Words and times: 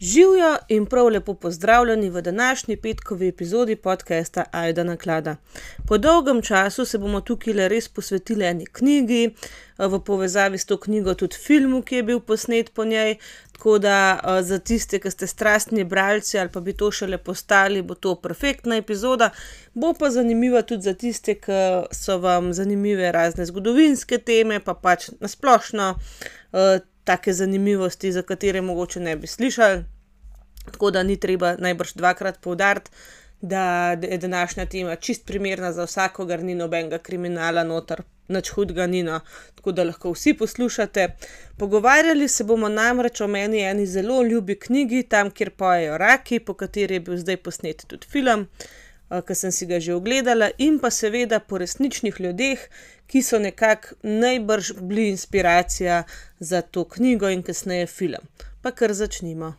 Živijo 0.00 0.56
in 0.68 0.86
prav 0.86 1.08
lepo 1.08 1.34
pozdravljeni 1.34 2.10
v 2.10 2.22
današnji 2.22 2.76
petkovi 2.76 3.28
epizodi 3.28 3.76
podcasta 3.76 4.44
Aida 4.52 4.84
Naklada. 4.84 5.36
Po 5.88 5.98
dolgem 5.98 6.42
času 6.42 6.84
se 6.84 6.98
bomo 6.98 7.20
tukaj 7.20 7.68
res 7.68 7.88
posvetili 7.88 8.44
eni 8.44 8.66
knjigi, 8.66 9.34
v 9.78 10.00
povezavi 10.00 10.58
s 10.58 10.64
to 10.64 10.76
knjigo 10.76 11.14
tudi 11.14 11.36
filmu, 11.36 11.82
ki 11.82 11.96
je 11.96 12.02
bil 12.02 12.20
posnet 12.20 12.74
po 12.74 12.84
njej. 12.84 13.16
Tako 13.52 13.78
da 13.78 14.20
za 14.42 14.58
tiste, 14.58 14.98
ki 14.98 15.10
ste 15.10 15.26
strastni 15.26 15.84
bralci 15.84 16.38
ali 16.38 16.52
pa 16.52 16.60
bi 16.60 16.72
to 16.72 16.90
šele 16.90 17.18
postali, 17.18 17.82
bo 17.82 17.94
to 17.94 18.14
perfektna 18.14 18.76
epizoda. 18.76 19.30
Bo 19.74 19.94
pa 19.94 20.10
zanimiva 20.10 20.62
tudi 20.62 20.82
za 20.82 20.94
tiste, 20.94 21.34
ki 21.34 21.86
so 21.92 22.18
vam 22.18 22.52
zanimive 22.52 23.12
razne 23.12 23.46
zgodovinske 23.46 24.18
teme, 24.18 24.60
pa 24.60 24.74
pač 24.74 25.08
na 25.20 25.28
splošno 25.28 25.94
take 27.06 27.32
zanimivosti, 27.32 28.12
za 28.12 28.22
katere 28.22 28.60
mogoče 28.60 29.00
ne 29.00 29.16
bi 29.16 29.26
slišali. 29.26 29.84
Tako 30.66 30.90
da 30.90 31.02
ni 31.02 31.16
treba 31.20 31.54
najbrž 31.62 31.94
dvakrat 31.94 32.40
poudariti, 32.42 32.90
da 33.40 33.90
je 34.02 34.18
današnja 34.18 34.66
tema 34.66 34.96
čisto 34.96 35.26
primerna 35.26 35.72
za 35.72 35.84
vsakogar, 35.84 36.42
ni 36.42 36.54
nobenega 36.54 36.98
kriminala 36.98 37.64
noter, 37.64 38.02
nič 38.28 38.48
hudega 38.50 38.86
ni, 38.86 39.02
no. 39.06 39.20
Tako 39.54 39.72
da 39.72 39.84
lahko 39.84 40.10
vsi 40.12 40.34
poslušate. 40.34 41.08
Pogovarjali 41.58 42.28
se 42.28 42.44
bomo 42.44 42.68
namreč 42.68 43.20
o 43.20 43.28
meni 43.28 43.60
eni 43.62 43.86
zelo 43.86 44.22
ljubi 44.22 44.58
knjigi 44.58 45.02
Tam, 45.02 45.30
kjer 45.30 45.50
pojejo 45.50 45.98
raki, 45.98 46.40
po 46.40 46.54
kateri 46.54 46.98
je 46.98 47.00
bil 47.00 47.16
zdaj 47.22 47.36
posnet 47.36 47.86
tudi 47.86 48.10
film, 48.10 48.48
ke 49.26 49.34
sem 49.34 49.52
si 49.52 49.66
ga 49.66 49.78
že 49.80 49.94
ogledala, 49.94 50.50
in 50.58 50.80
pa 50.82 50.90
seveda 50.90 51.38
po 51.40 51.58
resničnih 51.62 52.20
ljudeh, 52.20 52.66
ki 53.06 53.22
so 53.22 53.38
nekako 53.38 53.94
najbrž 54.02 54.72
bili 54.80 55.08
inspiracija 55.08 56.04
za 56.38 56.62
to 56.62 56.84
knjigo 56.84 57.28
in 57.28 57.42
kasneje 57.42 57.86
film. 57.86 58.22
Pa 58.62 58.70
kar 58.70 58.94
začnimo. 58.94 59.54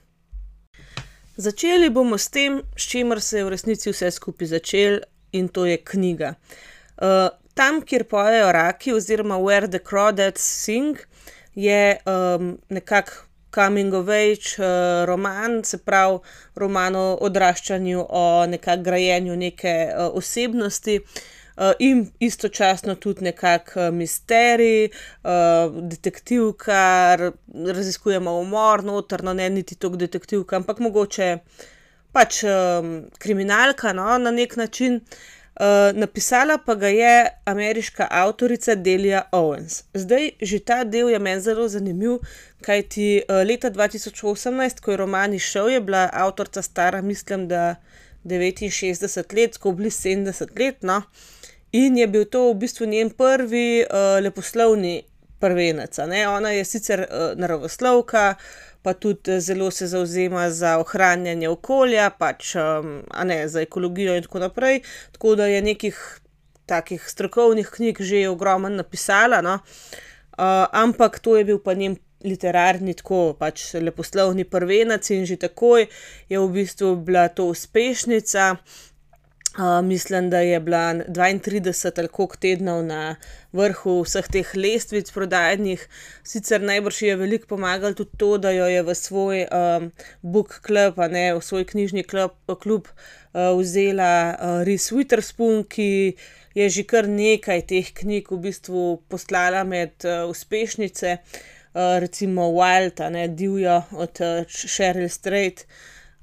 Začeli 1.38 1.90
bomo 1.90 2.18
s 2.18 2.28
tem, 2.30 2.62
s 2.78 2.90
čimer 2.90 3.22
se 3.22 3.38
je 3.38 3.44
v 3.46 3.50
resnici 3.50 3.92
vse 3.92 4.12
skupaj 4.12 4.48
začelo, 4.48 5.00
in 5.32 5.48
to 5.48 5.66
je 5.66 5.78
knjiga. 5.78 6.34
Tam, 7.54 7.82
kjer 7.82 8.04
pojejo 8.04 8.52
raki 8.52 8.94
oziroma 8.94 9.38
Where 9.38 9.68
the 9.68 9.80
crawdads 9.80 10.42
sing, 10.42 10.98
je 11.56 11.98
nekako 12.70 13.12
coming 13.52 13.94
of 13.94 14.10
age 14.10 14.58
roman, 15.06 15.64
se 15.64 15.78
pravi 15.78 16.20
roman 16.56 16.96
o 16.96 17.18
odraščanju, 17.22 18.06
o 18.10 18.46
nekako 18.46 18.84
grajenju 18.84 19.36
neke 19.36 19.94
osebnosti, 20.14 21.00
in 21.80 22.08
istočasno 22.20 22.96
tudi 22.96 23.24
nekako 23.24 23.92
misterij, 23.92 24.90
detektivka, 25.82 27.18
raziskujemo 27.54 28.40
umor 28.40 28.84
noter, 28.84 29.24
no, 29.24 29.34
ne 29.34 29.50
niti 29.50 29.76
toliko 29.76 29.98
detektivka, 29.98 30.56
ampak 30.56 30.80
mogoče 30.80 31.38
pač 32.12 32.44
kriminalka, 33.20 33.94
no, 33.94 34.18
na 34.18 34.32
neki 34.32 34.60
način. 34.60 35.02
napisala 35.94 36.58
pa 36.58 36.76
ga 36.76 36.88
je 36.88 37.28
ameriška 37.46 38.08
avtorica 38.12 38.76
Delia 38.76 39.22
Owens. 39.32 39.84
Zdaj, 39.94 40.32
že 40.42 40.60
ta 40.60 40.84
del 40.84 41.10
je 41.10 41.20
meni 41.20 41.42
zelo 41.42 41.68
zanimiv, 41.68 42.20
kajti 42.62 43.24
leta 43.46 43.70
dva 43.70 43.88
tisoč 43.88 44.24
osemnajst, 44.24 44.80
ko 44.80 44.92
je 44.92 44.98
roman 44.98 45.34
izšel, 45.34 45.70
je 45.70 45.82
bila 45.82 46.10
avtorica 46.14 46.62
stara, 46.62 47.02
mislim, 47.02 47.48
da 47.48 47.76
devetinšestdeset 48.24 49.34
let, 49.34 49.58
tako 49.58 49.72
blizu 49.72 50.02
sedemdeset 50.02 50.60
let, 50.60 50.84
no. 50.84 51.02
In 51.72 51.98
je 51.98 52.08
bil 52.08 52.26
to 52.26 52.52
v 52.52 52.60
bistvu 52.64 52.86
njen 52.88 53.10
prvi 53.10 53.86
leposlovni 54.22 55.02
prvenec, 55.40 56.00
ona 56.00 56.52
je 56.52 56.66
sicer 56.66 57.06
naravoslovka 57.36 58.36
pa 58.88 58.94
tudi 58.94 59.40
zelo 59.42 59.72
se 59.72 59.88
zavzema 59.88 60.50
za 60.50 60.78
ohranjanje 60.80 61.50
okolja 61.50 62.10
pač, 62.10 62.56
a 62.56 63.24
ne, 63.24 63.48
za 63.48 63.62
ekologijo 63.62 64.16
in 64.16 64.24
tako 64.24 64.40
naprej. 64.40 64.80
Tako 65.12 65.36
da 65.36 65.46
je 65.46 65.62
nekih 65.62 66.20
takih 66.66 67.10
strokovnih 67.10 67.68
knjig 67.68 68.02
že 68.02 68.30
ogromno 68.30 68.70
napisala, 68.70 69.42
no. 69.42 69.60
ampak 70.72 71.20
to 71.20 71.36
je 71.38 71.44
bil 71.44 71.60
pa 71.60 71.74
njen 71.74 71.98
literarni, 72.24 72.94
tako 72.94 73.36
pač 73.40 73.74
leposlovni 73.74 74.48
prvenec 74.48 75.10
in 75.10 75.26
že 75.26 75.36
takoj 75.36 75.88
je 76.30 76.40
v 76.40 76.48
bistvu 76.48 76.96
bila 76.96 77.28
to 77.28 77.52
uspešnica. 77.52 78.56
Mislim, 79.84 80.30
da 80.30 80.40
je 80.40 80.60
bila 80.60 80.94
dvaintrideset 80.94 82.00
ali 82.00 82.08
koliko 82.08 82.38
tednov 82.38 82.84
na 82.86 83.16
vrhu 83.54 84.02
vseh 84.06 84.28
teh 84.28 84.52
lestvic 84.56 85.12
prodajnih. 85.12 85.88
Sicer 86.24 86.62
najbrž 86.62 87.02
je 87.02 87.16
veliko 87.16 87.48
pomagalo 87.48 87.94
tudi 87.94 88.18
to, 88.18 88.38
da 88.38 88.52
jo 88.52 88.66
je 88.66 88.84
v 88.84 88.96
svoj 88.96 89.46
book 90.22 90.62
club, 90.66 90.98
ne, 91.10 91.34
v 91.34 91.42
svoj 91.42 91.66
knjižni 91.66 92.04
klub, 92.60 92.88
vzela 93.34 94.38
Reese 94.64 94.96
Witherspoon, 94.96 95.66
ki 95.66 96.16
je 96.58 96.70
že 96.70 96.84
kar 96.84 97.10
nekaj 97.10 97.62
teh 97.70 97.94
knjig 97.94 98.32
v 98.32 98.42
bistvu 98.50 99.02
poslala 99.10 99.64
med 99.64 100.06
uspešnice. 100.06 101.18
recimo 102.00 102.50
Wild, 102.52 103.10
ne, 103.10 103.28
Divja 103.28 103.84
od 103.92 104.18
Cheryl 104.48 105.10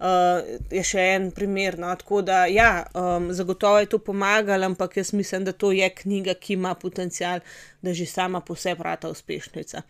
Strayed, 0.05 0.65
je 0.71 0.83
še 0.85 1.05
en 1.15 1.31
primer, 1.33 1.79
no, 1.81 1.89
tako 1.97 2.21
da 2.23 2.45
ja, 2.51 2.85
zagotovo 3.31 3.79
je 3.81 3.89
to 3.95 3.99
pomagalo, 4.05 4.67
ampak 4.69 4.99
jaz 5.01 5.15
mislim, 5.17 5.45
da 5.45 5.53
to 5.53 5.73
je 5.73 5.89
knjiga, 5.89 6.35
ki 6.35 6.59
ima 6.59 6.75
potencial, 6.75 7.41
da 7.83 7.95
že 7.95 8.07
sama 8.07 8.41
po 8.41 8.57
sebi 8.57 8.85
rata 8.85 9.09
uspešnica. 9.09 9.83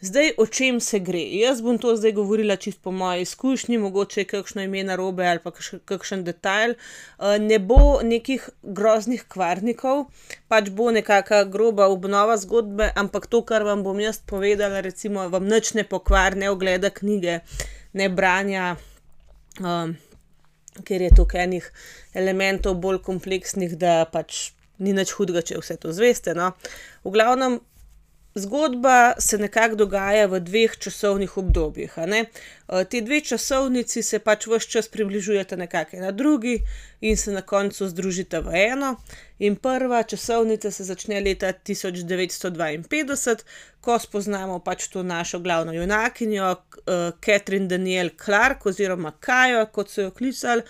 Zdaj, 0.00 0.32
o 0.40 0.46
čem 0.46 0.80
se 0.80 0.98
gre? 1.04 1.20
Jaz 1.20 1.60
bom 1.62 1.78
to 1.78 1.92
zdaj 1.96 2.14
govorila 2.16 2.56
čisto 2.56 2.80
po 2.88 2.90
moji 2.90 3.22
izkušnji, 3.22 3.78
mogoče 3.78 4.20
je 4.20 4.28
kakšno 4.30 4.62
ime 4.64 4.82
narobe 4.88 5.26
ali 5.28 5.42
pa 5.44 5.52
kakšen 5.84 6.24
detajl. 6.24 6.74
ne 7.38 7.58
bo 7.58 8.00
nekih 8.02 8.48
groznih 8.62 9.26
kvarnikov, 9.28 10.06
pač 10.48 10.70
bo 10.70 10.90
nekaka 10.90 11.44
groba 11.44 11.86
obnova 11.86 12.36
zgodbe, 12.36 12.92
ampak 12.96 13.26
to, 13.26 13.42
kar 13.44 13.62
vam 13.62 13.82
bom 13.84 14.00
jaz 14.00 14.22
povedala, 14.26 14.80
recimo, 14.80 15.28
vam 15.28 15.44
nič 15.44 15.74
ne 15.74 15.84
pokvari 15.84 16.38
ne 16.38 16.50
ogleda 16.50 16.90
knjige 16.90 17.40
ne 17.92 18.08
branja, 18.08 18.76
ker 19.58 21.02
je 21.02 21.10
toliko 21.16 21.38
enih 21.38 21.66
elementov 22.14 22.78
bolj 22.80 23.02
kompleksnih, 23.06 23.76
da 23.80 24.04
pač 24.10 24.50
ni 24.80 24.94
nič 24.96 25.12
hudega, 25.18 25.42
če 25.44 25.58
vse 25.60 25.76
to 25.80 25.92
izveste, 25.92 26.34
no. 26.36 26.52
V 27.04 27.12
glavnem, 27.14 27.58
zgodba 28.34 29.12
se 29.18 29.38
nekako 29.38 29.74
dogaja 29.74 30.26
v 30.26 30.40
dveh 30.40 30.76
časovnih 30.78 31.36
obdobjih, 31.36 31.98
a 31.98 32.06
ne. 32.06 32.24
ti 32.88 33.00
dve 33.00 33.20
časovnici 33.20 34.02
se 34.02 34.18
pač 34.18 34.46
ves 34.46 34.66
čas 34.70 34.88
približujeta 34.88 35.56
nekako 35.56 35.96
ena 35.96 36.10
drugi 36.10 36.60
in 37.00 37.16
se 37.16 37.32
na 37.32 37.42
koncu 37.42 37.88
združita 37.88 38.40
v 38.40 38.54
eno. 38.54 38.96
In 39.38 39.56
prva 39.56 40.02
časovnica 40.02 40.70
se 40.70 40.84
začne 40.84 41.20
leta 41.20 41.52
tisoč 41.52 42.04
devetsto 42.06 42.50
dvainpetdeset, 42.50 43.44
ko 43.80 43.98
spoznamo 43.98 44.58
pač 44.58 44.88
to 44.88 45.02
našo 45.02 45.38
glavno 45.38 45.72
junakinjo, 45.72 46.54
Catherine 47.24 47.66
Danielle 47.66 48.14
Clark 48.24 48.66
oziroma 48.66 49.12
Kajo, 49.20 49.66
kot 49.72 49.90
so 49.90 50.02
jo 50.02 50.10
klicali, 50.10 50.62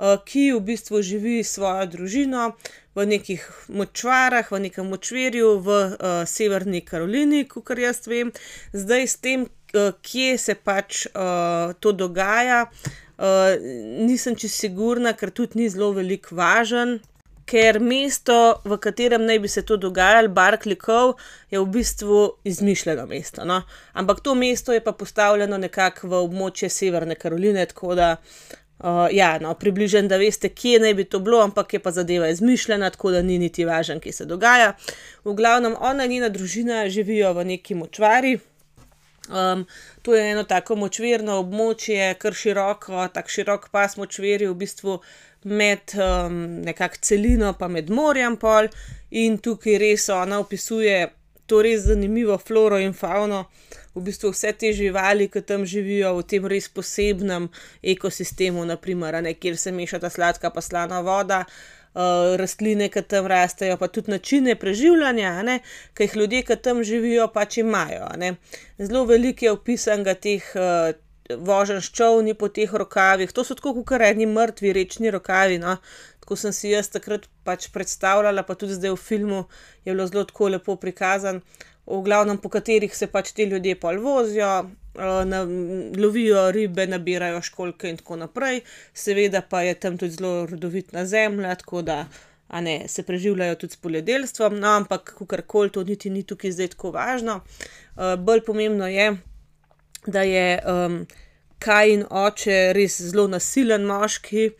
ki 0.00 0.52
v 0.52 0.60
bistvu 0.60 1.02
živi 1.02 1.40
s 1.44 1.56
svojo 1.58 1.86
družino 1.86 2.52
v 2.96 3.06
nekih 3.06 3.44
močvarah, 3.68 4.48
v 4.50 4.60
nekem 4.66 4.88
močvirju 4.90 5.52
v 5.62 5.78
Severni 6.26 6.80
Karolini, 6.82 7.44
kakor 7.48 7.78
jaz 7.78 8.02
vem. 8.10 8.32
Zdaj, 8.72 9.06
s 9.06 9.16
tem, 9.22 9.46
kje 10.02 10.38
se 10.38 10.54
pač 10.58 11.06
to 11.80 11.92
dogaja, 11.92 12.64
nisem 14.00 14.34
čisto 14.34 14.66
sigurna, 14.66 15.14
ker 15.14 15.30
tudi 15.30 15.62
ni 15.62 15.68
zelo 15.70 15.92
veliko 15.94 16.34
važno, 16.34 16.98
ker 17.50 17.80
mesto, 17.82 18.60
v 18.62 18.76
katerem 18.78 19.24
naj 19.26 19.38
bi 19.42 19.48
se 19.50 19.62
to 19.66 19.74
dogajalo, 19.76 20.30
Berkeley 20.30 20.78
Cove, 20.78 21.16
je 21.50 21.58
v 21.58 21.66
bistvu 21.66 22.18
izmišljeno 22.46 23.06
mesto, 23.10 23.42
no. 23.44 23.62
Ampak 23.98 24.20
to 24.22 24.36
mesto 24.38 24.72
je 24.72 24.82
pa 24.84 24.92
postavljeno 24.94 25.58
nekako 25.58 26.06
v 26.08 26.20
območje 26.28 26.70
Severne 26.70 27.18
Karoline, 27.18 27.66
tako 27.66 27.94
da 27.98 28.12
ja, 29.12 29.38
no, 29.38 29.54
približno, 29.54 30.02
da 30.08 30.16
veste, 30.16 30.48
kje 30.48 30.80
naj 30.80 30.94
bi 30.94 31.04
to 31.04 31.18
bilo, 31.18 31.42
ampak 31.44 31.74
je 31.74 31.78
pa 31.78 31.90
zadeva 31.90 32.28
izmišljena, 32.28 32.90
tako 32.90 33.10
da 33.10 33.22
ni 33.22 33.38
niti 33.38 33.64
važno, 33.64 34.00
kje 34.00 34.12
se 34.12 34.24
dogaja. 34.24 34.72
V 35.24 35.34
glavnem, 35.34 35.74
ona 35.80 36.04
in 36.04 36.10
njena 36.10 36.28
družina 36.28 36.88
živijo 36.88 37.32
v 37.32 37.44
neki 37.44 37.74
močvari. 37.74 38.38
to 40.02 40.14
je 40.14 40.30
eno 40.32 40.44
tako 40.44 40.76
močvirno 40.76 41.38
območje, 41.38 42.14
kar 42.18 42.34
široko, 42.34 43.08
tako 43.14 43.28
širok 43.28 43.68
pas 43.70 43.96
močvirij 43.96 44.48
v 44.48 44.54
bistvu 44.54 45.00
med 45.44 45.92
nekako 46.64 46.96
celino 47.00 47.52
pa 47.58 47.68
med 47.68 47.90
morjem 47.90 48.36
pol. 48.36 48.68
In 49.10 49.38
tukaj 49.38 49.78
res 49.78 50.08
ona 50.08 50.38
opisuje 50.40 51.10
to 51.46 51.62
res 51.62 51.84
zanimivo 51.86 52.38
floro 52.38 52.78
in 52.78 52.92
favno. 52.92 53.44
V 54.00 54.06
bistvu 54.06 54.30
vse 54.32 54.54
te 54.56 54.72
živali, 54.72 55.28
ke 55.28 55.42
tam 55.44 55.66
živijo, 55.68 56.14
v 56.16 56.24
tem 56.24 56.46
res 56.48 56.70
posebnem 56.72 57.50
ekosistemu, 57.84 58.64
na 58.64 58.78
primer, 58.80 59.18
a 59.18 59.20
ne, 59.20 59.34
kjer 59.36 59.60
se 59.60 59.74
mešata 59.76 60.08
sladka 60.08 60.50
pa 60.50 60.64
slana 60.64 61.02
voda. 61.04 61.44
rastline, 62.38 62.86
ke 62.88 63.02
tam 63.02 63.26
rastejo, 63.26 63.76
pa 63.76 63.88
tudi 63.90 64.12
načine 64.12 64.54
preživljanja, 64.54 65.42
ne, 65.42 65.56
ke 65.94 66.06
jih 66.06 66.16
ljudje, 66.16 66.42
ke 66.46 66.56
tam 66.56 66.84
živijo, 66.86 67.26
pač 67.34 67.58
imajo, 67.58 68.06
ne. 68.16 68.36
Zelo 68.78 69.04
veliko 69.04 69.44
je 69.44 69.52
opisanega 69.52 70.14
teh 70.14 70.46
vožen 71.38 71.80
s 71.80 71.90
čovni 71.90 72.34
po 72.34 72.48
teh 72.48 72.72
rokavih, 72.72 73.32
to 73.32 73.44
so 73.44 73.54
tako 73.54 73.74
kot 73.82 74.02
eni 74.02 74.26
mrtvi 74.26 74.72
rečni 74.72 75.10
rokavi. 75.10 75.58
No. 75.58 75.76
Tako 76.20 76.36
sem 76.36 76.52
si 76.52 76.70
jaz 76.70 76.90
takrat 76.90 77.26
pač 77.44 77.68
predstavljala, 77.74 78.42
pa 78.46 78.54
tudi 78.54 78.74
zdaj 78.74 78.94
v 78.94 78.96
filmu 78.96 79.44
je 79.84 79.92
bilo 79.92 80.06
zelo 80.06 80.24
tako 80.24 80.48
lepo 80.48 80.76
prikazano, 80.76 81.40
v 81.90 82.02
glavnem 82.04 82.38
po 82.38 82.48
katerih 82.48 82.96
se 82.96 83.06
pač 83.06 83.32
ti 83.32 83.44
ljudje 83.50 83.74
pol 83.80 83.98
vozijo, 84.02 84.70
na, 85.24 85.44
lovijo 85.98 86.50
ribe, 86.50 86.86
nabirajo 86.86 87.42
školjke 87.42 87.90
in 87.90 87.96
tako 87.96 88.16
naprej. 88.16 88.60
Seveda 88.94 89.42
pa 89.42 89.62
je 89.62 89.74
tam 89.74 89.98
tudi 89.98 90.12
zelo 90.12 90.46
rodovitna 90.46 91.06
zemlja, 91.06 91.54
tako 91.54 91.82
da 91.82 92.04
ne 92.60 92.88
se 92.88 93.02
preživljajo 93.02 93.54
tudi 93.54 93.72
s 93.72 93.76
poljedelstvom, 93.76 94.58
no, 94.58 94.68
ampak 94.68 95.14
kakorkoli 95.14 95.70
to 95.70 95.84
niti 95.84 96.10
ni 96.10 96.22
tukaj 96.22 96.52
zdaj 96.52 96.68
tako 96.68 96.90
važno. 96.90 97.40
bolj 98.18 98.44
pomembno 98.46 98.88
je, 98.88 99.16
da 100.06 100.22
je 100.22 100.62
um, 100.66 101.06
Kajin 101.58 102.04
oče 102.10 102.72
res 102.72 103.00
zelo 103.02 103.26
nasilen 103.28 103.84
moški. 103.84 104.50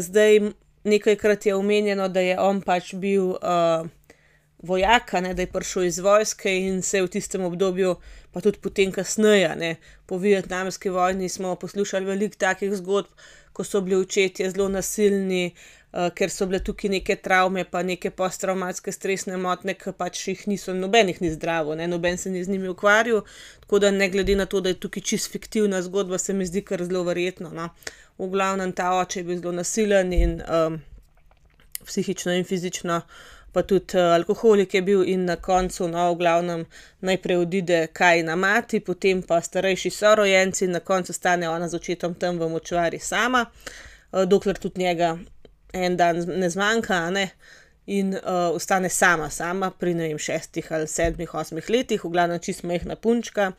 zdaj 0.00 0.40
nekajkrat 0.84 1.46
je 1.46 1.54
omenjeno, 1.54 2.08
da 2.08 2.20
je 2.20 2.40
on 2.40 2.60
pač 2.60 2.94
bil 2.94 3.34
vojak, 3.34 3.88
a 4.62 5.20
ne, 5.20 5.34
da 5.34 5.42
je 5.42 5.46
prišel 5.46 5.84
iz 5.84 5.98
vojske 5.98 6.50
in 6.50 6.82
se 6.82 6.98
je 6.98 7.02
v 7.02 7.08
tistem 7.08 7.44
obdobju, 7.44 7.96
pa 8.32 8.40
tudi 8.40 8.58
potem 8.58 8.92
kasneje, 8.92 9.56
ne, 9.56 9.76
po 10.06 10.18
vietnamski 10.18 10.90
vojni 10.90 11.28
smo 11.28 11.54
poslušali 11.54 12.04
veliko 12.04 12.34
takih 12.38 12.74
zgodb, 12.74 13.06
ko 13.52 13.64
so 13.64 13.80
bili 13.80 13.96
očetje 13.96 14.50
zelo 14.50 14.68
nasilni, 14.68 15.54
ker 16.14 16.30
so 16.30 16.46
bile 16.46 16.60
tukaj 16.64 16.90
neke 16.90 17.16
travme 17.16 17.64
pa 17.64 17.82
neke 17.82 18.10
posttravmatske 18.10 18.92
stresne 18.92 19.36
motnje, 19.36 19.74
ke 19.74 19.92
pač 19.92 20.20
jih 20.28 20.42
niso, 20.50 20.74
noben 20.74 21.08
jih 21.08 21.22
ni 21.22 21.30
zdravil, 21.32 21.78
ne, 21.78 21.86
noben 21.88 22.18
se 22.18 22.30
ni 22.30 22.44
z 22.44 22.50
njimi 22.52 22.68
ukvarjal. 22.68 23.22
Tako 23.60 23.78
da 23.78 23.90
ne 23.90 24.10
glede 24.10 24.36
na 24.36 24.46
to, 24.46 24.60
da 24.60 24.68
je 24.68 24.80
tukaj 24.80 25.02
čisto 25.02 25.32
fiktivna 25.32 25.82
zgodba, 25.82 26.18
se 26.18 26.34
mi 26.34 26.46
zdi 26.46 26.62
kar 26.62 26.84
zelo 26.84 27.02
verjetno, 27.08 27.50
no. 27.54 27.70
V 28.18 28.28
glavnem 28.30 28.72
ta 28.72 28.92
oče 28.98 29.20
je 29.20 29.24
bil 29.24 29.40
zelo 29.40 29.52
nasilen 29.52 30.12
in, 30.12 30.38
psihično 31.86 32.34
in 32.36 32.44
fizično, 32.44 33.00
pa 33.58 33.62
tudi, 33.66 33.98
alkoholik 33.98 34.74
je 34.74 34.82
bil 34.82 35.02
in 35.02 35.24
na 35.24 35.36
koncu, 35.36 35.88
no, 35.90 36.12
v 36.14 36.18
glavnem 36.18 36.60
najprej 37.02 37.40
odide 37.42 37.78
Kajina 37.92 38.36
mati, 38.38 38.78
potem 38.80 39.22
pa 39.22 39.40
starejši 39.42 39.90
sorojenci 39.90 40.64
in 40.64 40.76
na 40.76 40.80
koncu 40.80 41.10
ostane 41.10 41.48
ona 41.50 41.66
z 41.68 41.74
očetom 41.74 42.14
tam 42.14 42.38
v 42.38 42.48
močvari 42.52 42.98
sama. 43.02 43.46
dokler 44.12 44.58
tudi 44.58 44.80
njega 44.80 45.18
en 45.72 45.96
dan 45.96 46.22
ne 46.26 46.50
zmanjka, 46.50 47.10
ne. 47.10 47.30
In, 47.86 48.14
ostane 48.54 48.88
sama, 48.88 49.30
sama 49.30 49.70
pri, 49.70 49.94
ne 49.94 50.08
vem, 50.08 50.18
šestih 50.18 50.72
ali 50.72 50.86
sedmih, 50.86 51.34
osmih 51.34 51.70
letih, 51.70 52.04
v 52.04 52.10
glavnem 52.12 52.38
čisto 52.38 52.66
majhna 52.66 52.96
punčka. 52.96 53.52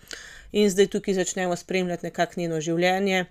In 0.52 0.70
zdaj 0.70 0.88
tukaj 0.88 1.14
začnemo 1.14 1.56
spremljati 1.56 2.06
nekako 2.06 2.40
njeno 2.40 2.62
življenje. 2.62 3.26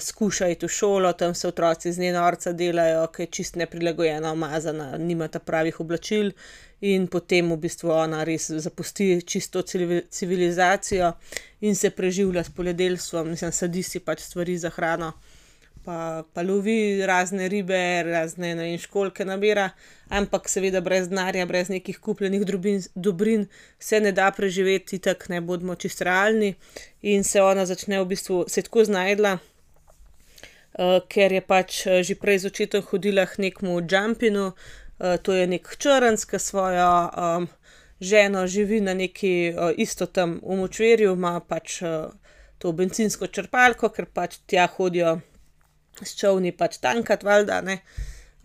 Skuša 0.00 0.48
iti 0.48 0.66
v 0.66 0.68
šolo, 0.68 1.12
tam 1.12 1.34
se 1.34 1.48
otroci 1.48 1.88
iz 1.88 1.98
nje 1.98 2.12
norca 2.12 2.52
delajo, 2.52 3.06
ke 3.06 3.22
je 3.22 3.26
čisto 3.26 3.58
neprilagojena, 3.58 4.32
umazana, 4.32 4.96
nima 4.98 5.28
ta 5.28 5.38
pravih 5.38 5.80
oblačil. 5.80 6.30
In 6.80 7.06
potem 7.08 7.50
v 7.50 7.56
bistvu 7.56 7.90
ona 7.90 8.24
res 8.24 8.50
zapusti 8.50 9.22
čisto 9.26 9.62
to 9.62 9.78
civilizacijo 10.10 11.12
in 11.60 11.74
se 11.74 11.90
preživlja 11.90 12.44
s 12.44 12.50
poljedelstvom, 12.50 13.30
mislim, 13.30 13.52
sadi 13.52 13.82
si 13.82 14.00
pač 14.00 14.20
stvari 14.20 14.58
za 14.58 14.70
hrano. 14.70 15.12
Pa, 15.84 16.24
pa 16.34 16.42
lovi 16.42 17.06
razne 17.06 17.48
ribe, 17.48 18.02
razne, 18.02 18.54
ne 18.54 18.62
vem, 18.62 18.78
školjke 18.78 19.24
nabira, 19.24 19.70
ampak 20.08 20.48
seveda 20.50 20.80
brez 20.80 21.08
denarja, 21.08 21.46
brez 21.46 21.68
nekih 21.70 21.98
kupljenih 21.98 22.42
dobrin 22.94 23.46
se 23.78 24.00
ne 24.00 24.12
da 24.12 24.30
preživeti, 24.30 24.96
itak, 24.96 25.28
ne, 25.28 25.40
bodimo 25.40 25.74
čisto 25.74 26.04
realni. 26.04 26.54
In 27.02 27.24
se 27.24 27.42
ona 27.42 27.66
začne 27.66 28.02
v 28.02 28.08
bistvu, 28.14 28.44
se 28.48 28.62
tako 28.62 28.84
znašla, 30.76 31.00
ker 31.08 31.32
je 31.32 31.40
pač, 31.40 31.86
že 32.02 32.14
prej 32.14 32.38
z 32.38 32.46
očetom 32.46 32.82
hodila 32.82 33.26
k 33.26 33.38
nekemu 33.38 33.80
jumpinu, 33.80 34.54
to 34.98 35.32
je 35.32 35.46
neki 35.46 35.76
črnec, 35.78 36.24
ke 36.24 36.38
s 36.38 36.50
svojo, 36.50 37.46
ženo 38.00 38.46
živi 38.46 38.80
na 38.80 38.94
neki, 38.94 39.54
isto 39.76 40.06
tam 40.06 40.40
v 40.42 40.56
močvirju, 40.56 41.12
ima 41.12 41.40
pač, 41.40 41.82
to 42.58 42.72
bencinsko 42.72 43.26
črpalko, 43.26 43.88
ker 43.88 44.06
pač 44.06 44.38
tja 44.46 44.66
hodijo 44.66 45.20
s 46.02 46.16
čolni 46.16 46.52
pač 46.52 46.78
tankat 46.78 47.24
valjda, 47.24 47.60
ne. 47.60 47.80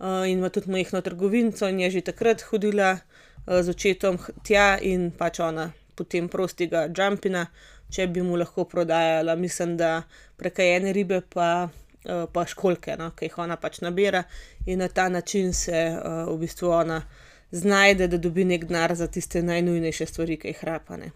in 0.00 0.38
ima 0.38 0.48
tudi 0.48 0.70
majhno 0.70 1.00
trgovinico 1.00 1.68
in 1.68 1.80
je 1.80 1.90
že 1.90 2.00
takrat 2.00 2.42
hodila, 2.42 2.98
z 3.46 3.68
očetom 3.68 4.18
tja 4.44 4.78
in 4.78 5.10
pač 5.10 5.40
ona 5.40 5.72
potem 5.94 6.28
prosi 6.28 6.56
tega 6.56 6.88
jumpina, 6.88 7.46
če 7.90 8.06
bi 8.06 8.22
mu 8.22 8.36
lahko 8.36 8.64
prodajala, 8.64 9.34
mislim, 9.36 9.76
da 9.76 10.02
prekajene 10.38 10.92
ribe 10.92 11.20
pa, 11.20 11.68
pa 12.04 12.46
školjke, 12.46 12.96
no, 12.98 13.10
ke 13.16 13.28
jih 13.28 13.38
ona 13.38 13.56
pač 13.56 13.80
nabira. 13.80 14.24
In 14.66 14.78
na 14.78 14.88
ta 14.88 15.08
način 15.08 15.52
se, 15.54 15.82
v 16.28 16.36
bistvu 16.40 16.70
ona 16.70 17.02
znajde, 17.50 18.08
da 18.08 18.18
dobi 18.18 18.44
neki 18.44 18.66
denar 18.66 18.94
za 18.94 19.06
tiste 19.06 19.42
najnujnejše 19.42 20.06
stvari, 20.06 20.36
ke 20.36 20.48
jih 20.54 20.64
rabi, 20.64 20.84
a 20.88 20.96
ne. 20.96 21.10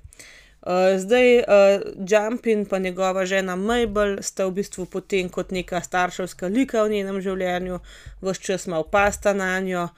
zdaj, 0.99 1.44
Jumpin 2.11 2.67
pa 2.67 2.79
njegova 2.79 3.27
žena 3.27 3.56
Mabel 3.56 4.23
sta 4.23 4.47
v 4.47 4.50
bistvu 4.50 4.87
potem 4.87 5.29
kot 5.29 5.50
neka 5.50 5.81
starševska 5.81 6.47
lika 6.47 6.83
v 6.83 6.91
njenem 6.91 7.21
življenju. 7.21 7.79
Ves 8.23 8.38
čas 8.43 8.67
malo 8.67 8.85
pazita 8.91 9.33
nanjo, 9.33 9.88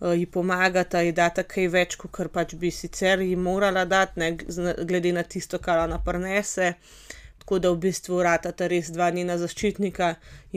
ji 0.00 0.26
pomagata, 0.26 1.00
ji 1.00 1.12
data 1.12 1.42
kaj 1.42 1.68
več, 1.68 1.96
kakor 1.96 2.28
pač 2.28 2.54
bi 2.54 2.70
sicer 2.70 3.22
ji 3.22 3.36
morala 3.36 3.84
dati, 3.84 4.20
ne, 4.20 4.32
glede 4.82 5.12
na 5.12 5.22
tisto, 5.22 5.58
kar 5.58 5.84
ona 5.86 6.02
prinese. 6.04 6.74
Tako 7.46 7.58
da 7.62 7.70
v 7.70 7.78
bistvu 7.78 8.24
ratata 8.26 8.66
res 8.66 8.88
dva 8.90 9.06
njena 9.14 9.36
zaščitnika 9.38 10.08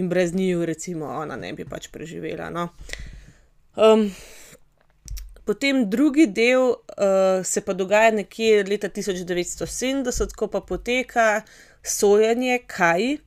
in 0.01 0.07
brez 0.09 0.31
njiju 0.33 0.63
recimo 0.65 1.05
ona 1.21 1.35
ne 1.37 1.51
bi 1.53 1.61
pač 1.61 1.85
preživela, 1.93 2.47
no. 2.49 2.63
potem 5.45 5.83
drugi 5.89 6.25
del, 6.33 6.73
se 7.45 7.61
pa 7.61 7.75
dogaja 7.77 8.15
nekje 8.17 8.63
leta 8.65 8.89
tisoč 8.89 9.21
devetsto 9.21 9.69
sedemdeset, 9.69 10.33
ko 10.33 10.49
pa 10.49 10.63
poteka 10.65 11.43
sojenje 11.85 12.57
Kaji. 12.65 13.19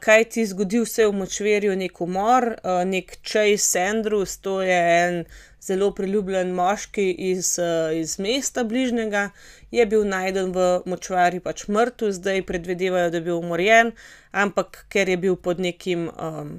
kajti 0.00 0.46
zgodi 0.46 0.86
se 0.86 1.06
v 1.06 1.12
močvirju 1.18 1.74
neki 1.76 2.02
umor, 2.06 2.44
neki 2.86 3.18
Chase 3.26 3.58
Sanders, 3.58 4.36
to 4.38 4.62
je 4.62 4.78
en 5.02 5.24
zelo 5.64 5.90
priljubljen 5.96 6.52
moški 6.52 7.10
iz, 7.32 7.58
iz 7.94 8.18
mesta 8.18 8.64
bližnjega, 8.64 9.30
je 9.70 9.86
bil 9.86 10.04
našel 10.04 10.50
v 10.52 10.66
močvari 10.90 11.40
pač 11.40 11.64
mrtev, 11.72 12.12
zdaj 12.14 12.42
predvidevajo, 12.46 13.10
da 13.10 13.18
je 13.18 13.24
bil 13.24 13.38
umorjen, 13.38 13.92
ampak 14.32 14.84
ker 14.92 15.08
je 15.08 15.16
bil 15.24 15.36
pod 15.36 15.60
nekim, 15.60 16.10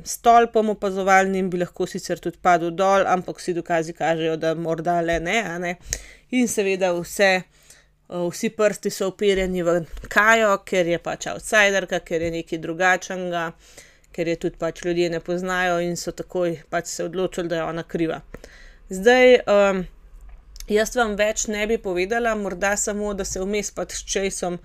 stolpom 0.03 0.74
opazovalnim, 0.74 1.50
bi 1.53 1.62
lahko 1.62 1.88
sicer 1.88 2.20
tudi 2.24 2.41
padel 2.41 2.74
dol, 2.74 3.06
ampak 3.08 3.39
vsi 3.39 3.53
dokazi 3.60 3.94
kažejo, 3.94 4.39
da 4.41 4.56
morda 4.56 5.00
le 5.06 5.20
ne, 5.20 5.38
a 5.44 5.60
ne. 5.62 5.75
In 6.36 6.50
seveda 6.51 6.91
vse, 6.98 7.32
vsi 8.10 8.50
prsti 8.58 8.91
so 8.91 9.12
uperjeni 9.13 9.63
v 9.63 9.79
Kajo, 10.10 10.58
ker 10.65 10.89
je 10.89 11.00
pač 11.00 11.29
outsiderka, 11.32 12.01
ker 12.06 12.25
je 12.25 12.34
nekaj 12.39 12.63
drugačnega, 12.65 13.48
ker 14.15 14.27
je 14.34 14.36
tudi 14.48 14.60
pač 14.60 14.84
ljudje 14.86 15.10
ne 15.13 15.20
poznajo 15.20 15.79
in 15.84 15.98
so 16.00 16.12
takoj 16.12 16.58
pač 16.70 16.91
se 16.98 17.06
odločili, 17.06 17.51
da 17.51 17.62
je 17.62 17.72
ona 17.72 17.84
kriva. 17.84 18.22
Zdaj, 18.89 19.39
jaz 20.70 20.92
vam 20.94 21.15
več 21.18 21.48
ne 21.50 21.63
bi 21.65 21.80
povedala, 21.82 22.36
morda 22.38 22.75
samo, 22.77 23.13
da 23.18 23.25
se 23.25 23.42
vmes 23.42 23.72
pač 23.74 23.96
s 23.98 24.06
Chasom 24.06 24.60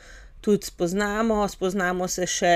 tudi 0.44 0.68
spoznamo, 0.68 1.38
spoznamo 1.48 2.08
se 2.08 2.26
še, 2.28 2.52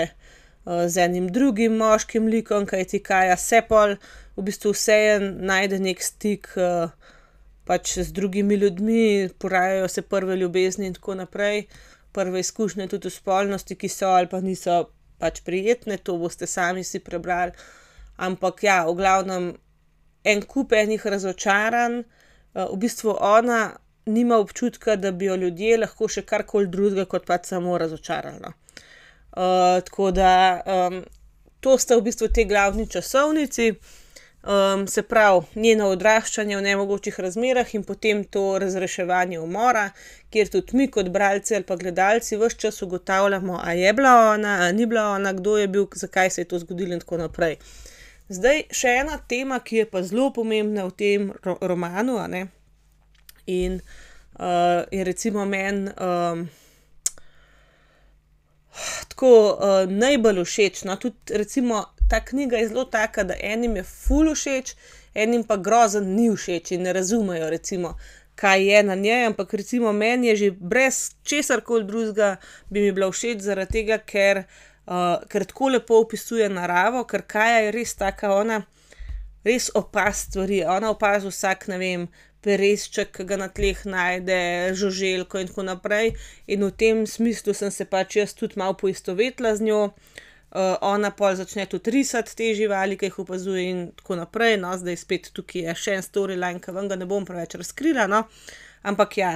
z 0.64 1.00
enim 1.00 1.30
drugim 1.32 1.76
moškim 1.76 2.28
likom, 2.28 2.66
kajti 2.66 3.00
Kaja 3.04 3.36
se 3.36 3.62
pol 3.68 3.96
v 4.36 4.44
bistvu 4.44 4.72
vseeno 4.72 5.32
najde 5.44 5.78
neki 5.80 6.04
stik, 6.04 6.48
pač 7.64 7.98
z 7.98 8.12
drugimi 8.12 8.60
ljudmi, 8.60 9.30
porajajo 9.40 9.88
se 9.88 10.02
prve 10.02 10.36
ljubezni 10.36 10.88
in 10.88 10.96
tako 10.96 11.16
naprej. 11.20 11.66
Prve 12.12 12.40
izkušnje 12.44 12.88
tudi 12.92 13.08
v 13.08 13.16
spolnosti, 13.16 13.76
ki 13.76 13.88
so 13.88 14.12
ali 14.12 14.28
pa 14.28 14.40
niso 14.40 14.90
pač 15.18 15.40
prijetne, 15.44 15.96
to 15.96 16.16
boste 16.20 16.46
sami 16.46 16.84
si 16.84 17.00
prebrali. 17.00 17.56
Ampak 18.16 18.62
ja, 18.62 18.84
v 18.86 18.96
glavnem 19.00 19.52
en 20.24 20.42
kup 20.42 20.72
enih 20.72 21.06
razočaranj, 21.06 22.02
v 22.54 22.76
bistvu 22.76 23.16
ona 23.20 23.76
nima 24.06 24.38
občutka, 24.38 24.96
da 24.96 25.12
bi 25.12 25.24
jo 25.24 25.36
ljudje 25.36 25.78
lahko 25.78 26.08
še 26.08 26.22
karkoli 26.22 26.68
drugega 26.68 27.04
kot 27.10 27.26
pač 27.26 27.50
samo 27.52 27.78
razočarali, 27.78 28.40
no. 28.40 28.52
tako 29.84 30.10
da, 30.14 30.60
to 31.60 31.76
sta 31.78 31.96
v 31.96 32.08
bistvu 32.08 32.28
ti 32.28 32.44
glavni 32.44 32.88
časovnici. 32.90 33.74
se 34.86 35.02
pravi, 35.02 35.40
njeno 35.54 35.86
odraščanje 35.88 36.56
v 36.56 36.62
nemogočih 36.62 37.20
razmerah 37.20 37.70
in 37.74 37.82
potem 37.82 38.24
to 38.24 38.58
razreševanje 38.60 39.38
umora, 39.40 39.86
kjer 40.30 40.50
tudi 40.52 40.76
mi 40.76 40.90
kot 40.90 41.08
bralci 41.08 41.54
ali 41.54 41.64
pa 41.64 41.76
gledalci 41.76 42.36
ves 42.36 42.56
čas 42.56 42.82
ugotavljamo, 42.82 43.60
a 43.64 43.72
je 43.72 43.92
bila 43.92 44.12
ona, 44.34 44.58
a 44.66 44.72
ni 44.72 44.86
bila 44.86 45.06
ona, 45.14 45.32
kdo 45.32 45.56
je 45.58 45.68
bil, 45.68 45.86
zakaj 45.94 46.30
se 46.30 46.40
je 46.40 46.50
to 46.50 46.58
zgodilo 46.58 46.92
in 46.92 47.00
tako 47.00 47.16
naprej. 47.16 47.56
Zdaj 48.28 48.62
še 48.72 48.96
ena 49.02 49.18
tema, 49.28 49.60
ki 49.60 49.82
je 49.82 49.86
pa 49.90 50.00
zelo 50.02 50.30
pomembna 50.32 50.86
v 50.88 50.92
tem 50.96 51.32
romanu, 51.60 52.16
a 52.16 52.26
ne, 52.26 52.46
in, 53.46 53.80
je 54.90 55.04
recimo 55.04 55.44
meni, 55.44 55.92
tako 59.08 59.30
uh, 59.54 59.90
najbolj 59.90 60.44
všeč. 60.44 60.82
No, 60.84 60.96
tudi 60.96 61.36
recimo 61.38 61.84
ta 62.10 62.24
knjiga 62.24 62.56
je 62.56 62.68
zelo 62.68 62.84
taka, 62.84 63.24
da 63.24 63.34
enim 63.40 63.76
je 63.76 63.84
ful 63.84 64.34
všeč, 64.34 64.74
enim 65.14 65.44
pa 65.44 65.56
grozen 65.56 66.14
ni 66.16 66.30
všeč 66.30 66.74
in 66.74 66.82
ne 66.82 66.92
razumejo, 66.92 67.50
recimo, 67.50 67.94
kaj 68.34 68.64
je 68.66 68.82
na 68.82 68.94
njej. 68.94 69.26
Ampak 69.26 69.54
recimo 69.54 69.92
meni 69.92 70.32
je 70.32 70.36
že 70.36 70.50
brez 70.50 71.14
česar 71.22 71.60
koli 71.60 71.84
drugega 71.84 72.36
bi 72.70 72.80
mi 72.80 72.92
bila 72.92 73.12
všeč, 73.12 73.38
zaradi 73.40 73.72
tega, 73.72 73.98
ker, 73.98 74.44
uh, 74.86 75.22
ker 75.30 75.46
tako 75.48 75.72
lepo 75.74 76.00
opisuje 76.04 76.48
naravo, 76.48 77.04
ker 77.04 77.24
Kaja 77.28 77.64
je 77.66 77.74
res 77.78 77.94
taka 77.98 78.34
ona. 78.34 78.62
Res 79.44 79.68
opaz 79.76 80.24
stvari, 80.28 80.62
ona 80.64 80.90
opazi 80.94 81.28
vsak, 81.28 81.68
ne 81.68 81.78
vem, 81.80 82.06
peresček, 82.44 83.10
ki 83.16 83.26
ga 83.28 83.38
na 83.40 83.48
tleh 83.52 83.80
najde, 83.88 84.38
žuželko 84.76 85.40
in 85.40 85.50
tako 85.50 85.64
naprej. 85.68 86.12
In 86.46 86.64
v 86.64 86.70
tem 86.72 87.04
smislu 87.08 87.54
sem 87.56 87.72
se 87.72 87.84
pač 87.88 88.18
jaz 88.20 88.36
tudi 88.36 88.60
malo 88.60 88.76
poistovetila 88.80 89.54
z 89.56 89.68
njo. 89.68 89.82
Uh, 90.54 90.76
ona 90.86 91.10
pa 91.10 91.32
začne 91.34 91.64
tudi 91.66 91.90
risati 91.90 92.36
te 92.38 92.52
živali, 92.54 92.94
ki 92.96 93.08
jih 93.08 93.16
opazuje, 93.24 93.64
in 93.70 93.80
tako 93.98 94.20
naprej. 94.20 94.58
No, 94.62 94.70
zdaj 94.78 95.00
spet 95.00 95.32
tukaj 95.34 95.66
je 95.66 95.74
še 95.80 95.96
en 95.98 96.04
storyline, 96.06 96.62
ki 96.62 96.76
vam 96.76 96.88
ga 96.88 97.00
ne 97.00 97.08
bom 97.10 97.26
preveč 97.26 97.56
razkrila. 97.58 98.06
No. 98.06 98.22
Ampak 98.86 99.18
ja, 99.18 99.32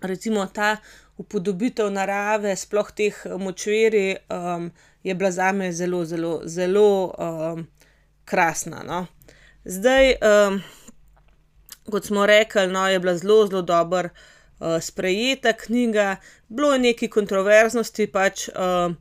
recimo 0.00 0.46
ta 0.46 0.76
upodobitev 1.18 1.90
narave, 1.90 2.56
sploh 2.56 2.90
teh 2.94 3.14
močveri, 3.38 4.16
um, 4.30 4.70
je 5.02 5.14
bila 5.14 5.30
za 5.30 5.52
me 5.52 5.72
zelo, 5.72 6.04
zelo, 6.04 6.40
zelo 6.44 7.14
um, 7.18 7.66
krasna. 8.24 8.82
No. 8.86 9.06
Zdaj, 9.64 10.14
um, 10.22 10.60
kot 11.90 12.04
smo 12.06 12.26
rekli, 12.26 12.66
no, 12.66 12.88
je 12.88 12.98
bila 13.00 13.16
zelo, 13.16 13.46
zelo 13.46 13.62
dobro 13.62 14.08
uh, 14.08 14.78
sprejeta 14.80 15.52
knjiga, 15.52 16.16
bilo 16.48 16.72
je 16.72 16.78
nekaj 16.78 17.08
kontroverznosti 17.08 18.06
pač. 18.12 18.48
Uh, 18.48 18.94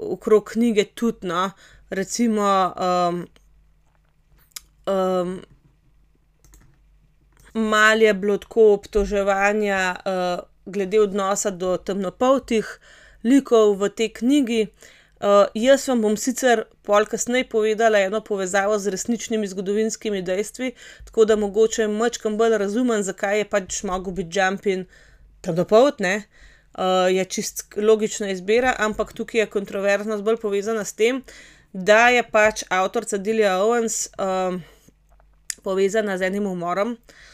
okrog 0.00 0.50
knjige 0.52 0.84
tudi, 0.84 1.26
no, 1.26 1.50
recimo, 1.90 2.72
malo 7.54 8.02
je 8.02 8.14
bilo 8.14 8.38
tako 8.38 8.72
obtoževanja 8.74 9.96
uh, 9.96 10.44
glede 10.66 11.00
odnosa 11.00 11.50
do 11.50 11.76
temnopoltih 11.76 12.66
likov 13.24 13.76
v 13.80 13.88
tej 13.88 14.12
knjigi. 14.20 14.66
Uh, 15.20 15.46
jaz 15.54 15.88
vam 15.88 16.00
bom 16.00 16.16
sicer 16.16 16.64
pol 16.82 17.04
kasneje 17.04 17.48
povedala 17.48 18.00
eno 18.00 18.22
povezavo 18.24 18.78
z 18.78 18.94
resničnimi 18.94 19.46
zgodovinskimi 19.46 20.22
dejstvi, 20.22 20.72
tako 21.04 21.24
da 21.24 21.36
mogoče 21.36 21.88
mačkam 21.88 22.38
bolj 22.40 22.56
razumem, 22.58 23.02
zakaj 23.02 23.38
je 23.38 23.48
pač 23.48 23.82
mogel 23.82 24.16
biti 24.16 24.38
jumping 24.38 24.86
temnopolt, 25.44 26.00
ne. 26.00 26.16
Uh, 26.16 26.50
uh, 26.74 27.14
je 27.14 27.24
čist 27.24 27.74
logična 27.76 28.30
izbira, 28.30 28.74
ampak 28.78 29.12
tukaj 29.12 29.40
je 29.40 29.46
kontroverznost 29.46 30.22
bolj 30.22 30.36
povezana 30.36 30.84
s 30.84 30.92
tem, 30.92 31.22
da 31.72 32.08
je 32.08 32.22
pač 32.22 32.64
avtorica 32.68 33.18
Dilja 33.18 33.58
Owens 33.62 34.08
um, 34.18 34.62
povezana 35.62 36.18
z 36.18 36.30
enim 36.30 36.46
umorom. 36.46 36.88
Um, 36.88 37.28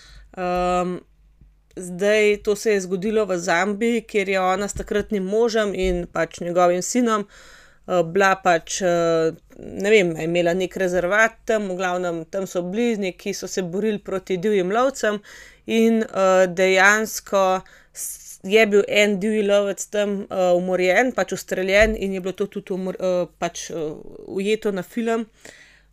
zdaj 1.76 2.36
to 2.44 2.56
se 2.56 2.72
je 2.72 2.80
zgodilo 2.80 3.24
v 3.26 3.38
Zambiji, 3.38 4.02
kjer 4.02 4.28
je 4.28 4.40
ona 4.40 4.68
s 4.68 4.74
takratnim 4.74 5.24
možem 5.24 5.74
in 5.74 6.06
pač 6.12 6.40
njegovim 6.40 6.82
sinom. 6.82 7.26
Bila 7.86 8.34
pač, 8.42 8.80
ne 9.58 9.90
vem, 9.90 10.10
imela 10.20 10.54
nek 10.54 10.76
rezervat 10.76 11.36
tam, 11.44 11.68
v 11.70 11.76
glavnem 11.78 12.24
tam 12.24 12.46
so 12.50 12.62
bližnji, 12.62 13.12
ki 13.14 13.34
so 13.34 13.46
se 13.46 13.62
borili 13.62 13.98
proti 13.98 14.36
divjim 14.36 14.72
lovcem, 14.74 15.20
in 15.66 16.02
dejansko 16.48 17.60
je 18.46 18.66
bil 18.66 18.82
en 18.88 19.20
divji 19.20 19.42
lovec 19.42 19.86
tam 19.90 20.18
uh, 20.22 20.54
umorjen, 20.56 21.12
pač 21.12 21.32
ustreljen, 21.36 21.96
in 21.98 22.14
je 22.14 22.20
bilo 22.20 22.34
to 22.36 22.46
tudi 22.46 22.74
umor, 22.74 22.98
uh, 23.00 23.28
pač, 23.38 23.70
uh, 23.70 23.96
ujeto 24.26 24.72
na 24.72 24.82
film, 24.82 25.26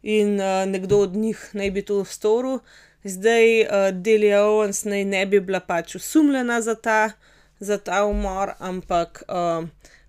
in 0.03 0.35
uh, 0.39 0.63
nekdo 0.69 1.03
od 1.07 1.15
njih 1.15 1.49
naj 1.53 1.71
bi 1.71 1.85
to 1.85 2.03
storil. 2.05 2.59
Zdaj, 3.03 3.61
uh, 3.61 3.89
Delia 3.91 4.45
Owens 4.47 4.85
naj 4.87 5.03
ne 5.05 5.25
bi 5.25 5.39
bila 5.43 5.59
pač 5.59 5.95
usumljena 5.95 6.61
za 6.61 6.75
ta, 6.75 7.11
za 7.59 7.77
ta 7.77 8.05
umor, 8.07 8.53
ampak 8.59 9.23
uh, 9.27 9.67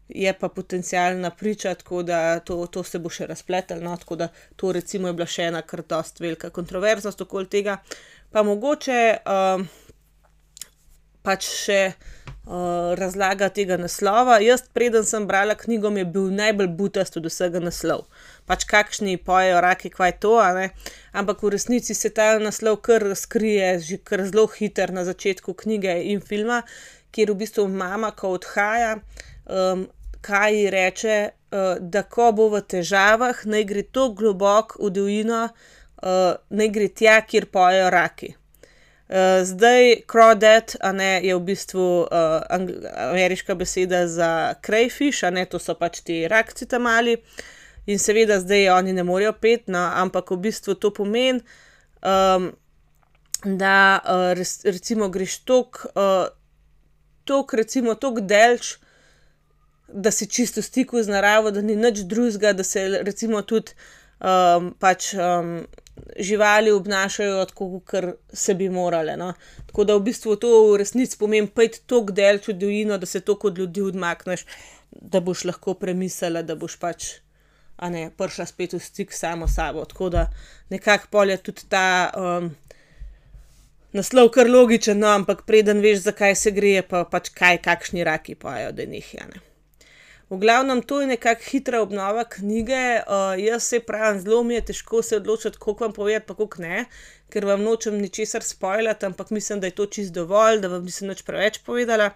je 0.09 0.33
pa 0.39 0.49
potencijalna 0.49 1.31
priča, 1.31 1.75
tako 1.75 2.03
da 2.03 2.41
to, 2.41 2.67
to 2.67 2.83
se 2.85 2.99
bo 2.99 3.11
še 3.11 3.27
razpletalo. 3.27 3.83
No? 3.83 3.97
Tako 3.97 4.17
da 4.17 4.29
to 4.57 4.73
recimo 4.73 5.09
je 5.09 5.17
bila 5.19 5.27
še 5.27 5.49
ena 5.51 5.63
kar 5.63 5.83
dost 5.89 6.21
velika 6.21 6.51
kontroverznost 6.51 7.21
okoli 7.21 7.51
tega. 7.51 7.79
Pa 8.31 8.43
mogoče 8.47 9.01
uh, 9.27 9.65
pač 11.25 11.49
še 11.49 11.81
uh, 11.89 12.93
razlaga 13.01 13.49
tega 13.49 13.79
naslova. 13.81 14.39
Jaz, 14.45 14.69
preden 14.73 15.07
sem 15.09 15.27
brala 15.27 15.57
knjigo, 15.59 15.91
mi 15.91 16.05
je 16.05 16.13
bil 16.17 16.31
najbolj 16.37 16.71
butast 16.79 17.17
od 17.17 17.27
vsega 17.31 17.63
naslov. 17.65 18.07
Pač 18.45 18.67
kakšni 18.69 19.17
pojejo, 19.25 19.61
raki, 19.65 19.89
kaj 19.89 20.11
je 20.11 20.17
to, 20.21 20.35
ampak 21.17 21.43
v 21.43 21.55
resnici 21.55 21.95
se 21.97 22.11
ta 22.13 22.35
naslov 22.39 22.83
kar 22.85 23.07
skrije, 23.17 23.79
že 23.81 23.97
kar 24.05 24.25
zelo 24.29 24.45
hiter 24.47 24.93
na 24.93 25.05
začetku 25.05 25.55
knjige 25.55 25.95
in 26.13 26.21
filma, 26.21 26.61
kjer 27.15 27.33
v 27.33 27.41
bistvu 27.41 27.69
mama, 27.69 28.13
ko 28.13 28.37
odhaja. 28.39 28.99
Um, 29.47 29.89
Kaj 30.25 30.55
ji 30.57 30.69
reče, 30.73 31.15
uh, 31.53 31.77
da 31.81 32.01
ko 32.09 32.31
bo 32.33 32.47
v 32.49 32.63
težavah, 32.65 33.43
naj 33.45 33.65
gre 33.69 33.83
tako 33.85 34.15
globoko 34.17 34.87
v 34.87 34.93
divjino, 34.97 35.41
uh, 36.01 36.39
naj 36.49 36.71
gre 36.73 36.87
tja, 36.89 37.19
kjer 37.29 37.45
pojejo 37.53 37.91
raki. 37.93 38.31
Uh, 39.05 39.45
zdaj, 39.45 39.99
crawdad, 40.09 40.79
a 40.81 40.95
ne 40.97 41.11
je 41.21 41.37
v 41.37 41.43
bistvu 41.45 41.89
uh, 42.09 42.41
ameriška 43.11 43.53
beseda 43.53 44.07
za 44.09 44.31
crayfish, 44.65 45.21
a 45.29 45.31
ne 45.31 45.45
to 45.45 45.61
so 45.61 45.77
pač 45.77 46.01
ti 46.01 46.23
rakci 46.25 46.65
tam 46.73 46.89
mali. 46.89 47.19
In 47.87 47.99
seveda 47.99 48.39
zdaj 48.41 48.71
oni 48.79 48.93
ne 48.97 49.05
morejo 49.05 49.35
pet, 49.41 49.69
no, 49.69 49.83
ampak 50.03 50.31
v 50.33 50.41
bistvu 50.47 50.75
to 50.81 50.91
pomeni, 50.95 51.43
um, 52.01 52.49
da 53.45 53.77
uh, 54.01 54.31
res, 54.39 54.63
recimo 54.65 55.11
greš 55.13 55.43
tok, 55.45 55.85
uh, 55.93 56.27
tok 57.29 57.53
recimo 57.61 57.95
tok 58.01 58.23
delč, 58.25 58.79
da 59.89 60.11
si 60.11 60.27
čisto 60.27 60.63
v 60.63 60.69
stiku 60.71 61.03
z 61.05 61.13
naravo, 61.13 61.53
da 61.53 61.61
ni 61.61 61.77
nič 61.77 62.07
drugega, 62.09 62.55
da 62.57 62.65
se 62.65 62.89
recimo 63.05 63.45
tudi 63.45 63.77
um, 64.21 64.73
pač. 64.81 65.13
Um, 65.15 65.59
živali 66.19 66.71
obnašajo 66.71 67.45
tako, 67.45 67.81
kot 67.87 68.05
se 68.33 68.55
bi 68.55 68.69
morale. 68.69 69.17
No? 69.17 69.33
Tako 69.67 69.85
da 69.85 69.97
v 69.97 70.01
bistvu 70.09 70.37
to 70.37 70.51
v 70.73 70.79
resnici 70.83 71.19
pomeni, 71.19 71.51
da 71.57 71.63
je 71.63 71.71
to 71.87 72.01
del 72.11 72.39
čudovino, 72.39 72.99
da 72.99 73.07
se 73.07 73.21
to 73.21 73.39
kot 73.39 73.59
ljudi 73.59 73.83
odmakneš, 73.83 74.47
da 74.91 75.21
boš 75.21 75.45
lahko 75.45 75.75
premislila, 75.75 76.43
da 76.43 76.57
boš 76.57 76.77
pač. 76.79 77.24
A 77.77 77.91
ne, 77.91 78.11
prišla 78.11 78.47
spet 78.47 78.77
v 78.77 78.81
stik 78.81 79.13
samo 79.13 79.49
s 79.49 79.57
sabo. 79.59 79.85
Tako 79.85 80.09
da 80.09 80.29
nekako 80.71 81.11
polje 81.11 81.37
tudi 81.37 81.67
ta 81.69 82.11
um, 82.17 82.53
naslov, 83.93 84.31
kar 84.35 84.51
logičen, 84.51 84.99
no, 84.99 85.11
ampak 85.15 85.43
preden 85.47 85.83
veš, 85.83 86.05
zakaj 86.07 86.37
se 86.39 86.53
gre, 86.55 86.77
pa 86.83 87.05
pač 87.11 87.31
kaj, 87.35 87.59
kakšni 87.65 88.05
raki 88.05 88.35
pojejo, 88.35 88.73
da 88.75 88.87
jih 88.87 89.11
je. 89.15 89.27
V 90.31 90.39
glavnem, 90.41 90.81
to 90.83 91.03
je 91.03 91.11
nekakšna 91.13 91.51
hitra 91.51 91.83
obnova 91.85 92.25
knjige. 92.25 93.05
Uh, 93.05 93.35
jaz 93.39 93.69
se 93.69 93.81
pravim, 93.81 94.21
zelo 94.21 94.43
mi 94.43 94.55
je 94.55 94.65
težko 94.71 95.03
se 95.03 95.17
odločiti, 95.17 95.59
kako 95.59 95.85
vam 95.85 95.93
povedati, 95.93 96.27
pa 96.27 96.35
kako 96.35 96.63
ne, 96.63 96.87
ker 97.31 97.45
vam 97.45 97.63
nočem 97.63 97.99
ničesar 98.01 98.43
spoilati, 98.43 99.07
ampak 99.07 99.31
mislim, 99.31 99.61
da 99.61 99.67
je 99.67 99.77
to 99.79 99.87
čist 99.87 100.15
dovolj, 100.15 100.63
da 100.63 100.73
vam 100.73 100.85
nisem 100.85 101.09
nič 101.09 101.23
preveč 101.23 101.61
povedala. 101.67 102.11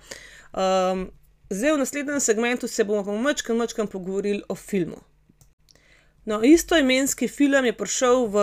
Um, 0.53 1.11
zdaj, 1.51 1.77
v 1.77 1.85
naslednjem 1.85 2.21
segmentu 2.21 2.69
se 2.69 2.85
bomo 2.85 3.05
pa 3.05 3.13
mačkam, 3.13 3.61
mačkam 3.61 3.87
pogovorili 3.87 4.43
o 4.49 4.55
filmu. 4.55 4.99
No, 6.29 6.43
istoimenski 6.45 7.29
film 7.29 7.65
je 7.65 7.73
prišel 7.73 8.27
v 8.29 8.43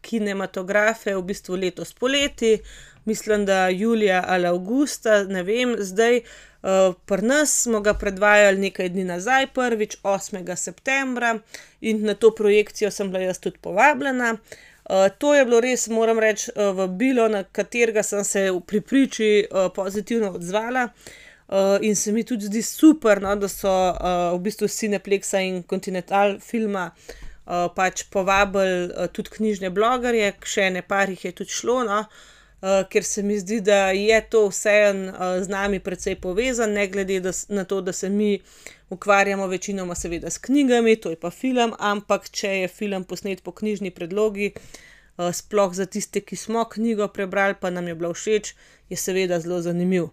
kinematografe 0.00 1.14
v 1.16 1.22
bistvu 1.24 1.56
letos 1.56 1.94
poleti, 1.96 2.58
mislim, 3.04 3.46
da 3.48 3.68
julija 3.68 4.24
ali 4.28 4.46
avgusta, 4.46 5.22
ne 5.24 5.42
vem, 5.42 5.72
zdaj. 5.78 6.20
Uh, 6.64 6.94
Pri 7.06 7.22
nas 7.22 7.62
smo 7.62 7.80
ga 7.80 7.94
predvajali 7.94 8.60
nekaj 8.60 8.88
dni 8.88 9.04
nazaj, 9.04 9.46
prvič 9.56 9.96
8. 10.02 10.56
septembra 10.56 11.38
in 11.80 12.04
na 12.04 12.14
to 12.14 12.30
projekcijo 12.30 12.90
sem 12.90 13.10
bila 13.10 13.24
jaz 13.24 13.40
tudi 13.40 13.58
povabljena. 13.58 14.36
Uh, 14.36 15.08
to 15.18 15.34
je 15.34 15.44
bilo 15.44 15.60
res, 15.60 15.88
moram 15.88 16.18
reči, 16.18 16.50
uh, 16.56 16.76
vabilo, 16.76 17.28
na 17.28 17.44
katerega 17.44 18.02
sem 18.02 18.24
se 18.24 18.50
pri 18.66 18.80
priči 18.80 19.46
uh, 19.48 19.72
pozitivno 19.72 20.30
odzvala. 20.36 20.84
Uh, 20.84 21.23
in 21.80 21.96
se 21.96 22.12
mi 22.12 22.24
tudi 22.24 22.48
zdi 22.50 22.62
super, 22.62 23.22
no, 23.22 23.36
da 23.36 23.48
so 23.48 23.70
uh, 23.70 24.32
v 24.34 24.42
bistvu 24.48 24.68
Cineplexa 24.68 25.42
in 25.44 25.62
Continental 25.70 26.38
filma 26.42 26.88
uh, 26.90 27.68
pač 27.74 28.06
povabili 28.10 28.90
uh, 28.90 29.10
tudi 29.12 29.36
knjižne 29.36 29.70
blogerje, 29.70 30.32
še 30.44 30.70
ne 30.74 30.82
par 30.82 31.12
jih 31.12 31.28
je 31.28 31.36
tudi 31.42 31.54
šlo. 31.62 31.82
No. 31.86 32.04
Uh, 32.04 32.30
uh, 32.64 32.88
ker 32.88 33.04
se 33.04 33.22
mi 33.22 33.38
zdi, 33.38 33.60
da 33.60 33.90
je 33.90 34.20
to 34.30 34.48
vseeno 34.48 35.12
uh, 35.12 35.42
z 35.44 35.48
nami 35.48 35.80
precej 35.80 36.16
povezano, 36.20 36.72
ne 36.72 36.86
glede 36.88 37.20
da, 37.20 37.32
na 37.48 37.64
to, 37.64 37.80
da 37.80 37.92
se 37.92 38.08
mi 38.08 38.40
ukvarjamo 38.90 39.46
večinoma, 39.46 39.94
seveda, 39.94 40.30
s 40.30 40.38
knjigami, 40.38 40.96
to 40.96 41.10
je 41.10 41.20
pa 41.20 41.30
film, 41.30 41.74
ampak 41.78 42.30
če 42.30 42.48
je 42.48 42.68
film 42.68 43.04
posnet 43.04 43.42
po 43.42 43.52
knjižni 43.52 43.90
predlogi, 43.90 44.52
uh, 44.54 45.30
sploh 45.32 45.74
za 45.74 45.86
tiste, 45.86 46.20
ki 46.20 46.36
smo 46.36 46.64
knjigo 46.64 47.08
prebrali, 47.08 47.58
pa 47.60 47.70
nam 47.70 47.88
je 47.88 47.94
bilo 47.94 48.14
všeč, 48.14 48.54
je 48.88 48.96
seveda 48.96 49.40
zelo 49.40 49.60
zanimiv. 49.62 50.08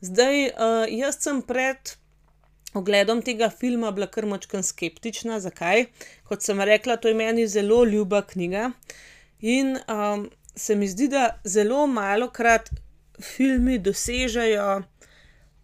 Zdaj, 0.00 0.44
uh, 0.46 0.84
jaz 0.88 1.16
sem 1.18 1.40
pred 1.42 1.96
ogledom 2.74 3.22
tega 3.22 3.48
filma 3.50 3.90
bila 3.90 4.06
kar 4.06 4.26
močkan 4.26 4.62
skeptična. 4.62 5.40
Zakaj? 5.40 5.86
Kot 6.28 6.42
sem 6.42 6.60
rekla, 6.60 6.96
to 6.96 7.08
je 7.08 7.14
meni 7.18 7.46
zelo 7.46 7.84
ljuba 7.84 8.22
knjiga. 8.22 8.70
In 9.40 9.78
um, 9.88 10.28
se 10.54 10.76
mi 10.76 10.88
zdi, 10.88 11.08
da 11.08 11.40
zelo 11.44 11.86
malo 11.86 12.30
krat 12.30 12.70
filmi 13.22 13.78
dosežejo 13.78 14.82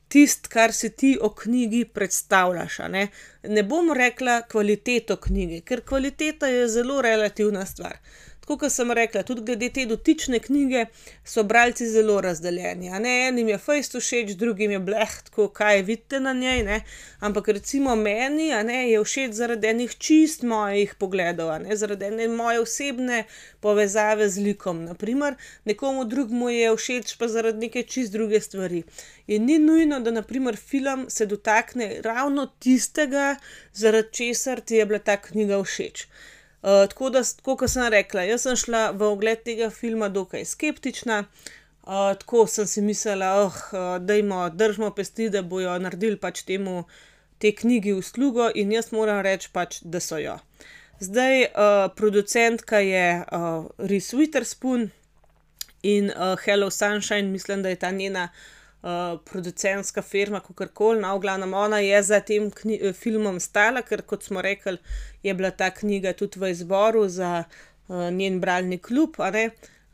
tisto, 0.08 0.48
kar 0.50 0.72
si 0.72 0.90
ti 0.90 1.14
o 1.20 1.30
knjigi 1.34 1.84
predstavljaš. 1.84 2.78
Ne? 2.90 3.08
ne 3.42 3.62
bom 3.62 3.92
rekla 3.92 4.42
kvaliteto 4.50 5.16
knjige, 5.16 5.60
ker 5.60 5.82
kvaliteta 5.86 6.46
je 6.46 6.68
zelo 6.68 7.00
relativna 7.02 7.66
stvar. 7.66 7.98
Tako 8.44 8.58
kot 8.60 8.72
sem 8.72 8.90
rekla, 8.92 9.22
tudi 9.24 9.40
glede 9.40 9.70
te 9.72 9.86
dotične 9.88 10.38
knjige 10.44 10.82
so 11.24 11.42
bralci 11.48 11.86
zelo 11.88 12.18
razdeljeni. 12.20 12.90
Enim 13.28 13.48
je 13.48 13.56
fejst 13.58 13.94
všeč, 13.96 14.34
drugim 14.36 14.74
je 14.74 14.80
bleh, 14.84 15.14
tako 15.28 15.46
kaj 15.48 15.80
vidite 15.82 16.20
na 16.20 16.34
njej. 16.36 16.60
Ne? 16.66 16.76
Ampak 17.20 17.48
recimo 17.48 17.94
meni 17.96 18.50
ne, 18.68 18.90
je 18.90 19.00
všeč 19.04 19.32
zaradi 19.38 19.70
enih 19.70 19.94
čist 19.96 20.44
mojih 20.44 20.92
pogledov, 21.00 21.54
ne? 21.62 21.76
zaradi 21.76 22.04
ene 22.10 22.28
moje 22.28 22.60
osebne 22.60 23.22
povezave 23.64 24.28
z 24.28 24.44
likom. 24.50 24.84
Naprimer, 24.90 25.40
nekomu 25.64 26.04
drugemu 26.04 26.50
je 26.50 26.76
všeč 26.76 27.16
pa 27.16 27.28
zaradi 27.28 27.64
neke 27.64 27.86
čist 27.88 28.12
druge 28.12 28.44
stvari. 28.44 28.82
In 29.26 29.48
ni 29.48 29.58
nujno, 29.58 30.04
da 30.04 30.10
naprimer 30.10 30.56
film 30.56 31.06
se 31.08 31.26
dotakne 31.26 32.02
ravno 32.04 32.46
tistega, 32.58 33.36
zaradi 33.72 34.12
česar 34.12 34.60
ti 34.60 34.76
je 34.76 34.86
bila 34.86 34.98
ta 35.00 35.16
knjiga 35.16 35.64
všeč. 35.64 36.06
Uh, 36.64 36.86
tako 36.88 37.10
da, 37.12 37.20
kot 37.44 37.68
sem 37.68 37.84
rekla, 37.92 38.22
jaz 38.24 38.46
sem 38.46 38.56
šla 38.56 38.86
v 38.96 39.04
ogled 39.12 39.42
tega 39.44 39.68
filma 39.70 40.08
dokaj 40.08 40.46
skeptična. 40.48 41.18
Uh, 41.84 42.14
tako 42.16 42.46
sem 42.48 42.64
si 42.66 42.80
mislila, 42.80 43.34
oh, 43.44 43.58
da 44.00 44.16
jim 44.16 44.32
držimo 44.56 44.88
pesti, 44.96 45.28
da 45.28 45.42
bojo 45.42 45.74
naredili 45.78 46.16
pač 46.16 46.40
temu 46.48 46.86
te 47.38 47.52
knjigi 47.52 47.92
uslugo, 47.92 48.48
in 48.54 48.72
jaz 48.72 48.88
moram 48.96 49.20
reči, 49.20 49.50
pač, 49.52 49.82
da 49.84 50.00
so 50.00 50.16
jo. 50.16 50.38
Zdaj, 51.04 51.42
uh, 51.44 51.84
producentka 51.96 52.80
je 52.80 53.06
uh, 53.20 53.68
Reese 53.78 54.16
Witherspoon 54.16 54.88
in 55.82 56.08
uh, 56.16 56.32
Hello 56.46 56.70
Sunshine, 56.70 57.28
mislim, 57.28 57.62
da 57.62 57.68
je 57.68 57.76
ta 57.76 57.90
njena 57.90 58.30
uh, 58.32 58.53
producentska 59.24 60.02
firma, 60.02 60.40
kako 60.40 60.66
koli, 60.74 61.00
no, 61.00 61.18
glavno, 61.18 61.58
ona 61.58 61.78
je 61.78 62.02
za 62.02 62.20
tem 62.20 62.50
filmom 62.92 63.40
stala, 63.40 63.82
ker 63.82 64.02
kot 64.02 64.22
smo 64.22 64.42
rekli, 64.42 64.76
je 65.22 65.34
bila 65.34 65.50
ta 65.50 65.70
knjiga 65.70 66.12
tudi 66.12 66.40
v 66.40 66.50
izboru 66.50 67.08
za 67.08 67.44
uh, 67.44 68.10
njen 68.10 68.40
bralni 68.40 68.78
klub. 68.78 69.16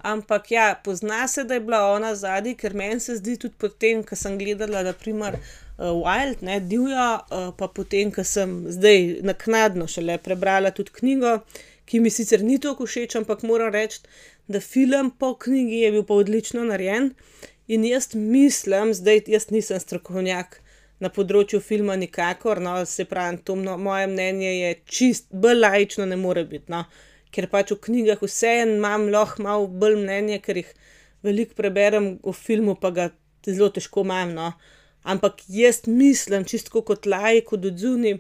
Ampak 0.03 0.51
ja, 0.51 0.81
pozna 0.85 1.29
se, 1.29 1.45
da 1.45 1.55
je 1.55 1.61
bila 1.61 1.93
ona 1.93 2.15
zadnji, 2.15 2.55
ker 2.57 2.75
meni 2.75 3.01
se 3.01 3.17
zdi 3.17 3.37
tudi 3.37 3.55
potem, 3.59 4.03
ko 4.03 4.17
sem 4.17 4.39
gledala, 4.39 4.83
naprimer, 4.83 5.37
uh, 5.79 5.93
Wild, 5.95 6.43
ne, 6.43 6.61
divja, 6.61 7.21
uh, 7.31 7.51
pa 7.57 7.69
potem, 7.69 8.11
ko 8.11 8.25
sem 8.25 8.65
zdaj 8.73 9.21
naknadno 9.23 9.87
šele 9.87 10.19
prebrala 10.19 10.73
tudi 10.75 10.97
knjigo, 10.99 11.39
ki 11.85 12.01
mi 12.01 12.11
sicer 12.11 12.43
ni 12.43 12.59
tako 12.59 12.87
všeč, 12.89 13.19
ampak 13.21 13.43
moram 13.47 13.71
reči, 13.75 14.01
da 14.49 14.61
film 14.61 15.11
po 15.11 15.35
knjigi 15.39 15.85
je 15.85 15.93
bil 15.93 16.03
pa 16.07 16.15
odlično 16.15 16.65
narejen. 16.65 17.13
In 17.71 17.85
jaz 17.87 18.15
mislim, 18.15 18.95
zdaj 18.95 19.21
jaz 19.31 19.45
nisem 19.55 19.79
strokovnjak 19.79 20.57
na 20.99 21.09
področju 21.15 21.61
filma, 21.63 21.95
nikakor, 22.01 22.59
no, 22.59 22.73
se 22.83 23.05
pravi, 23.07 23.39
to 23.47 23.55
no, 23.55 23.77
moje 23.79 24.09
mnenje 24.11 24.49
je 24.49 24.73
čist, 24.97 25.29
bolj 25.45 25.61
lajično 25.61 26.09
ne 26.11 26.19
more 26.19 26.43
biti. 26.51 26.67
No, 26.75 26.81
ker 27.31 27.47
pač 27.53 27.71
v 27.71 27.79
knjigah 27.85 28.25
vseeno 28.27 28.75
imam 28.81 29.07
lahko 29.15 29.47
malo 29.47 29.71
bolj 29.85 30.01
mnenje, 30.01 30.41
ker 30.43 30.59
jih 30.59 30.75
veliko 31.23 31.55
preberem, 31.63 32.11
v 32.27 32.35
filmu 32.35 32.75
pa 32.75 32.91
ga 32.97 33.07
zelo 33.47 33.71
težko 33.77 34.03
imam. 34.09 34.35
No. 34.35 34.51
Ampak 35.07 35.47
jaz 35.47 35.85
mislim, 35.87 36.49
čisto 36.51 36.83
kot 36.83 37.07
lajk 37.07 37.55
od 37.55 37.71
odzuni, 37.71 38.17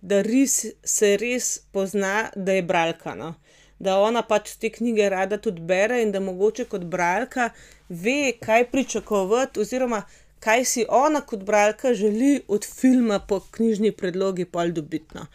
da 0.00 0.24
res 0.24 0.62
se 0.80 1.16
res 1.20 1.58
pozna, 1.76 2.30
da 2.36 2.56
je 2.56 2.64
bralka. 2.72 3.12
No 3.20 3.34
da 3.78 3.98
ona 3.98 4.22
pač 4.22 4.54
te 4.60 4.70
knjige 4.70 5.08
rada 5.10 5.38
tudi 5.38 5.62
bere 5.62 6.02
in 6.02 6.12
da 6.12 6.20
mogoče 6.20 6.64
kot 6.70 6.84
bralka 6.84 7.50
ve, 7.88 8.32
kaj 8.40 8.70
pričakovati, 8.70 9.60
oziroma 9.60 10.02
kaj 10.44 10.64
si 10.64 10.86
ona 10.88 11.20
kot 11.20 11.44
bralka 11.44 11.94
želi 11.94 12.42
od 12.48 12.66
filma 12.80 13.18
po 13.18 13.40
knjižni 13.40 13.92
predlogi 13.92 14.44
pol 14.44 14.72
dobitno. 14.72 15.26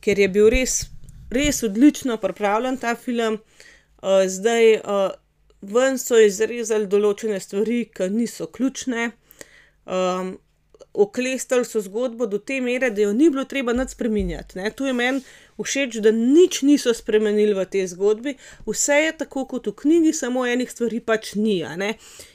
Ker 0.00 0.18
je 0.18 0.28
bil 0.28 0.50
res, 0.52 0.82
res 1.30 1.62
odlično 1.62 2.16
pripravljen 2.16 2.76
ta 2.76 2.94
film, 2.94 3.38
uh, 3.38 4.26
zdaj 4.26 4.74
uh, 4.74 5.08
ven 5.62 5.98
so 5.98 6.20
izrezali 6.20 6.86
določene 6.86 7.40
stvari, 7.40 7.86
ki 7.94 8.10
niso 8.12 8.46
ključne. 8.46 9.10
Um, 9.86 10.36
Oklestili 10.98 11.66
so 11.68 11.78
zgodbo 11.84 12.26
do 12.26 12.38
te 12.42 12.56
mere, 12.64 12.88
da 12.90 13.04
jo 13.04 13.12
ni 13.14 13.28
bilo 13.30 13.44
treba 13.46 13.72
nič 13.76 13.92
spremenjati. 13.94 14.58
Tu 14.74 14.86
je 14.88 14.92
meni 14.92 15.20
všeč, 15.64 15.98
da 16.04 16.12
nič 16.14 16.62
niso 16.62 16.94
spremenili 16.94 17.54
v 17.54 17.66
tej 17.66 17.86
zgodbi, 17.94 18.36
vse 18.66 18.98
je 19.04 19.12
tako 19.24 19.46
kot 19.50 19.66
v 19.66 19.74
knjigi, 19.74 20.12
samo 20.14 20.46
enih 20.46 20.70
stvari 20.70 21.00
pač 21.00 21.34
ni. 21.34 21.60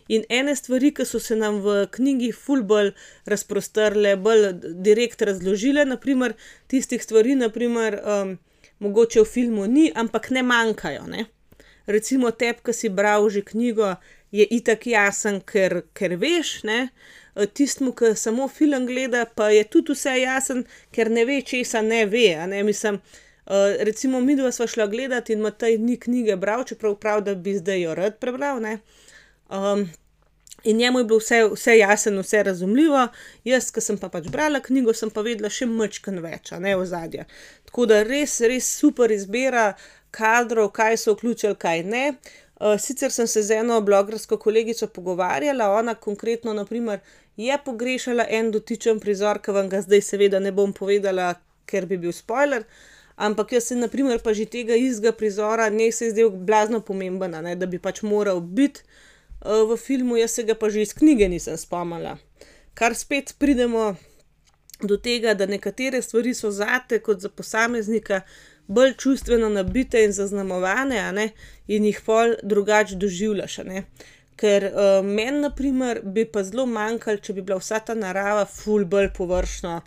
In 0.09 0.25
ene 0.29 0.55
stvari, 0.55 0.91
ki 0.91 1.05
so 1.07 1.19
se 1.19 1.35
nam 1.35 1.61
v 1.63 1.87
knjigi 1.91 2.31
fulbol 2.31 2.91
razprostrle, 3.25 4.15
bolj 4.15 4.51
direkt 4.83 5.21
razložile, 5.21 5.85
naprimer, 5.85 6.35
tistih 6.67 7.03
stvari, 7.03 7.35
naprimer, 7.39 7.99
um, 8.03 8.35
mogoče 8.83 9.21
v 9.23 9.29
filmu 9.29 9.67
ni, 9.67 9.91
ampak 9.95 10.29
ne 10.29 10.43
manjkajo. 10.43 11.07
Ne? 11.07 11.25
Recimo, 11.87 12.31
tebi, 12.31 12.63
ki 12.63 12.73
si 12.75 12.89
bral 12.89 13.29
že 13.29 13.43
knjigo, 13.43 13.95
je 14.31 14.45
itak 14.57 14.87
jasen, 14.87 15.41
ker, 15.45 15.83
ker 15.93 16.17
veš. 16.19 16.63
Ne? 16.67 16.89
Tistemu, 17.53 17.91
ki 17.91 18.13
samo 18.15 18.47
film 18.47 18.85
gleda, 18.87 19.25
pa 19.25 19.49
je 19.49 19.63
tudi 19.63 19.95
vse 19.95 20.15
jasen, 20.21 20.63
ker 20.93 21.11
ne 21.11 21.25
ve, 21.25 21.41
česa 21.41 21.81
ne 21.81 22.05
ve. 22.05 22.27
Ne? 22.47 22.63
Mislim, 22.63 22.99
uh, 23.45 23.73
recimo, 23.79 24.21
mi 24.21 24.35
dva 24.35 24.51
sva 24.51 24.67
šla 24.67 24.87
gledati 24.87 25.33
in 25.33 25.41
Matej 25.41 25.77
ni 25.77 25.97
knjige 25.99 26.35
bral, 26.35 26.63
čeprav 26.63 26.95
prav, 26.95 27.23
da 27.25 27.35
bi 27.35 27.57
zdaj 27.57 27.81
jo 27.81 27.95
rad 27.95 28.19
prebral. 28.19 28.61
Um, 29.49 29.89
in 30.63 30.77
njemu 30.77 30.99
je 30.99 31.05
bilo 31.05 31.19
vse, 31.19 31.43
vse 31.53 31.77
jasno, 31.77 32.21
vse 32.21 32.43
razumljivo, 32.43 33.07
jaz, 33.43 33.71
ki 33.71 33.81
sem 33.81 33.97
pa 33.97 34.09
pač 34.09 34.29
brala 34.31 34.61
knjigo, 34.63 34.93
sem 34.93 35.09
pa 35.11 35.21
vedela 35.25 35.49
še 35.49 35.67
mrčkan 35.67 36.21
več, 36.23 36.53
ne 36.59 36.77
v 36.77 36.85
zadje. 36.85 37.25
Tako 37.65 37.89
da 37.89 38.03
res, 38.07 38.39
res 38.41 38.69
super 38.79 39.11
izbira 39.11 39.73
kadrov, 40.13 40.69
kaj 40.71 40.97
so 41.01 41.17
vključili, 41.17 41.57
kaj 41.59 41.83
ne. 41.83 42.05
Uh, 42.63 42.77
sicer 42.79 43.11
sem 43.11 43.27
se 43.27 43.41
z 43.43 43.59
eno 43.59 43.81
blogersko 43.81 44.37
kolegico 44.37 44.87
pogovarjala, 44.87 45.71
ona 45.73 45.95
konkretno, 45.99 46.53
naprimer, 46.53 47.01
je 47.37 47.57
pogrešala 47.65 48.25
en 48.29 48.51
dotičen 48.51 48.99
prizor, 48.99 49.39
ki 49.41 49.51
vam 49.51 49.69
ga 49.69 49.81
zdaj 49.81 50.01
seveda 50.01 50.39
ne 50.39 50.51
bom 50.51 50.73
povedala, 50.73 51.33
ker 51.65 51.85
bi 51.85 51.97
bil 51.97 52.13
spoiler. 52.13 52.65
Ampak 53.15 53.51
jaz 53.53 53.69
se, 53.69 53.75
naprimer, 53.75 54.19
pa 54.23 54.33
že 54.33 54.45
tega 54.49 54.75
istega 54.75 55.11
prizora, 55.13 55.69
ne 55.69 55.91
se 55.91 56.05
je 56.05 56.11
zdel 56.11 56.29
blazno 56.29 56.81
pomemben, 56.81 57.35
ne, 57.45 57.55
da 57.55 57.65
bi 57.69 57.79
pač 57.79 58.01
moral 58.01 58.41
biti 58.41 58.81
uh, 58.81 59.69
v 59.69 59.77
filmu, 59.77 60.17
jaz 60.17 60.39
se 60.39 60.43
ga 60.43 60.55
pa 60.57 60.69
že 60.69 60.81
iz 60.81 60.93
knjige 60.93 61.29
nisem 61.29 61.57
spomnila. 61.57 62.17
Kar 62.73 62.95
spet 62.97 63.35
pridemo 63.39 63.93
do 64.81 64.97
tega, 64.97 65.33
da 65.37 65.45
nekatere 65.45 66.01
stvari 66.01 66.33
so 66.33 66.51
zate, 66.51 66.99
kot 66.99 67.21
za 67.21 67.29
posameznika, 67.29 68.23
bolj 68.67 68.95
čustveno 68.97 69.49
nabite 69.49 70.01
in 70.03 70.11
zaznamovane, 70.11 71.11
ne, 71.13 71.29
in 71.67 71.85
jih 71.85 72.01
pol 72.05 72.33
drugače 72.43 72.95
doživljaš. 72.95 73.59
Ker 74.39 74.65
uh, 74.69 75.05
meni, 75.05 75.39
na 75.43 75.51
primer, 75.53 76.01
bi 76.03 76.25
pa 76.25 76.43
zelo 76.43 76.65
manjkalo, 76.65 77.21
če 77.21 77.35
bi 77.37 77.43
bila 77.45 77.59
vsa 77.61 77.79
ta 77.85 77.95
narava 77.97 78.45
ful 78.49 78.85
bolj 78.89 79.11
površno 79.17 79.79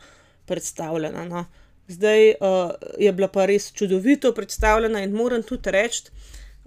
predstavljena. 0.47 1.25
No. 1.27 1.45
Zdaj 1.89 2.29
uh, 2.31 2.71
je 2.99 3.13
bila 3.13 3.29
pa 3.33 3.47
res 3.47 3.73
čudovito 3.75 4.33
predstavljena 4.35 5.03
in 5.03 5.15
moram 5.15 5.43
tudi 5.47 5.75
reči, 5.75 6.11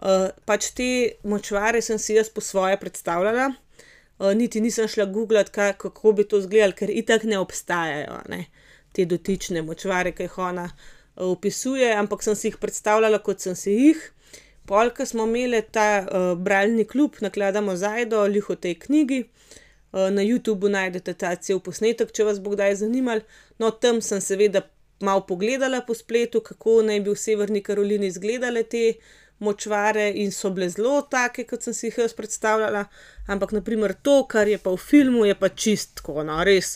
uh, 0.04 0.30
pač 0.46 0.72
te 0.76 0.92
močvare 1.24 1.82
sem 1.84 2.00
si 2.00 2.15
jaz 2.20 2.30
po 2.32 2.44
svoje 2.44 2.78
predstavljala. 2.80 3.50
Uh, 4.20 4.34
niti 4.36 4.62
nisem 4.62 4.88
šla 4.88 5.06
googlat, 5.06 5.50
kako 5.56 6.12
bi 6.12 6.28
to 6.28 6.39
izgledalo, 6.44 6.76
ker 6.76 6.92
itak 6.92 7.24
ne 7.24 7.39
obstajajo 7.39 8.22
ne, 8.30 8.46
te 8.92 9.08
dotične 9.08 9.63
močvare, 9.63 10.12
ki 10.15 10.28
jih 10.28 10.39
ona 10.44 10.68
uh, 10.68 10.88
opisuje, 11.20 11.92
ampak 11.96 12.24
sem 12.24 12.36
si 12.36 12.48
jih 12.48 12.58
predstavljala, 12.60 13.20
kot 13.24 13.44
sem 13.44 13.56
si 13.56 13.76
jih. 13.76 14.04
Polka 14.70 15.06
smo 15.06 15.24
imeli 15.26 15.62
ta 15.72 16.06
uh, 16.06 16.38
bralni 16.38 16.86
klub, 16.86 17.16
nakladamo 17.26 17.76
zajdo, 17.76 18.22
liho 18.30 18.56
tej 18.56 18.76
knjigi. 18.80 19.24
Uh, 19.92 20.12
na 20.14 20.22
YouTubu 20.22 20.70
najdete 20.70 21.16
ta 21.18 21.32
cel 21.36 21.58
posnetek, 21.66 22.12
če 22.14 22.28
vas 22.28 22.38
bo 22.38 22.54
kdaj 22.54 22.76
zanimal. 22.84 23.24
No, 23.58 23.72
tam 23.72 23.98
sem 24.06 24.22
seveda 24.22 24.62
malo 25.02 25.24
pogledala 25.26 25.80
po 25.88 25.96
spletu, 25.98 26.44
kako 26.46 26.84
naj 26.86 27.02
bi 27.02 27.10
v 27.10 27.18
Severni 27.18 27.64
Karolini 27.66 28.12
izgledale 28.14 28.62
te 28.64 28.84
močvare 29.42 30.12
in 30.22 30.30
so 30.36 30.52
bile 30.54 30.68
zelo 30.70 31.00
take, 31.10 31.48
kot 31.50 31.66
sem 31.66 31.74
si 31.74 31.88
jih 31.88 31.98
jaz 32.04 32.14
predstavljala. 32.14 32.84
Ampak, 33.26 33.56
naprimer, 33.58 33.96
to, 34.06 34.20
kar 34.30 34.52
je 34.52 34.60
pa 34.62 34.76
v 34.76 34.84
filmu, 34.84 35.24
je 35.26 35.34
pa 35.40 35.50
čistko, 35.50 36.20
no, 36.28 36.44
res. 36.46 36.76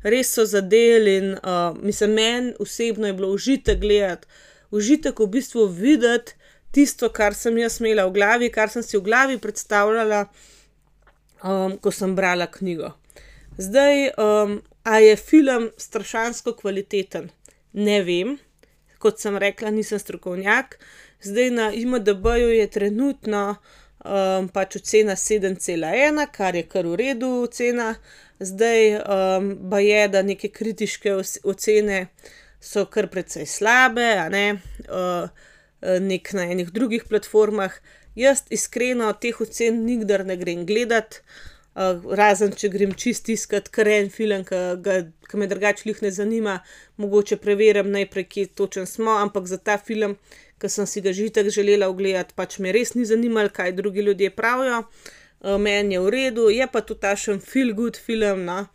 Res 0.00 0.32
so 0.32 0.46
zadeli 0.48 1.18
in 1.20 1.28
uh, 1.36 1.76
mislim, 1.76 2.16
meni 2.16 2.56
osebno 2.60 3.12
je 3.12 3.18
bilo 3.20 3.34
užitek 3.36 3.84
gledati, 3.84 4.32
užitek 4.72 5.20
v 5.20 5.28
bistvu 5.36 5.68
videti 5.68 6.40
tisto, 6.74 7.08
kar 7.14 7.36
sem 7.38 7.56
jaz 7.62 7.78
imela 7.80 8.08
v 8.08 8.16
glavi, 8.18 8.50
kar 8.52 8.72
sem 8.72 8.82
si 8.82 8.98
v 8.98 9.04
glavi 9.06 9.38
predstavljala, 9.38 10.24
um, 11.42 11.78
ko 11.78 11.92
sem 11.94 12.16
brala 12.18 12.50
knjigo. 12.50 12.92
Zdaj, 13.58 14.08
um, 14.18 14.58
a 14.84 14.98
je 14.98 15.16
film 15.16 15.70
strašansko 15.78 16.56
kvaliteten? 16.58 17.30
Ne 17.72 18.02
vem. 18.02 18.36
Kot 18.98 19.20
sem 19.20 19.36
rekla, 19.38 19.70
nisem 19.70 19.98
strokovnjak. 19.98 20.78
Zdaj 21.24 21.50
na 21.50 21.70
IMDB-ju 21.72 22.50
je 22.52 22.66
trenutno, 22.70 23.44
pač 24.52 24.76
ocena 24.76 25.16
sedem 25.16 25.56
cela 25.56 25.94
ena, 25.96 26.26
kar 26.26 26.56
je 26.56 26.66
kar 26.68 26.86
v 26.86 26.98
redu 27.00 27.30
ocena. 27.44 27.94
Zdaj, 28.40 29.00
baje, 29.70 30.08
da 30.08 30.22
neke 30.22 30.50
kritiške 30.52 31.14
ocene 31.44 32.06
so 32.60 32.84
kar 32.86 33.08
precej 33.08 33.46
slabe, 33.46 34.08
a 34.20 34.28
ne. 34.28 34.46
Nekje 35.84 36.38
na 36.38 36.46
enih 36.52 36.70
drugih 36.72 37.04
platformah. 37.08 37.72
Jaz 38.14 38.44
iskreno 38.50 39.10
teh 39.12 39.40
ocen 39.40 39.84
nikdar 39.84 40.24
ne 40.26 40.36
grem 40.38 40.62
gledat, 40.66 41.20
razen 41.74 42.54
če 42.54 42.70
grem 42.70 42.94
čisto 42.94 43.32
iskat 43.34 43.68
kar 43.74 43.88
en 43.90 44.10
film, 44.10 44.44
ke 44.46 45.34
me 45.34 45.48
drugače 45.50 45.82
glih 45.84 46.02
ne 46.02 46.10
zanima. 46.14 46.60
Mogoče 46.96 47.36
preverim 47.42 47.90
najprej, 47.90 48.28
kje 48.30 48.46
točno 48.54 48.86
smo, 48.86 49.18
ampak 49.18 49.50
za 49.50 49.58
ta 49.58 49.78
film, 49.78 50.16
ke 50.58 50.70
sem 50.70 50.86
si 50.86 51.02
ga 51.02 51.12
že 51.12 51.26
itak 51.26 51.50
želela 51.50 51.88
ogledati, 51.90 52.34
pač 52.34 52.58
me 52.58 52.72
res 52.72 52.94
ni 52.94 53.04
zanimalo, 53.04 53.50
kaj 53.50 53.72
drugi 53.72 54.00
ljudje 54.00 54.30
pravijo. 54.30 54.84
meni 55.58 55.94
je 55.94 56.00
v 56.00 56.10
redu, 56.10 56.48
je 56.50 56.66
pa 56.72 56.80
to 56.80 56.94
takšen 56.94 57.40
feel 57.40 57.74
good 57.74 57.96
film, 57.96 58.44
no. 58.44 58.66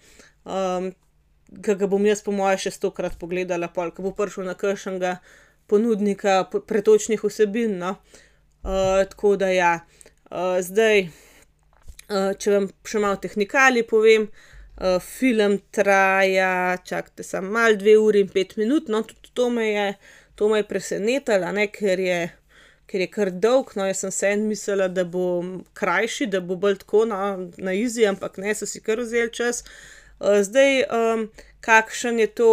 ke 1.63 1.75
ga 1.75 1.87
bom 1.87 2.05
jaz 2.05 2.21
po 2.21 2.31
moje 2.31 2.57
še 2.57 2.71
stokrat 2.71 3.17
pogledala 3.17 3.67
pol, 3.73 3.89
ke 3.91 4.03
bo 4.05 4.11
prišel 4.11 4.45
na 4.45 4.53
kakšnega 4.53 5.17
ponudnika 5.69 6.43
pretočnih 6.67 7.23
vsebin, 7.23 7.77
no. 7.79 7.95
tako 9.09 9.35
da 9.39 9.49
ja. 9.53 9.73
zdaj, 10.61 11.07
če 12.39 12.55
vam 12.55 12.69
še 12.85 13.03
malo 13.03 13.19
tehnikalij 13.21 13.87
povem. 13.89 14.29
film 15.03 15.57
traja, 15.75 16.77
čakajte 16.87 17.23
samo 17.23 17.51
malo, 17.51 17.75
dve 17.75 17.97
uri 17.99 18.21
in 18.23 18.29
pet 18.31 18.55
minut, 18.55 18.87
no, 18.87 19.01
tudi 19.03 19.33
to 19.35 19.49
me 19.51 19.65
je, 19.67 19.87
to 20.39 20.47
me 20.47 20.61
je 20.61 20.67
presenetilo, 20.69 21.49
ker 21.75 21.99
ker 22.89 23.03
je 23.03 23.09
kar 23.13 23.29
dolg, 23.31 23.75
no, 23.77 23.85
jaz 23.85 24.01
sem 24.01 24.13
vseeno 24.13 24.49
mislila, 24.49 24.87
da 24.89 25.05
bo 25.05 25.23
krajši, 25.77 26.29
da 26.33 26.41
bo 26.41 26.57
bolj 26.57 26.79
tako, 26.83 27.03
no, 27.09 27.19
na 27.61 27.73
easy, 27.77 28.05
ampak 28.09 28.39
ne, 28.41 28.55
so 28.57 28.65
si 28.69 28.81
kar 28.81 29.01
vzeli 29.03 29.29
čas. 29.35 29.63
zdaj, 30.19 30.83
kakšen 31.65 32.19
je 32.19 32.27
to 32.41 32.49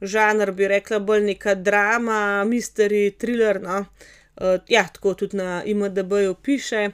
žanr, 0.00 0.52
bi 0.52 0.68
rekla 0.68 0.98
bolj 0.98 1.24
neka 1.24 1.54
drama, 1.54 2.44
mystery, 2.46 3.10
triler, 3.18 3.60
no. 3.62 3.84
ja, 4.68 4.84
tako 4.92 5.14
tudi 5.14 5.36
na 5.36 5.62
IMDB-ju 5.64 6.34
piše. 6.34 6.90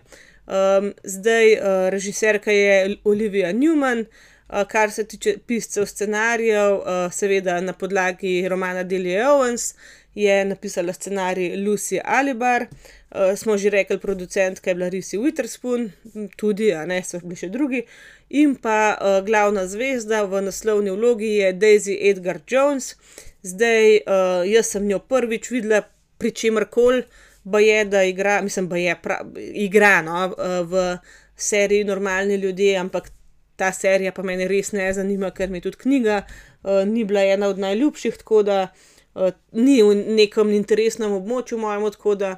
zdaj, 1.04 1.56
režiserka 1.90 2.52
je 2.52 2.96
Olivia 3.04 3.52
Newman, 3.52 4.04
kar 4.68 4.90
se 4.90 5.04
tiče 5.04 5.36
piscev 5.46 5.86
scenarijev, 5.86 6.80
seveda 7.10 7.60
na 7.60 7.72
podlagi 7.72 8.48
romana 8.48 8.82
Delia 8.82 9.32
Owens 9.32 9.74
je 10.14 10.44
napisala 10.44 10.92
scenarij 10.92 11.56
Lucy 11.56 12.00
Alibar. 12.04 12.66
Smo 13.36 13.56
že 13.56 13.70
rekli, 13.70 13.98
producentka 13.98 14.70
je 14.70 14.74
bila 14.74 14.88
Reese 14.88 15.18
Witherspoon, 15.18 15.90
tudi, 16.36 16.72
a 16.72 16.86
ne, 16.86 17.02
so 17.04 17.20
bili 17.20 17.36
še 17.36 17.48
drugi. 17.52 17.82
In 18.30 18.54
pa, 18.56 18.96
glavna 19.26 19.66
zvezda 19.68 20.24
v 20.24 20.40
naslovni 20.46 20.90
vlogi 20.90 21.36
je 21.40 21.52
Daisy 21.52 21.96
Edgar 22.10 22.40
Jones. 22.48 22.94
Zdaj, 23.42 23.98
jaz 24.48 24.70
sem 24.72 24.86
njo 24.86 25.02
prvič 25.04 25.50
videla 25.50 25.82
pri 26.18 26.30
čemerkoli, 26.30 27.02
baje, 27.44 27.84
da 27.84 28.04
igra, 28.06 28.40
mislim, 28.42 28.68
baje, 28.70 28.96
igra, 29.36 30.02
no, 30.06 30.28
v 30.68 30.86
seriji 31.36 31.84
Normalni 31.84 32.36
ljudje, 32.40 32.76
ampak 32.78 33.10
ta 33.56 33.72
serija 33.72 34.12
pa 34.14 34.22
mene 34.22 34.48
res 34.48 34.72
ne 34.72 34.88
zanima, 34.94 35.30
ker 35.34 35.50
mi 35.50 35.60
tudi 35.60 35.76
knjiga, 35.82 36.22
ni 36.86 37.04
bila 37.04 37.24
ena 37.26 37.50
od 37.50 37.58
najljubših, 37.58 38.16
tako 38.22 38.42
da, 38.46 38.58
ni 39.52 39.82
v 39.82 39.94
nekem 40.16 40.52
interesnem 40.56 41.12
območju 41.12 41.58
mojemu, 41.58 41.90
tako 41.90 42.14
da 42.14 42.30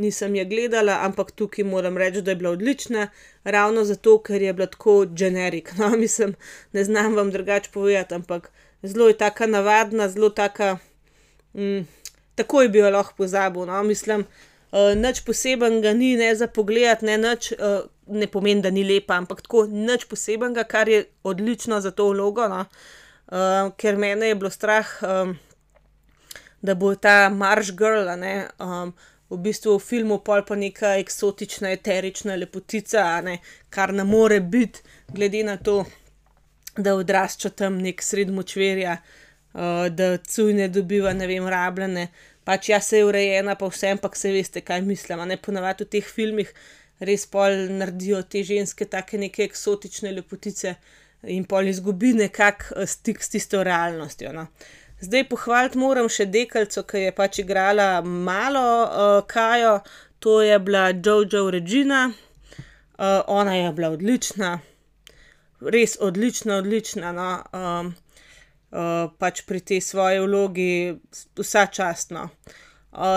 nisem 0.00 0.34
je 0.34 0.44
gledala, 0.44 0.98
ampak 1.04 1.30
tukaj 1.36 1.64
moram 1.64 1.98
reči, 1.98 2.22
da 2.22 2.32
je 2.32 2.36
bila 2.40 2.50
odlična. 2.50 3.08
Ravno 3.44 3.84
zato, 3.84 4.18
ker 4.18 4.42
je 4.42 4.52
bila 4.52 4.66
tako 4.66 5.04
generic, 5.06 5.72
no, 5.78 5.90
mislim, 5.96 6.34
ne 6.72 6.84
znam 6.84 7.14
vam 7.14 7.30
drugače 7.30 7.70
povedati, 7.72 8.14
ampak 8.14 8.50
zelo 8.82 9.08
je 9.08 9.18
taka 9.18 9.46
navadna, 9.46 10.08
zelo 10.08 10.30
taka, 10.30 10.78
takoj 12.34 12.68
bi 12.68 12.78
jo 12.78 12.90
lahko 12.90 13.14
pozabil, 13.16 13.66
no, 13.66 13.82
mislim, 13.82 14.24
nič 14.96 15.20
posebnega 15.24 15.92
ni 15.92 16.16
ne 16.16 16.34
za 16.34 16.46
pogledati 16.48 17.04
ne 17.04 17.18
nič, 17.18 17.52
ne 18.06 18.26
pomeni, 18.26 18.62
da 18.62 18.70
ni 18.70 18.84
lepa, 18.84 19.20
ampak 19.20 19.42
tako, 19.44 19.66
nič 19.68 20.08
posebnega, 20.08 20.64
kar 20.64 20.88
je 20.88 21.04
odlično 21.22 21.80
za 21.80 21.90
to 21.90 22.08
vlogo, 22.08 22.48
no. 22.48 22.64
ker 23.76 23.96
mene 23.96 24.32
je 24.32 24.34
bilo 24.34 24.50
strah, 24.50 24.88
da 26.62 26.74
bo 26.74 26.94
ta 26.94 27.28
Marš 27.28 27.72
girl, 27.76 28.10
ne, 28.18 28.34
v 29.32 29.38
bistvu 29.40 29.78
v 29.78 29.82
filmu 29.82 30.18
pol 30.24 30.44
pa 30.46 30.56
neka 30.58 30.94
eksotična, 31.00 31.72
eterična 31.72 32.36
lepotica, 32.36 33.04
ne, 33.24 33.38
kar 33.70 33.94
ne 33.96 34.04
more 34.04 34.40
biti, 34.40 34.82
glede 35.08 35.42
na 35.44 35.56
to, 35.56 35.82
da 36.76 36.94
odrašča 36.94 37.50
tam 37.56 37.80
nekje 37.82 38.04
sredi 38.04 38.32
močvirja, 38.32 38.96
da 39.90 40.16
cunje 40.16 40.68
dobiva, 40.68 41.12
ne 41.12 41.26
vem, 41.28 41.48
rabljene. 41.48 42.06
Pač 42.44 42.70
ja, 42.72 42.80
saj 42.80 42.98
je 42.98 43.06
urejena 43.06 43.54
pa 43.54 43.68
vse, 43.70 43.92
ampak 43.94 44.16
saj 44.18 44.32
veste, 44.34 44.62
kaj 44.66 44.80
mislim, 44.82 45.20
ne, 45.28 45.36
ponavadi 45.36 45.84
v 45.84 45.92
teh 45.96 46.08
filmih 46.08 46.48
res 47.06 47.26
pol 47.30 47.68
naredijo 47.78 48.22
te 48.30 48.42
ženske 48.46 48.86
take 48.90 49.18
neke 49.18 49.44
eksotične 49.44 50.12
lepotice 50.14 50.74
in 51.30 51.44
pol 51.46 51.68
izgubi 51.70 52.12
nekako, 52.18 52.86
stik 52.86 53.22
s 53.22 53.30
tisto 53.34 53.62
realnostjo, 53.66 54.32
no. 54.34 54.46
Zdaj, 55.02 55.24
pohvaliti 55.26 55.78
moram 55.82 56.06
še 56.06 56.28
deklico, 56.30 56.84
ke 56.86 57.00
je 57.08 57.12
pač 57.16 57.40
igrala 57.42 58.04
malo, 58.06 59.22
Kajo. 59.26 59.80
To 60.22 60.36
je 60.38 60.58
bila 60.62 60.92
Jojo 60.94 61.50
Regina. 61.50 62.12
ona 63.26 63.54
je 63.56 63.72
bila 63.72 63.88
odlična. 63.90 64.60
Res 65.60 65.96
odlična, 66.00 66.60
odlična, 66.62 67.10
no, 67.12 67.30
pač 69.18 69.42
pri 69.46 69.60
tej 69.60 69.80
svoji 69.80 70.20
vlogi 70.22 70.94
vsa 71.38 71.66
čast, 71.66 72.14
no. 72.14 72.28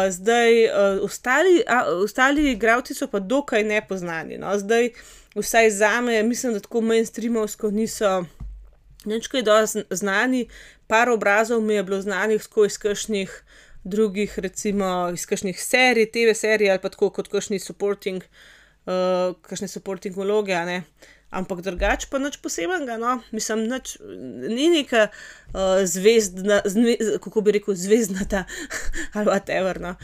zdaj, 0.09 0.69
ostali, 1.05 1.61
ostali 2.01 2.51
igralci 2.51 2.97
so 2.97 3.07
pa 3.07 3.19
dokaj 3.19 3.63
nepoznani, 3.63 4.41
no, 4.41 4.57
zdaj 4.57 4.89
vsaj 5.37 5.69
zame, 5.69 6.23
mislim, 6.23 6.53
da 6.53 6.65
tako 6.65 6.81
mainstreamovsko 6.81 7.69
niso 7.69 8.25
nič 9.05 9.27
kaj 9.27 9.43
dosti 9.45 9.83
znani. 9.89 10.47
Par 10.87 11.09
obrazov 11.09 11.61
mi 11.61 11.73
je 11.73 11.83
bilo 11.83 12.01
znanih 12.01 12.43
tako 12.43 12.65
iz 12.65 12.77
kakšnih 12.77 13.43
drugih 13.85 14.39
recimo, 14.39 15.09
iz 15.13 15.25
kakšnih 15.25 15.61
serij, 15.61 16.09
TV-serij 16.11 16.71
ali 16.71 16.81
pa 16.81 16.89
tako 16.89 17.09
kot 17.13 17.29
kakšni 17.29 17.59
supporting, 17.59 18.23
kakšne 18.85 19.67
supporting 19.67 20.17
vloge, 20.17 20.53
a 20.53 20.65
ne. 20.65 20.81
Ampak 21.35 21.61
drugače 21.65 22.07
pa 22.09 22.19
nič 22.21 22.37
posebnega, 22.39 22.95
no. 23.01 23.17
Mislim 23.35 23.65
nič, 23.67 23.97
ni 24.55 24.69
neka, 24.71 25.07
kako 27.23 27.41
bi 27.41 27.57
rekel, 27.57 27.75
zvezdnata 27.75 28.45
ali 29.17 29.27
whatever, 29.27 29.81
no, 29.81 29.95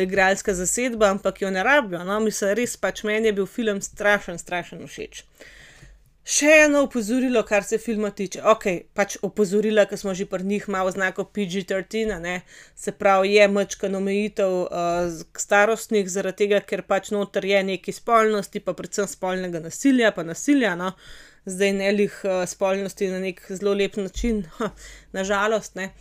igralska 0.00 0.54
zasedba, 0.54 1.10
ampak 1.16 1.42
jo 1.42 1.50
ne 1.50 1.64
rabijo, 1.66 2.04
no, 2.04 2.20
mislim, 2.20 2.54
res 2.60 2.76
pač 2.76 3.02
meni 3.08 3.32
je 3.32 3.36
bil 3.40 3.48
film 3.50 3.82
strašno, 3.82 4.38
strašno 4.38 4.86
všeč. 4.86 5.24
Še 6.26 6.48
eno 6.64 6.80
opozorilo, 6.82 7.38
kar 7.46 7.62
se 7.62 7.78
filma 7.78 8.08
tiče, 8.10 8.40
okej, 8.50 8.80
pač 8.98 9.14
opozorila, 9.22 9.84
ke 9.86 9.94
smo 9.94 10.10
že 10.10 10.24
pri 10.26 10.42
njih, 10.42 10.64
PG-thirteen, 10.66 12.10
a 12.10 12.18
ne. 12.18 12.40
Se 12.74 12.90
pravi, 12.90 13.36
je 13.36 13.46
majčkeno 13.46 14.00
omejitev, 14.02 14.56
starostnih, 15.38 16.10
zaradi 16.10 16.42
tega, 16.42 16.60
ker 16.66 16.82
pač 16.82 17.12
noter 17.14 17.46
je 17.46 17.62
nekaj 17.62 17.94
spolnosti 17.94 18.58
pa 18.58 18.74
predvsem 18.74 19.06
spolnega 19.06 19.60
nasilja 19.62 20.10
pa 20.10 20.26
nasilja, 20.26 20.74
no. 20.74 20.96
Zdaj 21.46 21.72
ne 21.78 21.94
glih, 21.94 22.18
spolnosti 22.50 23.12
na 23.12 23.22
neki 23.22 23.60
zelo 23.60 23.76
lep 23.78 23.94
način, 23.96 24.42
na 25.14 25.22
žalost, 25.22 25.78
ne. 25.78 25.92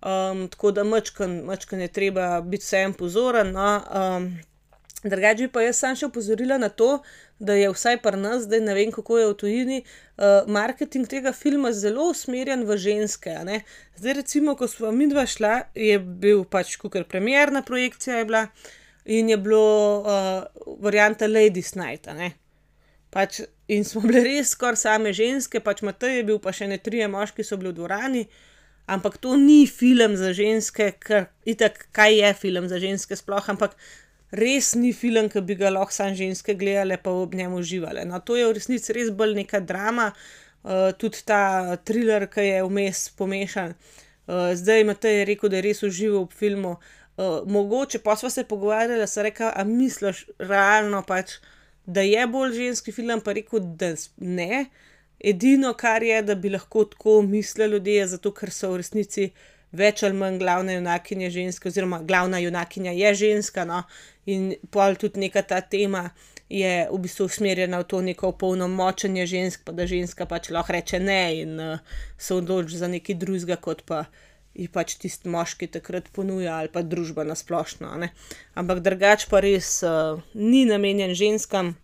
tako 0.00 0.76
da 0.76 0.84
majčkeno, 0.84 1.42
majčkeno 1.48 1.88
je 1.88 1.92
treba 1.96 2.40
biti 2.40 2.68
vseeno 2.68 3.00
pozoren, 3.00 3.56
no, 3.56 3.80
Drugače 5.04 5.46
bi 5.46 5.52
pa 5.52 5.62
jaz 5.64 5.78
samo 5.80 5.96
še 5.96 6.08
opozorila 6.10 6.58
na 6.60 6.68
to, 6.68 6.98
da 7.40 7.54
je 7.56 7.70
vsaj 7.72 8.02
pri 8.04 8.18
nas, 8.20 8.42
zdaj 8.44 8.60
ne 8.60 8.74
vem, 8.76 8.90
kako 8.92 9.16
je 9.16 9.28
v 9.30 9.36
tujini, 9.42 9.78
marketing 10.44 11.08
tega 11.08 11.32
filma 11.32 11.70
zelo 11.72 12.10
usmerjen 12.12 12.66
v 12.68 12.76
ženske, 12.76 13.32
ne. 13.48 13.62
Zdaj 13.96 14.18
recimo, 14.18 14.52
ko 14.60 14.68
sva 14.68 14.90
midva 14.92 15.24
šla, 15.24 15.54
je 15.72 15.96
bil 15.98 16.44
pač 16.44 16.74
kakor 16.76 17.06
premierna 17.08 17.62
projekcija 17.64 18.18
je 18.20 18.28
bila 18.28 18.44
in 19.08 19.32
je 19.32 19.38
bilo, 19.40 19.64
varianta 20.84 21.30
Ladies 21.30 21.72
night, 21.80 22.04
a 22.04 22.14
ne. 22.18 22.34
Pač 23.10 23.40
in 23.72 23.88
smo 23.88 24.04
bile 24.04 24.20
res 24.26 24.52
skoraj 24.52 24.82
same 24.84 25.14
ženske, 25.16 25.64
pač 25.64 25.80
Matej 25.86 26.20
je 26.20 26.28
bil 26.28 26.38
pa 26.44 26.52
še 26.52 26.68
ene 26.68 26.76
trije 26.78 27.08
moški 27.08 27.42
so 27.46 27.56
bili 27.56 27.72
v 27.72 27.78
dvorani. 27.80 28.26
Ampak 28.90 29.16
to 29.22 29.32
ni 29.40 29.64
film 29.70 30.12
za 30.18 30.34
ženske, 30.36 30.92
ker 31.00 31.30
itak, 31.48 31.88
kaj 31.96 32.20
je 32.20 32.30
film 32.36 32.68
za 32.68 32.78
ženske 32.82 33.16
sploh, 33.16 33.48
ampak 33.48 33.78
res 34.32 34.74
ni 34.74 34.92
film, 34.92 35.28
ke 35.28 35.40
bi 35.40 35.56
ga 35.58 35.70
lahko 35.70 35.94
samo 35.94 36.14
ženske 36.14 36.54
gledale 36.54 36.96
pa 37.02 37.10
ob 37.10 37.34
njem 37.34 37.54
uživale, 37.58 38.04
no, 38.06 38.20
to 38.20 38.36
je 38.36 38.46
v 38.46 38.54
resnici 38.58 38.94
res 38.96 39.10
bolj 39.10 39.34
neka 39.42 39.60
drama. 39.60 40.12
uh, 40.62 40.92
tudi 40.98 41.24
ta 41.24 41.76
thriller, 41.84 42.26
ki 42.30 42.46
je 42.46 42.62
vmes 42.66 43.08
pomešan. 43.18 43.74
Uh, 44.26 44.52
zdaj 44.54 44.84
Matej 44.84 45.20
je 45.20 45.28
rekel, 45.32 45.50
da 45.50 45.60
je 45.60 45.66
res 45.68 45.82
užival 45.86 46.26
v 46.26 46.36
filmu. 46.42 46.76
Uh, 47.20 47.40
mogoče 47.46 48.00
pa 48.04 48.16
smo 48.16 48.30
se 48.30 48.44
pogovarjali, 48.44 49.00
da 49.00 49.06
se 49.06 49.22
reka, 49.22 49.52
a 49.56 49.64
misliš 49.64 50.26
realno 50.38 51.02
pač, 51.06 51.38
da 51.86 52.04
je 52.06 52.26
bolj 52.26 52.54
ženski 52.56 52.92
film, 52.92 53.20
pa 53.24 53.34
rekel, 53.36 53.60
da 53.60 53.94
ne. 54.16 54.66
Edino, 55.20 55.74
kar 55.76 56.02
je, 56.02 56.22
da 56.22 56.34
bi 56.34 56.48
lahko 56.48 56.84
tako 56.84 57.20
mislili 57.22 57.76
ljudje, 57.76 58.06
zato 58.14 58.32
ker 58.32 58.50
so 58.50 58.70
v 58.72 58.80
resnici 58.80 59.30
več 59.72 60.02
ali 60.02 60.18
manj 60.18 60.38
glavna 60.38 60.72
junakinja 60.72 61.30
ženska, 61.30 61.68
oziroma 61.68 62.00
glavna 62.02 62.38
junakinja 62.38 62.92
je 62.96 63.14
ženska, 63.14 63.64
no, 63.64 63.82
in 64.26 64.52
pol 64.70 64.98
tudi 64.98 65.20
neka 65.26 65.42
ta 65.42 65.60
tema 65.60 66.10
je 66.50 66.88
v 66.90 66.98
bistvu 66.98 67.28
usmerjena 67.30 67.78
v 67.78 67.86
to 67.86 68.00
neko 68.02 68.32
polnomočenje 68.34 69.26
žensk, 69.26 69.62
pa 69.64 69.72
da 69.72 69.86
ženska 69.86 70.26
pač 70.26 70.50
lahko 70.50 70.74
reče 70.74 70.98
ne 70.98 71.22
in 71.42 71.60
uh, 71.62 71.78
se 72.18 72.34
odloči 72.34 72.76
za 72.76 72.90
nekaj 72.90 73.14
drugega, 73.22 73.56
kot 73.56 73.86
pa 73.86 74.04
ji 74.58 74.66
pač 74.68 74.96
tisti 74.98 75.30
moški 75.30 75.70
takrat 75.70 76.10
ponuja 76.10 76.58
ali 76.58 76.72
pa 76.72 76.82
družba 76.82 77.22
na 77.24 77.38
splošno. 77.38 77.92
Ne? 78.02 78.10
Ampak 78.58 78.82
drugač 78.82 79.28
pa 79.30 79.38
res 79.44 79.78
uh, 79.86 80.18
ni 80.34 80.64
namenjen 80.66 81.14
ženskam, 81.14 81.76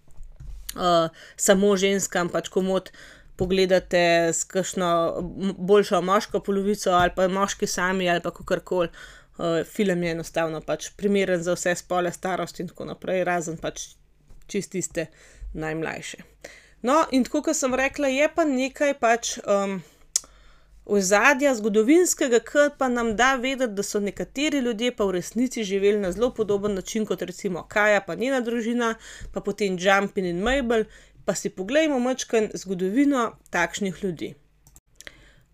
uh, 0.74 1.14
samo 1.38 1.76
ženskam, 1.78 2.28
pač 2.28 2.50
komod. 2.50 2.90
Pogledate 3.36 4.32
s 4.32 4.44
kakšno 4.44 4.88
boljšo 5.58 6.00
moško 6.02 6.40
polovico, 6.40 6.90
ali 6.90 7.12
pa 7.16 7.28
moški 7.28 7.66
sami, 7.66 8.10
ali 8.10 8.20
pa 8.20 8.30
kako 8.30 8.60
koli. 8.64 8.88
Uh, 9.36 9.66
film 9.68 10.02
je 10.02 10.10
enostavno 10.10 10.62
pač 10.64 10.88
primeren 10.96 11.42
za 11.42 11.52
vse 11.52 11.74
spole, 11.76 12.12
starost 12.12 12.60
in 12.60 12.68
tako 12.68 12.86
naprej, 12.88 13.24
razen 13.24 13.58
pač 13.60 13.82
čististe 14.48 15.06
najmlajše. 15.52 16.22
No, 16.82 17.02
in 17.10 17.24
tako 17.24 17.42
kot 17.42 17.56
sem 17.56 17.74
rekla, 17.74 18.08
je 18.08 18.28
pa 18.34 18.44
nekaj 18.48 18.94
pač 19.00 19.34
um, 19.44 19.76
ozadja 20.86 21.54
zgodovinskega, 21.58 22.40
ki 22.46 22.68
pa 22.78 22.88
nam 22.88 23.14
da 23.16 23.34
vedeti, 23.34 23.74
da 23.74 23.82
so 23.82 24.00
nekateri 24.00 24.60
ljudje 24.62 24.92
pa 24.96 25.04
v 25.04 25.16
resnici 25.18 25.64
živeli 25.64 25.98
na 25.98 26.12
zelo 26.12 26.30
podoben 26.34 26.74
način 26.74 27.06
kot 27.06 27.22
recimo 27.22 27.66
Kaja, 27.68 28.00
pa 28.00 28.14
njena 28.14 28.40
družina, 28.40 28.94
pa 29.34 29.40
potem 29.40 29.78
Jumpin 29.80 30.26
in 30.26 30.40
Mabel. 30.40 30.84
Pa 31.26 31.34
si 31.34 31.50
pogledajmo 31.50 31.98
mačken 31.98 32.50
zgodovino 32.54 33.32
takšnih 33.50 34.04
ljudi. 34.04 34.34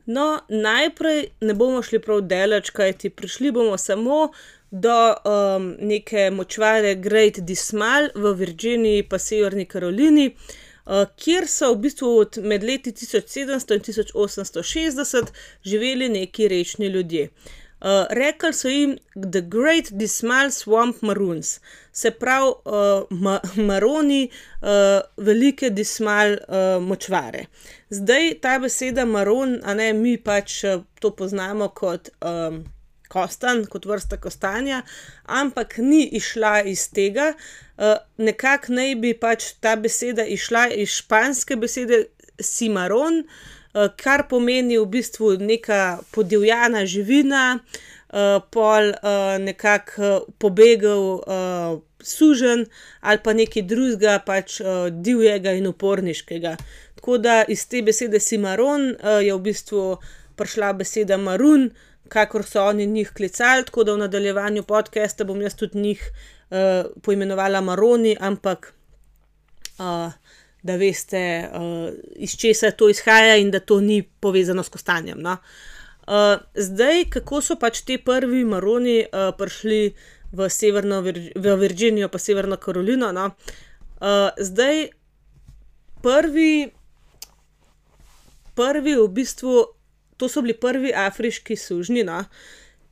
No, 0.06 0.40
najprej 0.48 1.28
ne 1.40 1.54
bomo 1.54 1.82
šli 1.82 1.98
prav 2.02 2.20
daleč, 2.26 2.70
kajti 2.70 3.10
prišli 3.10 3.52
bomo 3.52 3.78
samo 3.78 4.32
do 4.70 5.14
um, 5.14 5.76
neke 5.78 6.30
močvare 6.30 6.94
Great 6.94 7.38
Dismal 7.38 8.08
v 8.14 8.34
Virginiji, 8.34 9.02
pa 9.08 9.18
Severni 9.18 9.64
Karolini, 9.64 10.26
uh, 10.32 11.04
kjer 11.16 11.46
so 11.48 11.70
v 11.74 11.80
bistvu 11.86 12.12
med 12.42 12.64
leti 12.64 12.92
1700 12.92 13.76
in 13.78 13.84
1860 13.88 15.32
živeli 15.64 16.08
neki 16.08 16.48
rečni 16.48 16.86
ljudje. 16.86 17.28
Uh, 17.82 18.06
rekli 18.10 18.52
so 18.54 18.68
jim 18.68 18.98
The 19.14 19.40
Great 19.40 19.88
Dismal 19.98 20.50
Swamp 20.50 21.02
Maroons, 21.02 21.60
se 21.92 22.10
pravi 22.10 22.52
uh, 22.64 23.06
ma 23.10 23.40
maroni, 23.56 24.30
uh, 24.62 25.00
velike 25.16 25.70
dismal 25.70 26.36
uh, 26.36 26.78
močvare. 26.82 27.48
Zdaj 27.90 28.36
ta 28.40 28.60
beseda 28.62 29.04
maron, 29.04 29.56
a 29.64 29.74
ne 29.74 29.88
mi 29.98 30.14
pač 30.14 30.60
uh, 30.64 30.84
to 31.00 31.10
poznamo 31.10 31.72
kot. 31.74 32.12
Um, 32.20 32.62
kostan, 33.12 33.66
kot 33.68 33.84
vrsta 33.84 34.16
kostanja, 34.16 34.78
ampak 35.28 35.74
ni 35.84 36.06
išla 36.16 36.62
iz 36.70 36.86
tega. 36.96 37.32
Uh, 37.76 37.98
Nekako 38.16 38.78
naj 38.78 38.94
bi 39.02 39.10
pač 39.12 39.50
ta 39.60 39.74
beseda 39.76 40.24
išla 40.24 40.70
iz 40.70 40.94
španske 41.02 41.58
besede 41.60 42.06
cimaron, 42.40 43.20
uh, 43.26 43.58
kar 43.96 44.26
pomeni 44.28 44.78
v 44.78 44.86
bistvu 44.86 45.36
neka 45.40 46.00
podivjana 46.12 46.84
živina, 46.86 47.58
uh, 47.58 48.42
pol 48.50 48.92
uh, 48.92 49.38
nekako 49.40 50.26
pobegel. 50.38 51.22
Uh, 51.26 51.80
Sužen 52.02 52.64
ali 53.00 53.20
pa 53.22 53.30
nekaj 53.30 53.62
drugega, 53.62 54.16
pač 54.26 54.56
divjega 54.90 55.52
in 55.54 55.68
uporniškega. 55.70 56.56
Tako 56.98 57.18
da 57.22 57.44
iz 57.46 57.62
te 57.70 57.78
besede 57.82 58.18
Cimaron 58.18 58.88
uh, 58.90 59.20
je 59.22 59.30
v 59.30 59.38
bistvu 59.38 59.84
prišla 60.34 60.72
beseda 60.80 61.16
Marun, 61.16 61.68
kakor 62.12 62.44
so 62.44 62.64
oni 62.66 62.86
njih 62.86 63.12
klicali, 63.16 63.64
tako 63.64 63.84
da 63.84 63.94
v 63.94 64.02
nadaljevanju 64.04 64.62
podcasta 64.62 65.24
bom 65.24 65.40
jaz 65.40 65.54
tudi 65.54 65.78
njih 65.78 66.02
uh, 66.50 66.90
poimenovala 67.02 67.60
Maroni, 67.60 68.16
ampak 68.20 68.72
uh, 69.78 70.12
da 70.62 70.76
veste, 70.76 71.50
uh, 71.54 71.90
iz 72.16 72.36
česa 72.38 72.70
to 72.70 72.88
izhaja 72.88 73.36
in 73.36 73.50
da 73.50 73.60
to 73.60 73.80
ni 73.80 74.02
povezano 74.02 74.62
s 74.62 74.68
kostanjem. 74.68 75.20
No? 75.20 75.36
Uh, 76.06 76.40
zdaj, 76.54 77.04
kako 77.10 77.40
so 77.42 77.56
pač 77.58 77.82
ti 77.86 77.98
prvi 77.98 78.44
Maroni 78.44 79.02
uh, 79.02 79.34
prišli 79.38 79.94
v 80.32 80.48
Severno, 80.50 81.02
v 81.02 81.56
Virginijo, 81.58 82.08
pa 82.08 82.18
Severno 82.18 82.56
Karolino. 82.56 83.12
No? 83.12 83.30
Uh, 84.00 84.30
zdaj, 84.38 84.88
prvi, 86.02 86.70
prvi 88.54 88.96
v 88.96 89.08
bistvu 89.08 89.66
to 90.16 90.28
so 90.28 90.42
bili 90.42 90.54
prvi 90.54 90.94
afriški 90.94 91.56
sužnji, 91.56 92.04
no, 92.06 92.22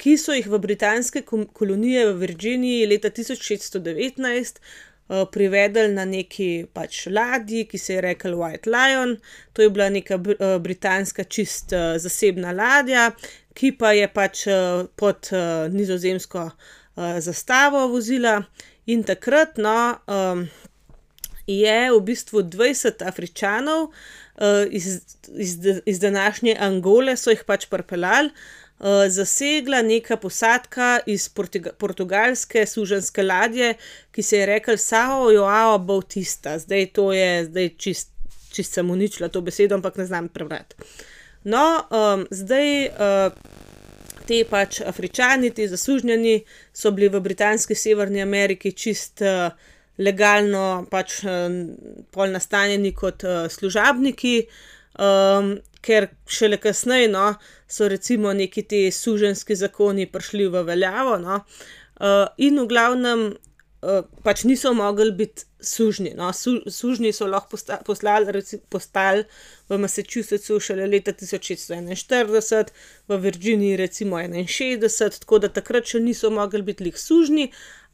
ki 0.00 0.16
so 0.18 0.34
jih 0.34 0.46
v 0.50 0.58
britanske 0.58 1.22
kolonije 1.54 2.06
v 2.08 2.16
Virginiji 2.24 2.86
leta 2.90 3.10
1619 3.14 4.58
uh, 4.58 4.89
privedli 5.32 5.88
na 5.94 6.04
neki 6.06 6.66
pač 6.74 7.06
ladji, 7.10 7.64
ki 7.66 7.78
se 7.78 7.96
je 7.96 8.04
rekel 8.04 8.36
White 8.38 8.70
Lion. 8.70 9.16
To 9.52 9.62
je 9.62 9.70
bila 9.70 9.88
neka 9.90 10.20
uh, 10.20 10.56
britanska 10.62 11.24
čist 11.24 11.74
uh, 11.74 11.96
zasebna 11.98 12.52
ladja, 12.52 13.10
ki 13.54 13.72
pa 13.78 13.92
je 13.96 14.06
pač 14.08 14.46
uh, 14.46 14.86
pod 14.96 15.32
uh, 15.34 15.66
nizozemsko 15.72 16.46
uh, 16.46 17.18
zastavo 17.18 17.88
vozila. 17.90 18.38
In 18.86 19.02
takrat 19.06 19.58
no, 19.58 19.98
um, 20.06 20.46
je 21.46 21.78
v 21.90 22.00
bistvu 22.06 22.42
20 22.46 23.02
Afričanov, 23.06 23.90
uh, 23.90 24.64
iz, 24.70 25.02
iz, 25.34 25.58
iz 25.86 26.00
današnje 26.00 26.56
Angole 26.60 27.16
so 27.16 27.34
jih 27.34 27.44
pač 27.46 27.66
pripeljali. 27.66 28.30
Uh, 28.80 29.04
zasegla 29.12 29.82
neka 29.82 30.16
posadka 30.16 31.00
iz 31.06 31.28
Portuga 31.28 31.72
portugalske 31.78 32.66
suženske 32.66 33.22
ladje, 33.22 33.74
ki 34.12 34.22
se 34.22 34.38
je 34.38 34.46
rekel 34.46 34.78
Sao 34.80 35.30
Joao 35.30 35.78
Bautista. 35.78 36.58
Zdaj 36.58 36.86
to 36.96 37.12
je, 37.12 37.44
zdaj 37.44 37.68
čist, 37.76 38.12
čist 38.52 38.72
sem 38.72 38.90
uničila 38.90 39.28
to 39.28 39.42
besedo, 39.44 39.76
ampak 39.76 39.96
ne 40.00 40.06
znam 40.06 40.28
prebrati. 40.28 40.76
No, 41.44 41.64
um, 41.90 42.24
zdaj 42.30 42.86
uh, 42.88 43.32
te 44.26 44.40
pač 44.48 44.80
Afričani, 44.80 45.50
ti 45.50 45.68
zasužnjeni, 45.68 46.40
so 46.72 46.90
bili 46.90 47.08
v 47.12 47.20
Britanski 47.20 47.74
Severni 47.76 48.22
Ameriki 48.22 48.72
čist. 48.72 49.20
Uh, 49.20 49.76
legalno 50.00 50.86
pač 50.90 51.20
pol 52.14 52.32
nastanjeni 52.32 52.92
kot 52.96 53.24
uh, 53.26 53.44
služabniki, 53.52 54.36
um, 54.96 55.52
ker 55.84 56.08
šele 56.28 56.58
kasneje 56.60 57.08
no, 57.12 57.34
so 57.68 57.88
recimo 57.88 58.32
neki 58.36 58.62
ti 58.62 58.80
suženski 58.92 59.56
zakoni 59.56 60.08
prišli 60.10 60.48
v 60.48 60.64
veljavo, 60.68 61.18
no, 61.22 61.40
uh, 62.00 62.26
in 62.36 62.60
v 62.60 62.66
glavnem 62.68 63.24
uh, 63.30 64.02
pač 64.24 64.44
niso 64.44 64.74
mogli 64.76 65.10
biti 65.16 65.46
sužni. 65.60 66.14
No. 66.16 66.32
Su, 66.32 66.58
sužni 66.68 67.12
so 67.12 67.28
lahko 67.28 67.56
posta, 67.56 67.80
poslali, 67.86 68.32
reci, 68.32 68.60
postali 68.68 69.24
v 69.68 69.78
Massachusettsu 69.80 70.60
šele 70.60 70.86
leta 70.88 71.12
1641, 71.12 72.72
v 73.08 73.20
Virginiji 73.24 73.76
recimo 73.80 74.20
61, 74.20 75.20
tako 75.24 75.42
da 75.44 75.52
takrat 75.52 75.88
še 75.88 76.00
niso 76.00 76.32
mogli 76.32 76.62
biti 76.64 76.88
lih 76.88 76.96
sužni 77.00 77.50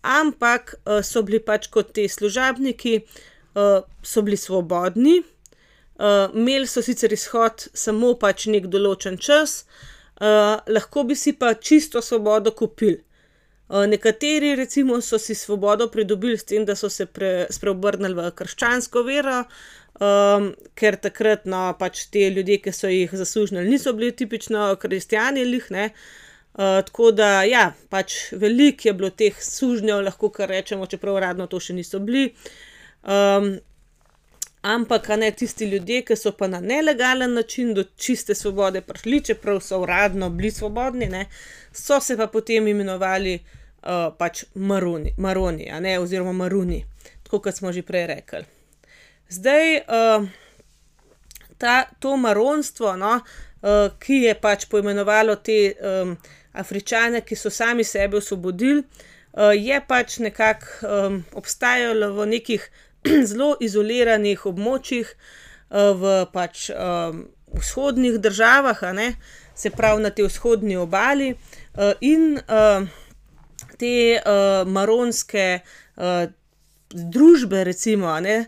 ampak 0.07 0.75
uh, 0.87 1.03
so 1.03 1.23
bili 1.27 1.41
pač 1.43 1.67
kot 1.73 1.93
ti 1.97 2.07
služabniki, 2.09 3.01
uh, 3.59 3.83
so 4.03 4.23
bili 4.23 4.39
svobodni, 4.39 5.21
imeli 5.99 6.67
so 6.67 6.83
sicer 6.83 7.13
izhod 7.13 7.69
samo 7.75 8.15
pač 8.21 8.47
nek 8.53 8.67
določen 8.73 9.17
čas, 9.19 9.65
uh, 10.21 10.59
lahko 10.69 11.07
bi 11.09 11.17
si 11.17 11.33
pa 11.33 11.55
čisto 11.55 12.03
svobodo 12.03 12.53
kupili. 12.53 13.01
Uh, 13.69 13.87
nekateri, 13.91 14.55
recimo, 14.55 15.01
so 15.03 15.19
si 15.19 15.35
svobodo 15.35 15.89
pridobili 15.91 16.39
s 16.39 16.45
tem, 16.45 16.65
da 16.65 16.77
so 16.77 16.91
se 16.93 17.07
pre, 17.07 17.49
spreobrnili 17.51 18.15
v 18.15 18.29
krščansko 18.37 19.03
vero, 19.09 19.41
um, 19.99 20.53
ker 20.79 21.01
takrat, 21.03 21.49
no, 21.51 21.65
pač 21.81 22.05
ti 22.13 22.29
ljudje, 22.29 22.61
ki 22.63 22.77
so 22.77 22.93
jih 22.93 23.17
zaslužili, 23.17 23.65
niso 23.67 23.97
bili 23.97 24.13
tipično 24.15 24.69
kristijani, 24.79 25.49
lih, 25.49 25.67
ne. 25.75 25.91
Uh, 25.91 26.23
Uh, 26.57 26.63
tako 26.85 27.11
da, 27.13 27.43
ja, 27.45 27.75
pač 27.93 28.15
veliko 28.33 28.89
je 28.89 28.93
bilo 28.97 29.11
teh 29.13 29.41
sužnjev, 29.45 29.99
lahko 30.07 30.31
kar 30.33 30.49
rečemo, 30.49 30.87
čeprav 30.89 31.19
uradno 31.19 31.45
to 31.53 31.59
še 31.61 31.75
niso 31.77 31.99
bili. 32.01 32.31
Um, 34.67 34.73
ampak, 34.73 35.09
ne 35.09 35.31
tisti 35.31 35.65
ljudje, 35.65 36.03
ki 36.03 36.17
so 36.17 36.33
pa 36.33 36.47
na 36.47 36.61
nelegalen 36.61 37.35
način 37.35 37.75
do 37.75 37.85
čiste 37.85 38.35
svobode 38.35 38.81
prišli, 38.81 39.21
čeprav 39.25 39.61
so 39.61 39.81
uradno 39.81 40.31
bili 40.31 40.51
svobodni, 40.51 41.07
ne, 41.07 41.27
so 41.73 42.01
se 42.01 42.17
pa 42.17 42.27
potem 42.27 42.69
imenovali 42.69 43.35
uh, 43.35 44.17
pač 44.19 44.45
maroni, 44.55 45.15
maroni 45.19 45.71
ne, 45.81 45.99
oziroma 45.99 46.33
maruni, 46.33 46.85
tako 47.23 47.41
kot 47.41 47.55
smo 47.55 47.73
že 47.73 47.83
prej 47.83 48.07
rekli. 48.07 48.45
Zdaj. 49.29 49.77
Uh, 49.77 50.29
ta, 51.59 51.85
to 51.99 52.17
maronstvo, 52.17 52.97
no, 52.97 53.21
ki 53.99 54.21
je 54.23 54.35
pač 54.41 54.67
poimenovalo 54.71 55.37
te 55.37 55.75
Afričane, 56.53 57.23
ki 57.25 57.37
so 57.37 57.51
sami 57.51 57.85
sebe 57.85 58.21
osvobodili, 58.21 58.83
je 59.57 59.81
pač 59.89 60.19
nekako 60.25 61.21
obstajalo 61.37 62.13
v 62.17 62.27
nekih 62.37 62.69
zelo 63.31 63.55
izoliranih 63.61 64.47
območjih, 64.47 65.11
v 65.71 66.13
pač 66.33 66.69
vzhodnih 67.57 68.21
državah, 68.23 68.83
ne, 68.95 69.09
se 69.55 69.71
pravi 69.75 70.03
na 70.03 70.13
tej 70.15 70.29
vzhodni 70.29 70.77
obali, 70.79 71.33
in 72.07 72.39
te 73.81 73.97
maronske 74.67 75.47
družbe, 76.95 77.65
recimo, 77.67 78.15
ne, 78.21 78.45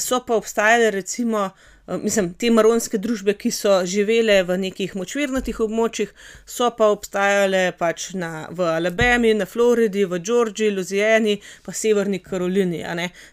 so 0.00 0.22
pa 0.24 0.38
obstajale 0.40 0.90
recimo, 0.90 1.50
mislim, 1.86 2.30
te 2.34 2.48
maronske 2.50 2.98
družbe, 2.98 3.34
ki 3.36 3.50
so 3.52 3.74
živele 3.88 4.38
v 4.48 4.56
nekih 4.62 4.94
močvirnatih 4.96 5.58
območjih, 5.66 6.12
so 6.48 6.70
pa 6.78 6.88
obstajale 6.94 7.64
pač 7.78 8.12
na, 8.16 8.46
v 8.50 8.68
Alabami, 8.76 9.34
na 9.36 9.46
Floridi, 9.46 10.06
v 10.08 10.20
Georgiji, 10.24 10.72
Louisiani 10.72 11.36
pa 11.64 11.72
Severni 11.76 12.22
Karolini. 12.24 12.82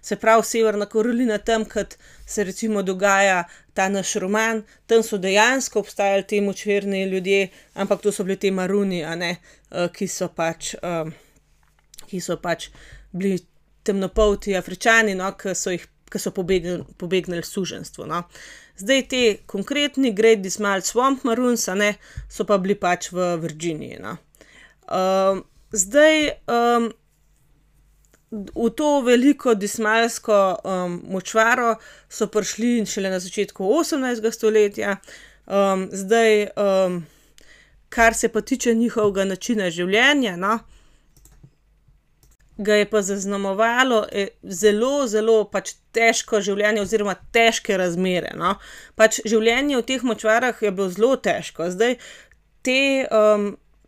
Se 0.01 0.17
pravi, 0.19 0.43
Severna 0.47 0.87
Karolina, 0.91 1.39
tam, 1.39 1.65
kot 1.65 1.95
se 2.27 2.43
recimo 2.43 2.83
dogaja 2.83 3.45
ta 3.73 3.87
naš 3.89 4.15
roman, 4.19 4.63
tam 4.87 5.03
so 5.03 5.17
dejansko 5.17 5.79
obstajali 5.79 6.27
ti 6.27 6.41
močvirni 6.41 7.05
ljudje, 7.07 7.47
ampak 7.73 8.01
to 8.01 8.11
so 8.11 8.23
bili 8.27 8.35
ti 8.39 8.51
maroni, 8.51 9.03
a 9.03 9.15
ne, 9.15 9.37
ki 9.95 10.07
so 10.11 10.27
pač, 10.35 10.75
ki 12.11 12.19
so 12.19 12.35
pač 12.43 12.67
bili 13.15 13.39
temnopolti 13.83 14.55
Afričani, 14.59 15.15
no, 15.15 15.31
ke 15.39 15.55
so 15.55 15.71
jih, 15.71 15.87
ke 16.11 16.19
so 16.19 16.33
pobegnili 16.35 17.43
suženjstvu, 17.47 18.05
no. 18.09 18.23
Zdaj 18.77 19.03
ti 19.07 19.21
konkretni 19.47 20.11
Great 20.13 20.41
Dismal 20.43 20.83
Swamp 20.83 21.23
Maroons, 21.23 21.67
ne, 21.75 21.95
so 22.29 22.45
pa 22.45 22.59
bili 22.59 22.75
pač 22.75 23.11
v 23.15 23.35
Virginiji, 23.41 24.01
no. 24.03 24.17
zdaj, 25.71 26.31
v 28.31 28.69
to 28.75 28.89
veliko 29.03 29.55
dismalsko, 29.55 30.37
močvaro 31.03 31.75
so 32.09 32.27
prišli 32.31 32.85
šele 32.87 33.11
na 33.11 33.19
začetku 33.19 33.67
osemnajstega 33.79 34.31
stoletja. 34.31 34.95
zdaj, 35.91 36.47
kar 37.89 38.13
se 38.13 38.29
pa 38.29 38.41
tiče 38.41 38.73
njihovega 38.73 39.25
načina 39.25 39.69
življenja, 39.69 40.37
no, 40.39 40.59
ga 42.63 42.79
je 42.79 42.87
pa 42.89 43.01
zaznamovalo 43.01 44.03
zelo, 44.43 45.07
zelo 45.07 45.37
pač 45.51 45.73
težko 45.95 46.41
življenje 46.41 46.83
oziroma 46.85 47.15
težke 47.33 47.77
razmere, 47.77 48.33
no. 48.37 48.55
Pač 48.95 49.19
življenje 49.25 49.79
v 49.79 49.87
teh 49.89 50.05
močvarah 50.07 50.61
je 50.61 50.71
bilo 50.71 50.89
zelo 50.93 51.15
težko. 51.17 51.69
Zdaj 51.73 51.97
te, 52.65 52.81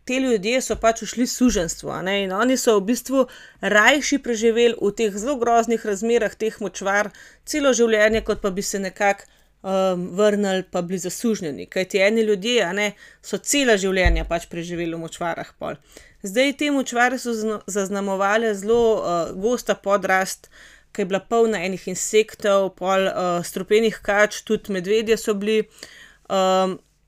ti 0.04 0.18
ljudje 0.20 0.60
so 0.60 0.76
pač 0.80 1.04
ušli 1.06 1.26
suženjstvu, 1.30 1.92
a 1.94 2.00
ne, 2.04 2.16
in 2.24 2.34
oni 2.36 2.58
so 2.60 2.76
v 2.80 2.90
bistvu 2.90 3.26
rajši 3.62 4.18
preživeli 4.24 4.76
v 4.80 4.92
teh 4.98 5.14
zelo 5.16 5.38
groznih 5.40 5.86
razmerah 5.86 6.34
teh 6.36 6.58
močvar 6.60 7.12
celo 7.48 7.72
življenje, 7.72 8.24
kot 8.26 8.42
pa 8.44 8.52
bi 8.52 8.62
se 8.62 8.82
nekako, 8.82 9.30
vrnili 9.64 10.66
pa 10.68 10.82
bili 10.82 10.98
zasužnjeni. 11.00 11.66
Kajti 11.72 12.02
eni 12.04 12.20
ljudje, 12.28 12.72
ne, 12.76 12.90
so 13.24 13.38
cela 13.40 13.78
življenja 13.80 14.26
pač 14.28 14.44
preživeli 14.50 14.92
v 14.92 15.00
močvarah 15.06 15.54
pol. 15.58 15.78
Zdaj 16.24 16.52
te 16.56 16.70
močvare 16.72 17.18
so 17.20 17.34
zaznamovale 17.66 18.54
zelo, 18.56 19.04
gosta 19.36 19.74
podrast, 19.74 20.48
ke 20.92 21.02
je 21.02 21.08
bila 21.10 21.20
polna 21.20 21.60
enih 21.66 21.82
insektov, 21.92 22.70
pol, 22.78 23.10
strupenih 23.44 23.98
kač, 24.02 24.40
tudi 24.48 24.72
medvedje 24.72 25.18
so 25.20 25.34
bili. 25.34 25.68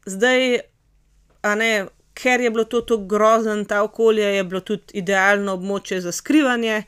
zdaj, 0.06 0.60
a 1.42 1.54
ne, 1.54 1.70
ker 2.14 2.40
je 2.40 2.50
bilo 2.50 2.64
to 2.64 2.80
tako 2.80 3.06
grozno, 3.08 3.56
to 3.64 3.82
okolje, 3.82 4.26
je 4.36 4.44
bilo 4.44 4.60
tudi 4.60 4.98
idealno 5.00 5.56
območje 5.56 6.00
za 6.00 6.12
skrivanje. 6.12 6.82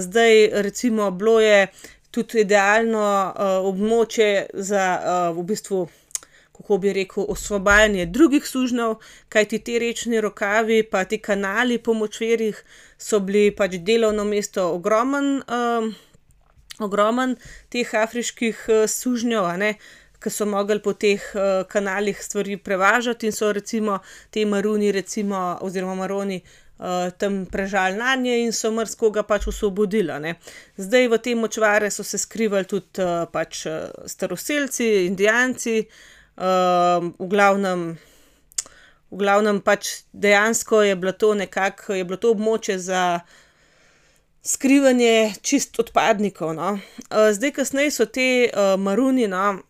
zdaj 0.00 0.62
recimo 0.62 1.10
bilo 1.10 1.40
je 1.40 1.66
tudi 2.10 2.40
idealno, 2.40 3.34
območje 3.64 4.46
za, 4.54 4.86
v 5.34 5.42
bistvu, 5.42 5.88
kako 6.60 6.78
bi 6.78 6.92
rekel, 6.92 7.24
osvobajanje 7.28 8.06
drugih 8.06 8.46
sužnjev, 8.46 8.94
kajti 9.28 9.58
ti 9.58 9.78
rečni 9.78 10.20
rokavi 10.20 10.82
pa 10.82 11.04
ti 11.04 11.18
kanali 11.18 11.78
po 11.78 11.94
močvirjih 11.94 12.64
so 12.98 13.20
bili 13.20 13.50
pač 13.56 13.78
delovno 13.80 14.24
mesto 14.24 14.68
ogromno, 14.74 15.40
ogromno 16.78 17.34
teh 17.72 17.94
afriških, 17.94 18.66
sužnjev, 18.88 19.44
a 19.44 19.56
ne, 19.56 19.74
ke 20.20 20.30
so 20.30 20.44
mogli 20.44 20.82
po 20.84 20.92
teh, 20.92 21.24
kanalih 21.68 22.20
stvari 22.22 22.56
prevažati 22.56 23.26
in 23.26 23.32
so 23.32 23.52
recimo 23.52 23.98
ti 24.30 24.44
maroni 24.44 24.92
recimo 24.92 25.58
oziroma 25.64 25.94
maroni, 25.94 26.42
tam 27.18 27.46
prežali 27.46 27.96
nanje 27.96 28.38
in 28.44 28.52
so 28.52 28.70
marsikoga 28.72 29.22
pač 29.22 29.48
osvobodili. 29.48 30.34
Zdaj 30.76 31.08
v 31.08 31.18
te 31.24 31.34
močvare 31.34 31.90
so 31.90 32.04
se 32.04 32.18
skrivali 32.18 32.64
tudi, 32.68 33.04
pač, 33.32 33.66
staroselci, 34.06 35.06
Indijanci, 35.06 35.88
v 36.40 37.26
glavnem, 37.28 37.98
v 39.10 39.16
glavnem 39.20 39.60
pač 39.60 40.02
dejansko 40.12 40.82
je 40.82 40.96
bila 40.96 41.12
to 41.12 41.34
nekako, 41.34 41.92
bilo 42.04 42.16
to 42.16 42.32
območje 42.32 42.78
za 42.78 43.20
skrivanje 44.42 45.34
čisto 45.42 45.82
odpadnikov, 45.84 46.54
no. 46.56 46.78
zdaj 47.10 47.52
kasneje 47.52 47.90
so 47.92 48.06
ti, 48.08 48.48
maroni, 48.78 49.28
no, 49.28 49.60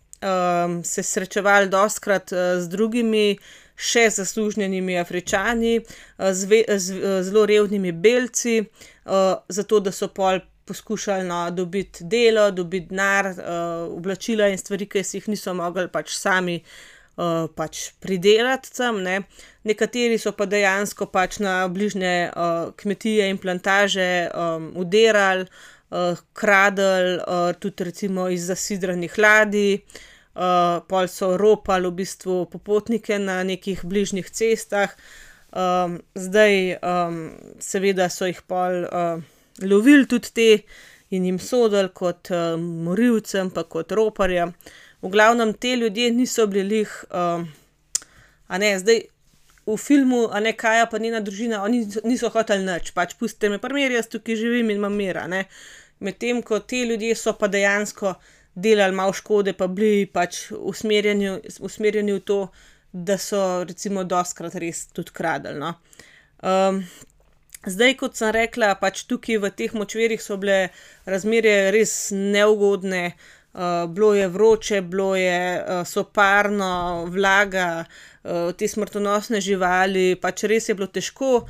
se 0.85 1.03
srečevali 1.03 1.69
dostikrat, 1.73 2.31
z 2.31 2.69
drugimi 2.71 3.39
še 3.81 4.11
zasužnjenimi 4.13 4.99
Afričani, 5.01 5.81
zelo 6.21 7.47
revnimi 7.47 7.93
Belci, 7.93 8.61
zato 9.49 9.81
da 9.81 9.93
so 9.93 10.11
pol 10.15 10.39
poskušali, 10.71 11.27
no, 11.27 11.43
dobiti 11.51 12.07
delo, 12.07 12.49
dobiti 12.55 12.95
denar, 12.95 13.33
oblačila 13.91 14.49
in 14.49 14.59
stvari, 14.59 14.87
ke 14.87 15.03
si 15.05 15.19
jih 15.19 15.29
niso 15.35 15.55
mogli 15.59 15.91
pač 15.91 16.15
sami, 16.15 16.61
pač 17.57 17.91
pridelati 18.01 18.71
tam, 18.77 19.03
ne. 19.05 19.19
Nekateri 19.69 20.17
so 20.19 20.33
pa 20.33 20.47
dejansko 20.49 21.11
pač 21.13 21.41
na 21.43 21.57
bližnje, 21.69 22.15
kmetije 22.81 23.27
in 23.29 23.41
plantaže, 23.43 24.31
vdirali, 24.79 25.51
kradli, 26.39 27.19
tudi 27.61 27.85
recimo 27.91 28.29
iz 28.31 28.47
zasidranih 28.49 29.19
ladij, 29.19 29.83
pol 30.89 31.11
so 31.11 31.35
ropali 31.37 31.91
v 31.91 31.99
bistvu 31.99 32.45
popotnike 32.53 33.19
na 33.19 33.43
nekih 33.45 33.83
bližnjih 33.85 34.31
cestah. 34.31 34.95
zdaj, 36.15 36.79
seveda 37.59 38.09
so 38.09 38.31
jih 38.31 38.41
pol, 38.47 38.87
lovili 39.63 40.07
tudi 40.09 40.33
te 40.35 40.49
in 41.11 41.25
jim 41.27 41.39
sodili 41.39 41.91
kot, 41.95 42.31
morilcem 42.59 43.51
pa 43.51 43.65
kot 43.65 43.93
roparjem. 43.93 44.55
V 45.03 45.09
glavnem 45.09 45.55
ti 45.55 45.75
ljudje 45.75 46.11
niso 46.13 46.47
bili 46.47 46.69
glih, 46.69 46.93
a 47.11 48.59
ne, 48.59 48.79
zdaj 48.79 49.03
v 49.67 49.77
filmu, 49.77 50.29
a 50.33 50.41
ne, 50.41 50.53
Kaja 50.53 50.87
pa 50.91 50.99
njena 50.99 51.21
družina, 51.21 51.63
oni 51.65 51.85
niso 52.05 52.31
hoteli 52.33 52.65
nič, 52.67 52.93
pač 52.97 53.15
pustite 53.19 53.49
me 53.49 53.59
pri 53.63 53.77
miru, 53.77 53.97
jaz 53.97 54.11
tukaj 54.11 54.37
živim 54.37 54.71
in 54.71 54.81
imam 54.81 54.97
mir, 54.97 55.19
a 55.19 55.27
ne. 55.31 55.45
Medtem 56.01 56.43
ko 56.43 56.61
ti 56.61 56.83
ljudje 56.89 57.15
so 57.17 57.35
pa 57.37 57.49
dejansko 57.49 58.15
delali 58.55 58.97
malo 58.97 59.13
škode 59.13 59.53
pa 59.53 59.69
bili 59.69 60.07
pač 60.07 60.51
usmerjeni, 60.51 61.37
usmerjeni 61.61 62.17
v 62.17 62.25
to, 62.25 62.41
da 62.93 63.19
so 63.19 63.63
recimo 63.69 64.05
dostikrat 64.05 64.57
res 64.59 64.87
tudi 64.93 65.15
kradli, 65.15 65.55
no. 65.61 65.75
Zdaj, 67.67 67.97
kot 68.01 68.17
sem 68.17 68.33
rekla, 68.35 68.75
pač 68.81 69.05
tukaj 69.11 69.41
v 69.43 69.51
teh 69.57 69.75
močvirjih 69.77 70.23
so 70.23 70.39
bile 70.41 70.71
razmere 71.09 71.71
res 71.75 72.13
neugodne, 72.15 73.13
bilo 73.91 74.15
je 74.15 74.29
vroče, 74.29 74.81
bilo 74.87 75.15
je, 75.19 75.41
soparno, 75.87 77.07
vlaga, 77.11 77.85
te 78.57 78.69
smrtonosne 78.69 79.41
živali, 79.43 80.15
pač 80.21 80.47
res 80.49 80.71
je 80.71 80.79
bilo 80.79 80.87
težko, 80.87 81.45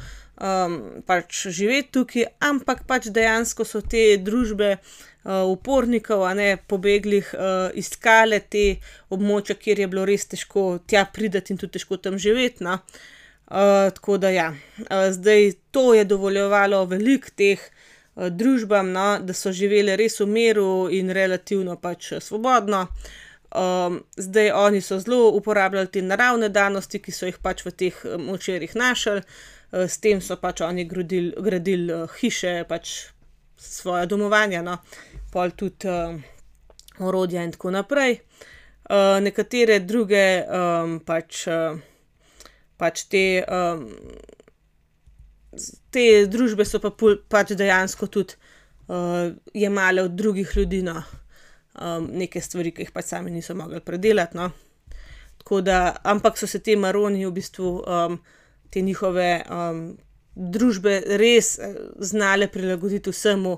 pač 1.07 1.47
živeti 1.53 1.93
tukaj, 1.99 2.26
ampak 2.49 2.87
pač 2.89 3.11
dejansko 3.12 3.66
so 3.68 3.82
te 3.84 4.16
družbe, 4.16 4.78
upornikov, 5.24 6.24
a 6.24 6.32
ne, 6.34 6.55
pobeglih, 6.57 7.28
iskale 7.76 8.41
ta 8.41 8.66
območja, 9.12 9.59
kjer 9.61 9.82
je 9.84 9.89
bilo 9.93 10.07
res 10.09 10.24
težko 10.32 10.80
tja 10.89 11.05
priti 11.05 11.53
in 11.53 11.61
tudi 11.61 11.76
težko 11.76 12.01
tam 12.01 12.16
živeti, 12.18 12.64
no. 12.64 12.78
Tako 13.94 14.18
da 14.18 14.30
ja. 14.30 14.55
zdaj 15.11 15.53
to 15.70 15.94
je 15.94 16.05
dovoljevalo 16.05 16.84
veliko 16.84 17.32
teh, 17.36 17.62
družbam, 18.16 18.92
no, 18.92 19.18
da 19.22 19.34
so 19.34 19.53
živele 19.53 19.96
res 19.96 20.20
v 20.20 20.26
miru 20.28 20.88
in 20.92 21.11
relativno 21.11 21.76
pač 21.76 22.12
svobodno. 22.20 22.86
zdaj 24.16 24.51
oni 24.51 24.80
so 24.80 24.98
zelo 24.98 25.30
uporabljali 25.34 25.88
te 25.90 26.03
naravne 26.03 26.48
danosti, 26.48 26.98
ki 26.98 27.12
so 27.12 27.26
jih 27.26 27.38
pač 27.42 27.64
v 27.66 27.70
teh 27.70 28.03
močvirjih 28.18 28.76
našli, 28.76 29.22
s 29.72 29.98
tem 29.98 30.20
so 30.20 30.36
pač 30.36 30.61
oni 30.61 30.84
gradili, 30.84 31.32
gradili, 31.38 32.07
hiše, 32.20 32.64
pač 32.68 33.11
svoja 33.57 34.07
domovanja, 34.07 34.62
no. 34.62 34.78
Pol 35.32 35.51
tudi, 35.51 35.88
orodja 36.98 37.42
in 37.42 37.53
tako 37.53 37.70
naprej. 37.70 38.20
nekatere 39.20 39.78
druge, 39.80 40.44
pač, 41.07 41.46
pač 42.81 43.05
te, 43.12 43.24
te 45.93 46.07
družbe 46.33 46.64
so 46.64 46.81
pa 46.83 46.91
pol 46.91 47.20
pač 47.28 47.53
dejansko 47.59 48.09
tudi, 48.09 48.39
jemale 49.55 50.07
od 50.09 50.16
drugih 50.18 50.57
ljudi, 50.57 50.83
no. 50.87 50.97
neke 52.11 52.41
stvari, 52.43 52.72
ke 52.74 52.83
jih 52.87 52.93
pač 52.95 53.12
sami 53.12 53.31
niso 53.31 53.55
mogli 53.55 53.81
predelati, 53.85 54.37
no. 54.37 54.51
Tako 55.41 55.61
da, 55.64 55.78
ampak 56.05 56.37
so 56.39 56.49
se 56.51 56.61
ti 56.61 56.76
maroni 56.76 57.24
v 57.24 57.33
bistvu, 57.33 57.70
te 58.70 58.83
njihove, 58.85 59.31
družbe 60.35 60.99
res 61.20 61.55
znale 62.11 62.51
prilagoditi 62.53 63.12
vsemu, 63.14 63.57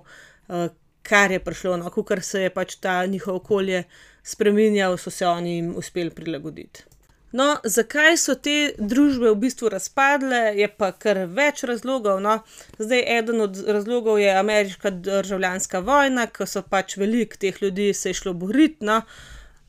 kar 1.02 1.34
je 1.34 1.40
prišlo, 1.42 1.76
no, 1.80 1.90
kakor 1.90 2.22
se 2.22 2.46
je 2.46 2.54
pač 2.54 2.76
to 2.80 2.94
njihovo 3.06 3.40
okolje 3.42 3.84
spreminjalo, 4.22 4.96
so 4.96 5.10
se 5.10 5.26
oni 5.26 5.56
jim 5.56 5.74
uspeli 5.76 6.10
prilagoditi. 6.10 6.84
No, 7.32 7.46
zakaj 7.64 8.18
so 8.20 8.34
te 8.36 8.74
družbe 8.76 9.30
v 9.30 9.38
bistvu 9.46 9.70
razpadle, 9.72 10.40
je 10.58 10.68
pa 10.68 10.90
kar 10.92 11.22
več 11.32 11.62
razlogov, 11.68 12.20
no. 12.20 12.38
Zdaj 12.76 13.04
eden 13.18 13.40
od 13.40 13.60
razlogov 13.66 14.20
je 14.20 14.34
ameriška 14.36 14.90
državljanska 14.90 15.80
vojna, 15.80 16.26
ke 16.28 16.46
so 16.46 16.60
pač 16.62 16.98
veliko 17.00 17.40
teh 17.40 17.62
ljudi 17.62 17.92
se 17.96 18.12
je 18.12 18.20
šlo 18.20 18.34
borit, 18.36 18.80
no. 18.84 19.00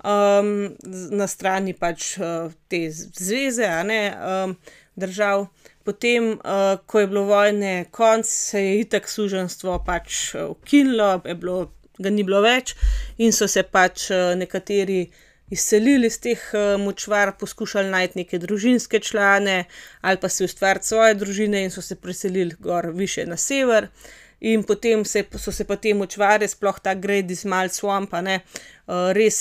na 0.03 1.27
strani 1.31 1.71
pač, 1.79 2.17
te 2.67 2.79
zveze, 2.91 3.69
a 3.71 3.83
ne, 3.87 4.01
držav. 4.99 5.47
Potem, 5.87 6.33
ko 6.85 6.99
je 6.99 7.07
bilo 7.07 7.23
vojne 7.31 7.85
konec, 7.91 8.27
se 8.27 8.59
je 8.59 8.79
itak 8.81 9.07
suženjstvo 9.07 9.79
pač 9.87 10.35
ukinilo, 10.35 11.21
je 11.23 11.35
bilo, 11.39 11.71
ga 11.99 12.11
ni 12.11 12.23
bilo 12.27 12.41
več 12.43 12.75
in 13.23 13.31
so 13.31 13.47
se 13.47 13.63
pač, 13.63 14.09
nekateri 14.35 15.05
izselili 15.49 16.07
iz 16.07 16.19
teh, 16.19 16.39
močvar, 16.79 17.35
poskušali 17.39 17.89
najti 17.89 18.19
neke 18.23 18.39
družinske 18.39 18.99
člane 18.99 19.65
ali 20.01 20.17
pa 20.17 20.29
si 20.29 20.43
ustvariti 20.43 20.87
svoje 20.87 21.13
družine 21.13 21.63
in 21.63 21.71
so 21.71 21.81
se 21.81 21.95
preselili 21.95 22.55
gor 22.59 22.91
višje 22.93 23.25
na 23.25 23.37
sever. 23.37 23.87
In 24.43 24.63
potem 24.67 25.05
se 25.05 25.23
so 25.39 25.51
se 25.55 25.63
pa 25.63 25.77
te 25.79 25.93
močvarje, 25.93 26.49
sploh 26.51 26.79
ta 26.83 26.93
Great 26.93 27.29
Dismal 27.29 27.69
Swamp, 27.71 28.11
ne, 28.21 28.41
res, 29.15 29.37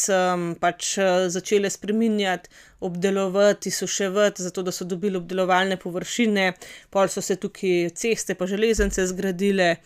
pač, 0.62 0.92
začele 1.26 1.70
spreminjati, 1.70 2.48
obdelovati, 2.86 3.68
izsuševati, 3.68 4.42
zato 4.42 4.62
da 4.62 4.70
so 4.70 4.84
dobili 4.84 5.18
obdelovalne 5.18 5.76
površine. 5.76 6.52
Pol 6.90 7.10
so 7.10 7.20
se 7.20 7.34
tukaj 7.34 7.90
ceste 7.98 8.38
pa 8.38 8.46
železnice 8.46 9.06
zgradile, 9.10 9.76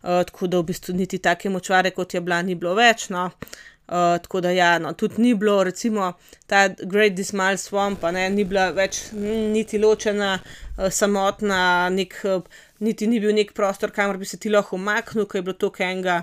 tako 0.00 0.48
da 0.48 0.62
v 0.62 0.70
bistvu 0.72 0.96
niti 0.96 1.20
take 1.20 1.52
močvare, 1.52 1.92
kot 1.92 2.14
je 2.14 2.24
bila, 2.24 2.40
ni 2.42 2.56
bilo 2.56 2.72
več, 2.74 3.10
no. 3.12 3.28
Tako 3.92 4.40
da 4.40 4.50
ja, 4.50 4.78
no, 4.78 4.92
tudi 4.92 5.22
ni 5.22 5.34
bilo 5.34 5.64
recimo 5.64 6.12
ta 6.46 6.68
Great 6.68 7.12
Dismal 7.14 7.56
Swamp, 7.60 8.12
ne, 8.12 8.30
ni 8.30 8.44
bila 8.44 8.70
več 8.72 9.10
niti 9.12 9.78
ločena, 9.78 10.38
samotna, 10.90 11.90
neki, 11.92 12.38
niti 12.80 13.06
ni 13.06 13.20
bil 13.20 13.34
neki 13.36 13.52
prostor, 13.52 13.92
kamor 13.92 14.16
bi 14.16 14.28
se 14.28 14.40
ti 14.40 14.48
lahko 14.48 14.78
umaknil, 14.80 15.26
ke 15.28 15.38
je 15.38 15.42
bilo 15.42 15.58
toliko 15.60 15.84
enega, 15.84 16.22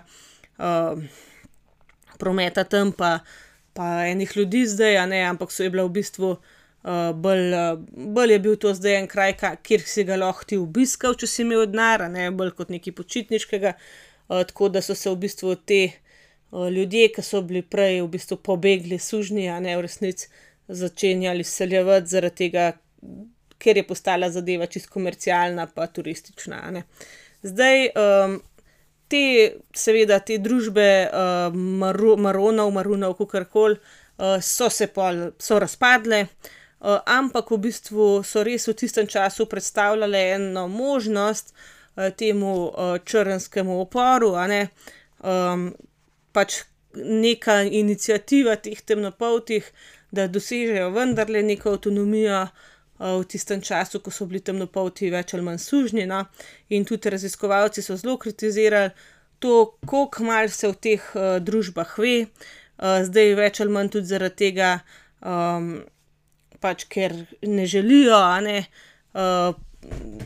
prometa 2.17 2.65
tam 2.65 2.91
pa, 2.91 3.19
pa 3.77 3.91
enih 4.09 4.33
ljudi 4.37 4.65
zdaj, 4.65 5.03
ne, 5.13 5.21
ampak 5.29 5.53
so, 5.53 5.63
je 5.63 5.69
bila 5.69 5.85
v 5.85 5.93
bistvu, 6.01 6.33
bolj, 7.21 7.47
bolj 8.17 8.33
je 8.33 8.43
bil 8.49 8.57
to 8.57 8.73
zdaj 8.73 9.01
en 9.03 9.07
kraj, 9.11 9.37
kjer 9.61 9.85
si 9.85 10.09
ga 10.09 10.17
lahko 10.17 10.49
ti 10.49 10.57
obiskal, 10.57 11.13
če 11.13 11.29
si 11.29 11.45
imel 11.45 11.67
denar, 11.69 12.09
ne, 12.09 12.31
bolj 12.33 12.55
kot 12.57 12.73
nekaj 12.73 12.97
počitniškega. 12.97 13.77
tako 14.29 14.69
da 14.69 14.81
so 14.81 14.93
se 14.95 15.09
v 15.09 15.15
bistvu 15.15 15.55
ti, 15.55 15.89
ljudje, 16.51 17.09
ke 17.13 17.21
so 17.21 17.41
bili 17.41 17.61
prej 17.61 18.01
v 18.01 18.07
bistvu 18.09 18.37
pobegli 18.37 18.99
sužnji, 18.99 19.49
a 19.49 19.59
ne, 19.59 19.77
v 19.77 19.81
resnici 19.85 20.27
začenjali 20.67 21.41
izseljevati 21.45 22.07
zaradi 22.07 22.35
tega, 22.35 22.71
ker 23.59 23.77
je 23.77 23.83
postala 23.87 24.29
zadeva 24.31 24.65
čisto 24.65 24.93
komercialna 24.93 25.67
pa 25.75 25.87
turistična. 25.87 26.83
Zdaj, 27.43 27.89
te, 29.09 29.23
seveda 29.75 30.19
te 30.19 30.37
družbe, 30.37 31.09
maronov, 31.53 32.71
marunov, 32.71 33.17
kakorkoli, 33.19 33.79
so 34.43 34.69
se 34.69 34.87
pol, 34.93 35.31
so 35.39 35.59
razpadle, 35.59 36.25
ampak 37.05 37.51
v 37.51 37.57
bistvu 37.65 38.07
so 38.23 38.43
res 38.43 38.67
v 38.67 38.77
tistem 38.79 39.07
času 39.07 39.45
predstavljale 39.51 40.23
eno 40.37 40.67
možnost, 40.67 41.53
temu, 42.15 42.71
črnskemu 43.05 43.81
uporu, 43.81 44.33
a 44.39 44.47
ne. 44.47 44.61
Pač 46.39 46.61
neka 46.95 47.61
iniciativa 47.67 48.55
teh 48.57 48.79
temnopoltih, 48.81 49.67
da 50.15 50.25
dosežejo 50.31 50.89
vendarle 50.95 51.43
neko 51.45 51.75
avtonomijo, 51.75 52.47
v 52.99 53.23
tistem 53.31 53.61
času, 53.63 54.01
ko 54.03 54.11
so 54.11 54.27
bili 54.27 54.41
temnopolti 54.43 55.07
več 55.11 55.33
ali 55.33 55.45
manj 55.45 55.61
sužnji, 55.63 56.05
no. 56.09 56.25
In 56.75 56.83
tudi 56.87 57.11
raziskovalci 57.13 57.83
so 57.83 57.95
zelo 57.95 58.17
kritizirali 58.19 58.91
to, 59.39 59.77
koliko 59.87 60.23
malo 60.27 60.51
se 60.51 60.67
o 60.67 60.73
teh, 60.73 61.05
družbah 61.39 61.95
ve. 61.97 62.27
zdaj 62.79 63.33
več 63.35 63.61
ali 63.61 63.71
manj 63.75 63.89
tudi 63.95 64.11
zaradi 64.11 64.35
tega, 64.35 64.69
pač 66.59 66.85
ker 66.91 67.15
ne 67.43 67.65
želijo, 67.67 68.19
ne, 68.43 68.65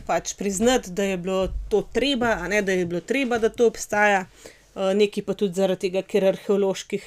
pač 0.06 0.34
priznati, 0.38 0.90
da 0.90 1.06
je 1.12 1.16
bilo 1.18 1.48
to 1.70 1.82
treba, 1.94 2.36
ne, 2.48 2.62
da 2.62 2.72
je 2.72 2.86
bilo 2.86 3.00
treba, 3.00 3.38
da 3.38 3.48
to 3.48 3.66
obstaja. 3.70 4.26
Nekaj 4.74 5.24
pa 5.24 5.34
tudi 5.34 5.54
zaradi 5.54 5.88
tega, 5.88 6.02
ker 6.02 6.28
arheoloških, 6.32 7.04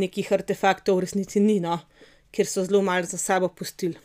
nekih 0.00 0.32
artefaktov 0.32 0.98
v 0.98 1.06
resnici 1.06 1.40
ni, 1.40 1.58
no. 1.60 1.80
Ker 2.32 2.48
so 2.48 2.64
zelo 2.64 2.82
malo 2.82 3.06
za 3.06 3.18
sabo 3.18 3.48
pustili. 3.48 3.96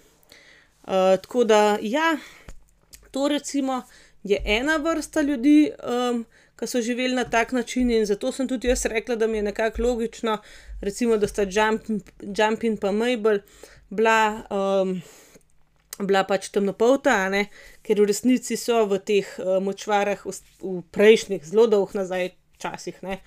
tako 1.21 1.43
da, 1.43 1.77
ja, 1.81 2.17
to 3.11 3.27
recimo 3.27 3.83
je 4.23 4.41
ena 4.45 4.77
vrsta 4.77 5.21
ljudi, 5.21 5.71
ke 6.55 6.67
so 6.67 6.81
živeli 6.81 7.15
na 7.15 7.23
tak 7.23 7.51
način 7.51 7.91
in 7.91 8.05
zato 8.05 8.31
sem 8.31 8.47
tudi 8.47 8.67
jaz 8.67 8.85
rekla, 8.85 9.15
da 9.15 9.27
mi 9.27 9.37
je 9.37 9.43
nekako 9.43 9.81
logično, 9.81 10.37
recimo, 10.81 11.17
da 11.17 11.27
sta 11.27 11.41
Jumping 12.37 12.79
pa 12.79 12.91
Mabel 12.91 13.39
bila, 13.89 14.43
bila 15.99 16.23
pač 16.23 16.49
temnopolta, 16.49 17.15
a 17.25 17.29
ne, 17.29 17.47
ker 17.81 18.01
v 18.01 18.05
resnici 18.11 18.57
so 18.57 18.85
v 18.85 18.99
teh, 18.99 19.31
močvarah 19.61 20.21
v 20.61 20.83
prejšnjih, 20.91 21.45
zelo 21.45 21.65
dolgo 21.67 21.97
nazaj 21.97 22.29
časih, 22.61 22.99
ne, 23.03 23.19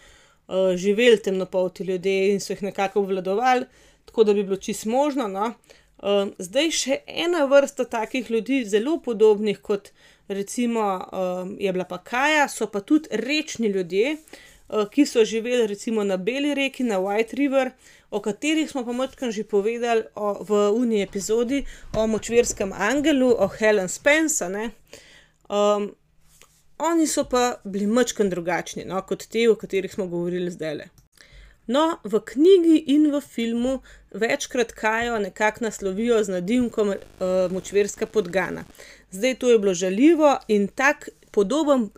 živeli 0.77 1.23
temnopolti 1.23 1.85
ljudje 1.85 2.33
in 2.33 2.41
so 2.41 2.53
jih 2.53 2.63
nekako 2.63 3.01
obvladovali, 3.01 3.67
tako 4.05 4.25
da 4.25 4.35
bi 4.35 4.45
bilo 4.45 4.57
čisto 4.57 4.91
možno, 4.91 5.29
no. 5.29 5.53
zdaj 6.39 6.71
še 6.71 6.99
ena 7.07 7.45
vrsta 7.49 7.85
takih 7.89 8.31
ljudi, 8.31 8.65
zelo 8.69 8.99
podobnih 9.01 9.61
kot 9.65 9.89
recimo, 10.29 10.85
je 11.59 11.73
bila 11.73 11.85
pa 11.85 11.99
Kaja, 11.99 12.49
so 12.49 12.67
pa 12.67 12.81
tudi 12.81 13.09
rečni 13.13 13.69
ljudje, 13.69 14.17
ki 14.91 15.07
so 15.07 15.25
živeli 15.25 15.67
recimo 15.67 16.05
na 16.05 16.17
Beli 16.17 16.55
reki, 16.55 16.85
na 16.85 16.99
White 17.01 17.37
River, 17.37 17.71
o 18.11 18.21
katerih 18.21 18.71
smo 18.71 18.85
pa 18.85 18.93
majčkeno 18.93 19.33
že 19.33 19.45
povedali 19.45 20.05
v 20.17 20.51
oni 20.77 21.03
epizodi 21.03 21.65
o 21.97 22.07
močvirskem 22.07 22.73
angelu, 22.73 23.35
o 23.39 23.49
Helen 23.49 23.89
Spence, 23.89 24.45
a 24.45 24.49
ne. 24.49 24.71
Oni 26.79 27.07
so 27.07 27.25
pa 27.25 27.55
bili 27.65 27.87
majčkeno 27.87 28.31
drugačni, 28.31 28.85
no, 28.85 29.03
kot 29.03 29.27
ti, 29.27 29.49
o 29.49 29.55
katerih 29.55 29.93
smo 29.93 30.07
govorili 30.07 30.51
zdajle. 30.51 30.89
No, 31.67 31.99
v 32.05 32.21
knjigi 32.21 32.83
in 32.93 33.07
v 33.13 33.21
filmu 33.21 33.79
večkrat 34.13 34.73
Kajo 34.73 35.19
nekako 35.19 35.65
naslovijo 35.65 36.25
z 36.25 36.29
nadimkom, 36.29 36.95
Močvirska 37.51 38.07
podgana. 38.07 38.65
Zdaj, 39.11 39.35
to 39.35 39.51
je 39.51 39.59
bilo 39.59 39.75
žaljivo 39.75 40.37
in 40.49 40.69
tako 40.69 41.11
podoben 41.31 41.89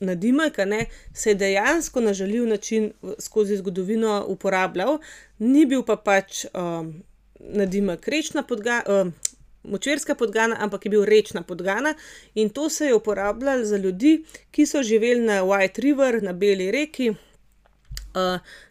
nadimek, 0.00 0.58
a 0.58 0.64
ne, 0.64 0.86
se 1.14 1.30
je 1.30 1.34
dejansko 1.34 2.00
na 2.00 2.12
žaljiv 2.14 2.46
način 2.46 2.92
skozi 3.18 3.56
zgodovino 3.56 4.24
uporabljal. 4.28 4.98
Ni 5.38 5.66
bil 5.66 5.82
pa 5.82 5.96
pač, 5.96 6.44
nadimek 7.40 8.08
rečna 8.08 8.42
močvirska 9.66 10.14
podgana, 10.14 10.56
ampak 10.60 10.86
je 10.86 10.90
bil 10.90 11.04
rečna 11.04 11.42
podgana. 11.42 11.94
In 12.34 12.50
to 12.50 12.70
se 12.70 12.86
je 12.86 12.94
uporabljalo 12.94 13.64
za 13.64 13.76
ljudi, 13.76 14.24
ki 14.50 14.66
so 14.66 14.82
živeli 14.82 15.20
na 15.20 15.42
White 15.42 15.80
River, 15.80 16.22
na 16.22 16.32
Beli 16.32 16.70
reki. 16.70 17.14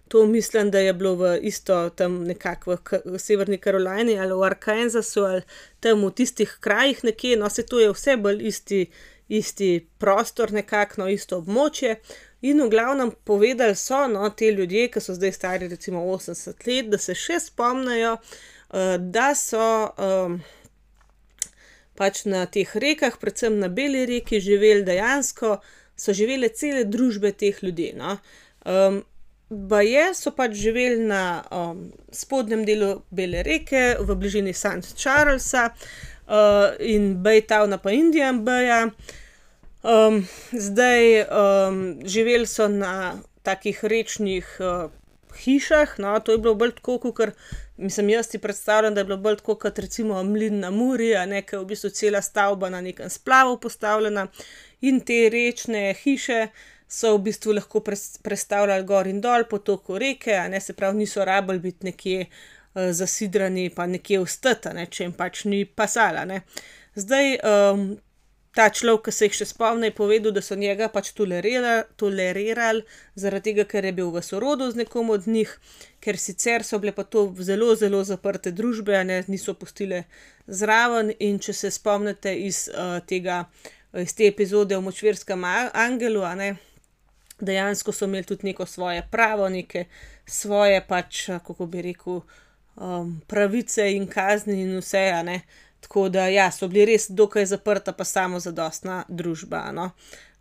to 0.08 0.26
mislim, 0.26 0.72
da 0.72 0.80
je 0.80 0.94
bilo 0.94 1.16
v 1.16 1.40
isto 1.42 1.90
tam 1.90 2.24
nekako 2.24 2.78
v 3.06 3.20
Severni 3.20 3.58
Carolini 3.58 4.20
ali 4.20 4.34
v 4.34 4.44
Arkansasu 4.44 5.24
ali 5.24 5.42
tam 5.80 6.06
v 6.06 6.12
tistih 6.12 6.58
krajih 6.60 7.04
nekje, 7.04 7.38
no, 7.38 7.50
saj 7.50 7.66
to 7.66 7.80
je 7.80 7.92
vse 7.92 8.18
bolj 8.18 8.48
isti, 8.48 8.86
isti 9.28 9.88
prostor 9.98 10.54
nekako, 10.54 11.02
no, 11.02 11.10
isto 11.10 11.42
območje. 11.42 11.98
In 12.42 12.62
v 12.62 12.70
glavnem 12.70 13.12
povedali 13.26 13.76
so, 13.76 14.06
no, 14.08 14.30
ti 14.30 14.50
ljudje, 14.54 14.88
ke 14.94 15.02
so 15.02 15.16
zdaj 15.18 15.32
stari 15.32 15.68
recimo 15.68 16.06
osemdeset 16.14 16.68
let, 16.68 16.92
da 16.94 16.98
se 16.98 17.16
še 17.18 17.40
spomnijo, 17.40 18.18
da 19.00 19.32
so, 19.36 19.66
pač 21.96 22.26
na 22.26 22.46
teh 22.46 22.70
rekah, 22.76 23.18
predvsem 23.20 23.60
na 23.60 23.68
Beli 23.68 24.06
reki 24.06 24.40
živeli 24.40 24.86
dejansko, 24.88 25.60
so 25.96 26.14
živele 26.14 26.50
cele 26.52 26.84
družbe 26.84 27.32
teh 27.32 27.64
ljudi, 27.64 27.94
no. 27.96 28.18
baje 29.50 30.06
so 30.18 30.32
pač 30.36 30.56
živeli 30.58 31.06
na, 31.06 31.44
spodnjem 32.12 32.66
delu 32.66 33.02
Bele 33.12 33.44
reke 33.44 33.96
v 34.00 34.16
bližini 34.16 34.54
St 34.54 34.98
Charlesa, 34.98 35.70
in 36.80 37.24
Bay 37.24 37.46
towna 37.46 37.78
pa 37.78 37.92
Indian 37.92 38.44
Baya. 38.46 38.90
zdaj, 40.52 41.30
živeli 42.04 42.48
so 42.50 42.68
na 42.68 43.22
takih 43.44 43.84
rečnih, 43.84 44.58
hišah, 45.36 46.00
no, 46.00 46.20
to 46.20 46.32
je 46.32 46.42
bilo 46.42 46.56
bolj 46.56 46.72
tako 46.80 46.98
kakor, 47.00 47.36
mislim, 47.78 48.10
jaz 48.10 48.30
si 48.30 48.38
predstavljam, 48.38 48.94
da 48.94 49.02
je 49.02 49.06
bilo 49.06 49.18
bolj 49.18 49.36
tako 49.36 49.56
kot 49.56 49.80
recimo 49.80 50.24
mlin 50.24 50.60
na 50.60 50.72
Muri, 50.72 51.16
a 51.16 51.26
ne, 51.26 51.42
ke 51.42 51.56
je 51.56 51.60
v 51.60 51.66
bistvu 51.66 51.90
cela 51.90 52.22
stavba 52.22 52.70
na 52.70 52.82
nekem 52.82 53.10
splavu 53.10 53.58
postavljena. 53.60 54.28
In 54.82 55.00
te 55.02 55.30
rečne 55.30 55.94
hiše 56.04 56.48
so 56.88 57.16
v 57.18 57.24
bistvu 57.30 57.56
lahko 57.58 57.82
prestavljali 58.24 58.86
gor 58.86 59.08
in 59.08 59.22
dol 59.22 59.48
po 59.50 59.58
toku 59.58 59.98
reke, 60.00 60.36
a 60.38 60.48
ne, 60.48 60.62
se 60.62 60.74
pravi, 60.74 60.98
niso 60.98 61.26
rabili 61.26 61.60
biti 61.60 61.86
nekje, 61.86 62.26
zasidrani 62.76 63.70
pa 63.70 63.86
nekje 63.88 64.20
ostati, 64.20 64.70
a 64.70 64.74
ne, 64.74 64.86
če 64.86 65.04
jim 65.04 65.14
pač 65.16 65.46
ni 65.46 65.66
pasalo, 65.66 66.22
a 66.22 66.26
ne. 66.26 66.42
Zdaj, 66.96 67.38
ta 68.56 68.70
človek, 68.70 69.08
ke 69.08 69.12
se 69.12 69.28
jih 69.28 69.36
še 69.36 69.46
spomni, 69.50 69.90
je 69.90 69.96
povedal, 69.96 70.32
da 70.32 70.42
so 70.42 70.56
njega 70.56 70.88
pač 70.92 71.12
tolerirali 71.16 72.84
zaradi 73.20 73.52
tega, 73.52 73.66
ker 73.68 73.86
je 73.86 73.92
bil 73.98 74.14
v 74.14 74.22
sorodu 74.24 74.70
z 74.72 74.80
nekom 74.80 75.12
od 75.12 75.28
njih, 75.28 75.52
ker 76.00 76.16
sicer 76.20 76.64
so 76.64 76.80
bile 76.80 76.94
pa 76.96 77.04
to 77.04 77.28
zelo, 77.44 77.74
zelo 77.76 78.04
zaprte 78.08 78.54
družbe, 78.56 78.96
ne, 79.04 79.24
niso 79.28 79.58
pustile 79.60 80.06
zraven, 80.48 81.12
in 81.20 81.42
če 81.44 81.54
se 81.54 81.74
spomnite 81.76 82.32
iz, 82.46 82.70
tega, 83.12 83.44
iz 83.92 84.16
te 84.16 84.30
epizode 84.32 84.78
o 84.78 84.86
močvirskem 84.86 85.44
angelu, 85.74 86.24
ne, 86.40 86.56
dejansko 87.44 87.92
so 87.92 88.08
imeli 88.08 88.24
tudi 88.24 88.48
neko 88.54 88.66
svoje 88.66 89.04
pravo, 89.12 89.50
neke 89.52 89.86
svoje 90.26 90.80
pač, 90.88 91.26
kako 91.44 91.68
bi 91.68 91.84
rekel, 91.92 92.24
pravice 93.28 93.92
in 93.96 94.08
kazni 94.08 94.62
in 94.64 94.78
vse, 94.80 95.06
ne. 95.28 95.42
Tako 95.86 96.10
da 96.10 96.24
ja, 96.28 96.48
so 96.52 96.66
bili 96.68 96.88
res 96.90 97.06
dokaj 97.14 97.46
zaprta 97.46 97.94
pa 97.94 98.04
samozadostna 98.10 99.04
družba, 99.10 99.68
no. 99.72 99.92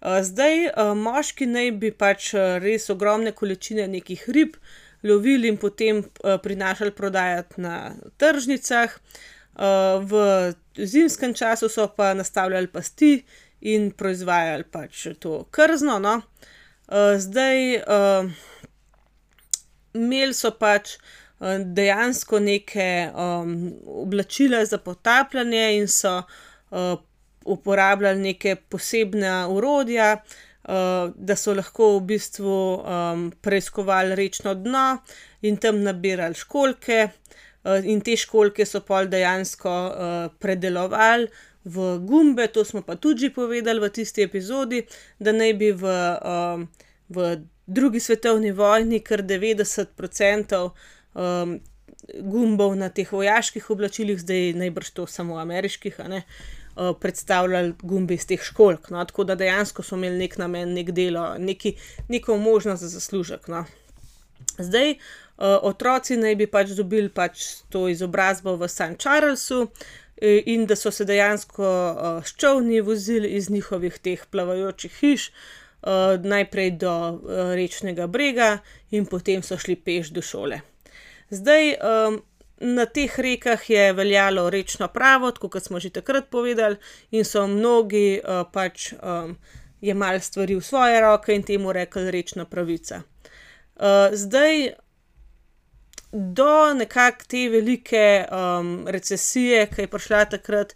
zdaj, 0.00 0.70
moški 0.96 1.44
naj 1.46 1.68
bi 1.82 1.90
pač, 1.92 2.30
res 2.64 2.88
ogromne 2.92 3.32
količine 3.36 3.84
nekih 3.92 4.22
rib 4.32 4.56
lovili 5.04 5.50
in 5.52 5.58
potem, 5.60 6.00
prinašali 6.42 6.94
prodajat 6.96 7.58
na 7.60 7.92
tržnicah. 8.16 8.96
v 10.00 10.12
zimskem 10.76 11.34
času 11.34 11.68
so 11.68 11.86
pa 11.96 12.14
nastavljali 12.14 12.66
pasti 12.66 13.24
in 13.60 13.90
proizvajali 13.92 14.64
pač 14.64 15.06
to 15.20 15.44
krzno, 15.50 15.98
no. 15.98 16.22
zdaj, 17.18 17.84
imeli 19.94 20.34
so 20.34 20.50
pač, 20.50 20.96
Eh, 21.40 21.58
dejansko 21.58 22.38
neke 22.38 23.10
um, 23.14 23.72
oblačila 23.86 24.64
za 24.64 24.78
potapljanje 24.78 25.76
in 25.76 25.88
so 25.88 26.22
uh, 26.70 26.98
uporabljali 27.44 28.20
neke 28.20 28.56
posebna 28.56 29.48
urodja, 29.48 30.16
uh, 30.22 30.74
eh, 30.74 31.12
da 31.16 31.36
so 31.36 31.54
lahko 31.54 31.96
v 31.98 32.00
bistvu 32.00 32.58
um, 32.74 33.32
preiskovali 33.40 34.14
rečno 34.14 34.54
dno 34.54 34.98
in 35.42 35.56
tam 35.56 35.82
nabirali 35.82 36.34
školke. 36.34 37.08
Uh, 37.64 37.84
in 37.84 38.00
te 38.00 38.16
školke 38.16 38.64
so 38.66 38.80
pol 38.80 39.10
dejansko 39.10 39.74
uh, 39.74 40.32
predelovali 40.38 41.28
v 41.64 41.98
gumbe, 41.98 42.46
to 42.46 42.64
smo 42.64 42.82
pa 42.82 42.94
tudi 42.94 43.26
že 43.26 43.34
povedali 43.34 43.80
v 43.80 43.90
tisti 43.90 44.22
epizodi, 44.22 44.84
da 45.18 45.32
naj 45.32 45.54
bi 45.54 45.72
v, 45.72 45.92
um, 46.22 46.68
v 47.08 47.36
drugi 47.66 48.00
svetovni 48.00 48.52
vojni 48.52 49.00
kar 49.00 49.22
90% 49.22 50.70
um, 51.14 51.58
gumbov 52.20 52.76
na 52.76 52.90
teh 52.92 53.12
vojaških 53.12 53.70
oblačilih, 53.70 54.20
zdaj 54.20 54.52
najbrž 54.60 54.90
to 54.90 55.06
samo 55.06 55.38
ameriških, 55.40 55.98
ne, 56.08 56.22
uh, 56.76 56.92
predstavljali 57.00 57.74
gumbi 57.82 58.14
iz 58.14 58.26
teh 58.26 58.42
školk. 58.42 58.90
No, 58.90 59.04
tako 59.04 59.24
da 59.24 59.34
dejansko 59.34 59.82
so 59.82 59.96
imeli 59.96 60.18
nek 60.26 60.38
namen, 60.38 60.74
nek 60.74 60.92
delo, 60.92 61.34
neki, 61.38 61.76
neko 62.08 62.36
možnost 62.38 62.82
za 62.82 62.88
zaslužek. 62.88 63.48
No. 63.48 63.64
Zdaj 64.58 64.90
uh, 64.90 64.98
otroci 65.62 66.16
naj 66.16 66.36
bi 66.36 66.46
pač 66.46 66.76
dobili 66.76 67.08
pač 67.08 67.64
to 67.68 67.88
izobrazbo 67.88 68.56
v 68.56 68.68
St. 68.68 68.98
Charlesu. 69.00 69.68
E, 70.16 70.42
in 70.46 70.66
da 70.66 70.76
so 70.78 70.92
se 70.94 71.04
dejansko 71.04 71.64
uh, 71.66 72.20
ščovni 72.22 72.78
vozili 72.86 73.32
iz 73.34 73.48
njihovih 73.50 73.96
teh 73.98 74.22
plavajočih 74.30 74.92
hiš, 75.00 75.24
uh, 75.82 76.14
najprej 76.22 76.70
do 76.78 76.92
uh, 76.94 77.50
rečnega 77.58 78.06
brega 78.06 78.60
in 78.94 79.10
potem 79.10 79.42
so 79.42 79.58
šli 79.58 79.74
peš 79.74 80.12
do 80.14 80.22
šole. 80.22 80.60
Zdaj, 81.30 81.74
na 82.60 82.86
teh 82.86 83.18
rekah 83.18 83.70
je 83.70 83.92
veljalo 83.92 84.50
rečno 84.50 84.88
pravo, 84.88 85.30
tako 85.30 85.48
kot 85.48 85.64
smo 85.64 85.80
že 85.80 85.90
takrat 85.90 86.30
povedali, 86.30 86.76
in 87.10 87.24
so 87.24 87.46
mnogi, 87.46 88.20
pač, 88.52 88.92
jemali 89.80 90.20
stvari 90.20 90.56
v 90.56 90.64
svoje 90.64 91.00
roke 91.00 91.34
in 91.34 91.42
temu 91.42 91.72
rekli 91.72 92.10
rečna 92.10 92.44
pravica. 92.44 93.02
zdaj 94.12 94.72
do 96.12 96.74
nekako 96.74 97.24
te 97.28 97.48
velike, 97.48 98.24
recesije, 98.86 99.66
ke 99.66 99.82
je 99.82 99.88
prišla 99.88 100.24
takrat, 100.24 100.74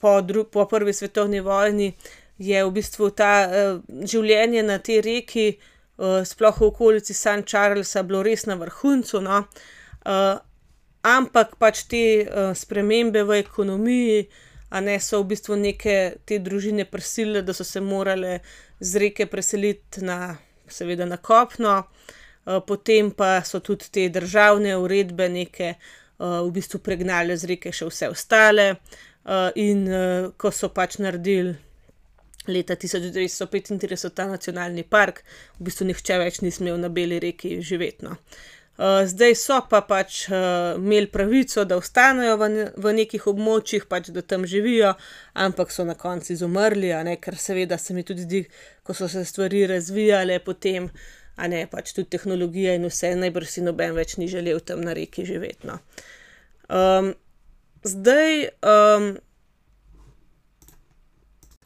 po 0.00 0.22
po 0.50 0.64
prvi 0.68 0.92
svetovni 0.92 1.40
vojni, 1.40 1.94
je 2.38 2.64
v 2.64 2.70
bistvu 2.70 3.10
ta, 3.10 3.48
življenje 3.88 4.62
na 4.62 4.78
tej 4.78 5.00
reki, 5.00 5.58
sploh 5.98 6.60
v 6.60 6.64
okolici 6.64 7.14
St 7.14 7.42
Charlesa 7.50 8.02
bilo 8.02 8.22
res 8.22 8.46
na 8.46 8.54
vrhuncu, 8.54 9.20
no. 9.20 9.44
ampak 11.02 11.56
pač 11.58 11.86
te, 11.90 12.02
spremembe 12.54 13.24
v 13.26 13.40
ekonomiji, 13.42 14.28
a 14.70 14.80
ne, 14.84 14.98
so 15.00 15.22
v 15.22 15.32
bistvu 15.32 15.56
neke 15.56 16.20
te 16.28 16.38
družine 16.38 16.84
prisilile, 16.84 17.42
da 17.42 17.54
so 17.56 17.64
se 17.64 17.80
morale 17.80 18.40
z 18.80 19.00
reke 19.00 19.26
preseliti 19.26 20.04
na, 20.04 20.36
seveda 20.68 21.06
na 21.06 21.16
kopno. 21.16 21.88
potem 22.66 23.10
pa 23.10 23.42
so 23.44 23.60
tudi 23.60 23.90
te 23.92 24.08
državne 24.08 24.76
uredbe 24.76 25.28
neke, 25.28 25.74
v 26.18 26.50
bistvu 26.50 26.80
pregnale 26.80 27.36
z 27.36 27.44
reke 27.44 27.72
še 27.72 27.86
vse 27.86 28.08
ostale. 28.08 28.76
in, 29.54 29.84
ko 30.36 30.50
so 30.50 30.68
pač 30.72 30.98
naredili 30.98 31.67
leta 32.48 32.76
tisoč 32.76 33.08
devetsto 33.12 33.46
petintrideset 33.46 34.14
ta 34.14 34.28
nacionalni 34.28 34.84
park, 34.84 35.22
v 35.58 35.68
bistvu 35.68 35.88
nihče 35.88 36.18
več 36.20 36.40
ni 36.44 36.52
smel 36.54 36.78
na 36.80 36.88
Beli 36.88 37.20
reki 37.22 37.58
živeti, 37.62 38.06
no. 38.06 38.16
zdaj 38.78 39.34
so 39.34 39.58
pa 39.70 39.80
pač, 39.82 40.28
imeli 40.30 41.10
pravico, 41.10 41.64
da 41.66 41.76
ostanejo 41.76 42.36
v 42.38 42.48
v 42.78 42.92
nekih 43.00 43.26
območjih, 43.26 43.88
pač 43.90 44.12
da 44.14 44.22
tam 44.22 44.46
živijo, 44.46 44.94
ampak 45.34 45.72
so 45.74 45.84
na 45.84 45.94
koncu 45.98 46.32
izumrli, 46.32 46.92
ne, 47.04 47.16
ker 47.16 47.36
seveda 47.36 47.78
se 47.78 47.94
mi 47.94 48.04
tudi 48.06 48.22
zdi, 48.22 48.44
ko 48.82 48.94
so 48.94 49.08
se 49.08 49.24
stvari 49.24 49.66
razvijale 49.66 50.38
potem, 50.38 50.90
a 51.36 51.48
ne, 51.48 51.66
pač 51.66 51.92
tudi 51.92 52.10
tehnologija 52.14 52.74
in 52.78 52.86
vse, 52.86 53.14
najbrž 53.18 53.50
si 53.50 53.66
noben 53.66 53.94
več 53.98 54.16
ni 54.16 54.28
želel 54.30 54.60
tam 54.60 54.84
na 54.86 54.94
reki 54.94 55.26
živeti, 55.26 55.66
no. 55.66 55.80
zdaj, 57.82 58.46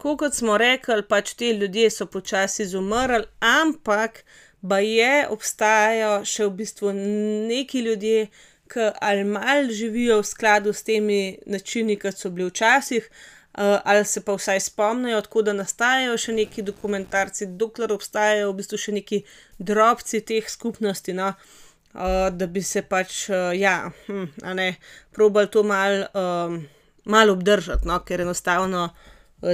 tako 0.02 0.16
kot 0.16 0.34
smo 0.34 0.56
rekli, 0.58 1.02
pač 1.06 1.34
ti 1.38 1.50
ljudje 1.54 1.90
so 1.90 2.06
počasi 2.10 2.62
izumrli, 2.62 3.22
ampak 3.38 4.24
baje 4.60 5.28
obstajajo 5.30 6.24
še 6.26 6.48
v 6.48 6.50
bistvu 6.58 6.90
neki 7.46 7.84
ljudje, 7.86 8.24
ke 8.66 8.88
ali 8.98 9.22
malo 9.22 9.70
živijo 9.70 10.16
v 10.18 10.26
skladu 10.26 10.72
s 10.74 10.82
temi 10.82 11.38
načini, 11.46 11.94
kot 12.02 12.18
so 12.18 12.32
bili 12.34 12.48
včasih, 12.50 13.06
ali 13.54 14.02
se 14.04 14.24
pa 14.26 14.34
vsaj 14.34 14.64
spomnijo, 14.66 15.20
tako 15.22 15.46
da 15.46 15.54
nastajajo 15.54 16.18
še 16.18 16.34
neki 16.40 16.66
dokumentarci, 16.66 17.52
dokler 17.62 17.94
obstajajo 17.94 18.50
v 18.50 18.58
bistvu 18.58 18.82
še 18.82 18.96
neki 18.98 19.22
drobci 19.62 20.24
teh 20.26 20.50
skupnosti, 20.50 21.14
no. 21.14 21.30
da 22.42 22.46
bi 22.50 22.62
se 22.64 22.82
pač, 22.82 23.28
ja, 23.54 23.78
a 24.42 24.58
ne, 24.58 24.68
probali 25.14 25.46
to 25.46 25.62
malo, 25.62 26.10
malo 27.04 27.38
obdržati, 27.38 27.86
no, 27.86 28.02
ker 28.02 28.26
enostavno, 28.26 28.88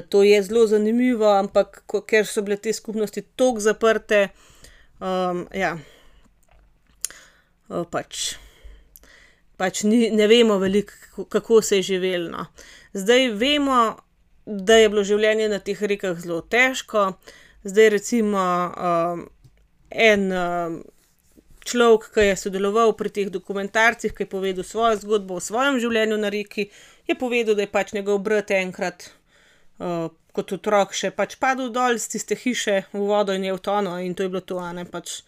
to 0.09 0.22
je 0.22 0.43
zelo 0.43 0.66
zanimivo, 0.66 1.28
ampak 1.32 1.82
ker 2.07 2.26
so 2.26 2.43
bile 2.43 2.57
te 2.57 2.72
skupnosti 2.72 3.22
toliko 3.36 3.61
zaprte, 3.61 4.28
ja, 5.55 5.78
pač 7.68 8.36
pač 9.59 9.82
ni, 9.82 10.09
ne 10.14 10.28
vemo 10.30 10.59
veliko, 10.62 11.24
kako 11.28 11.62
se 11.62 11.80
je 11.80 11.82
živelo, 11.82 12.30
no. 12.30 12.47
Zdaj 12.95 13.32
vemo, 13.34 13.80
da 14.47 14.78
je 14.78 14.89
bilo 14.89 15.05
življenje 15.05 15.49
na 15.51 15.59
teh 15.61 15.80
rekah 15.82 16.16
zelo 16.16 16.41
težko. 16.41 17.11
Zdaj 17.66 17.91
recimo, 17.97 18.45
en, 19.91 20.30
človek, 21.68 22.09
ke 22.14 22.28
je 22.30 22.39
sodeloval 22.41 22.95
pri 22.97 23.12
teh 23.12 23.32
dokumentarcih, 23.34 24.14
ke 24.14 24.24
je 24.24 24.30
povedal 24.30 24.64
svojo 24.64 25.03
zgodbo 25.03 25.36
o 25.36 25.45
svojem 25.45 25.82
življenju 25.82 26.20
na 26.22 26.30
reki, 26.32 26.70
je 27.11 27.18
povedal, 27.18 27.59
da 27.59 27.66
je 27.66 27.72
pač 27.74 27.93
njegov 27.97 28.22
brat 28.24 28.55
enkrat, 28.55 29.11
kot 29.79 30.53
otrok 30.55 30.95
še 30.95 31.11
pač 31.14 31.37
padel 31.41 31.70
dol 31.74 31.99
s 31.99 32.11
tiste 32.11 32.37
hiše 32.39 32.85
v 32.93 33.05
vodo 33.11 33.35
in 33.35 33.47
je 33.47 33.55
utonil 33.55 33.99
in 34.03 34.14
to 34.14 34.26
je 34.26 34.33
bilo 34.33 34.43
to, 34.43 34.59
a 34.62 34.72
ne, 34.72 34.85
pač 34.85 35.22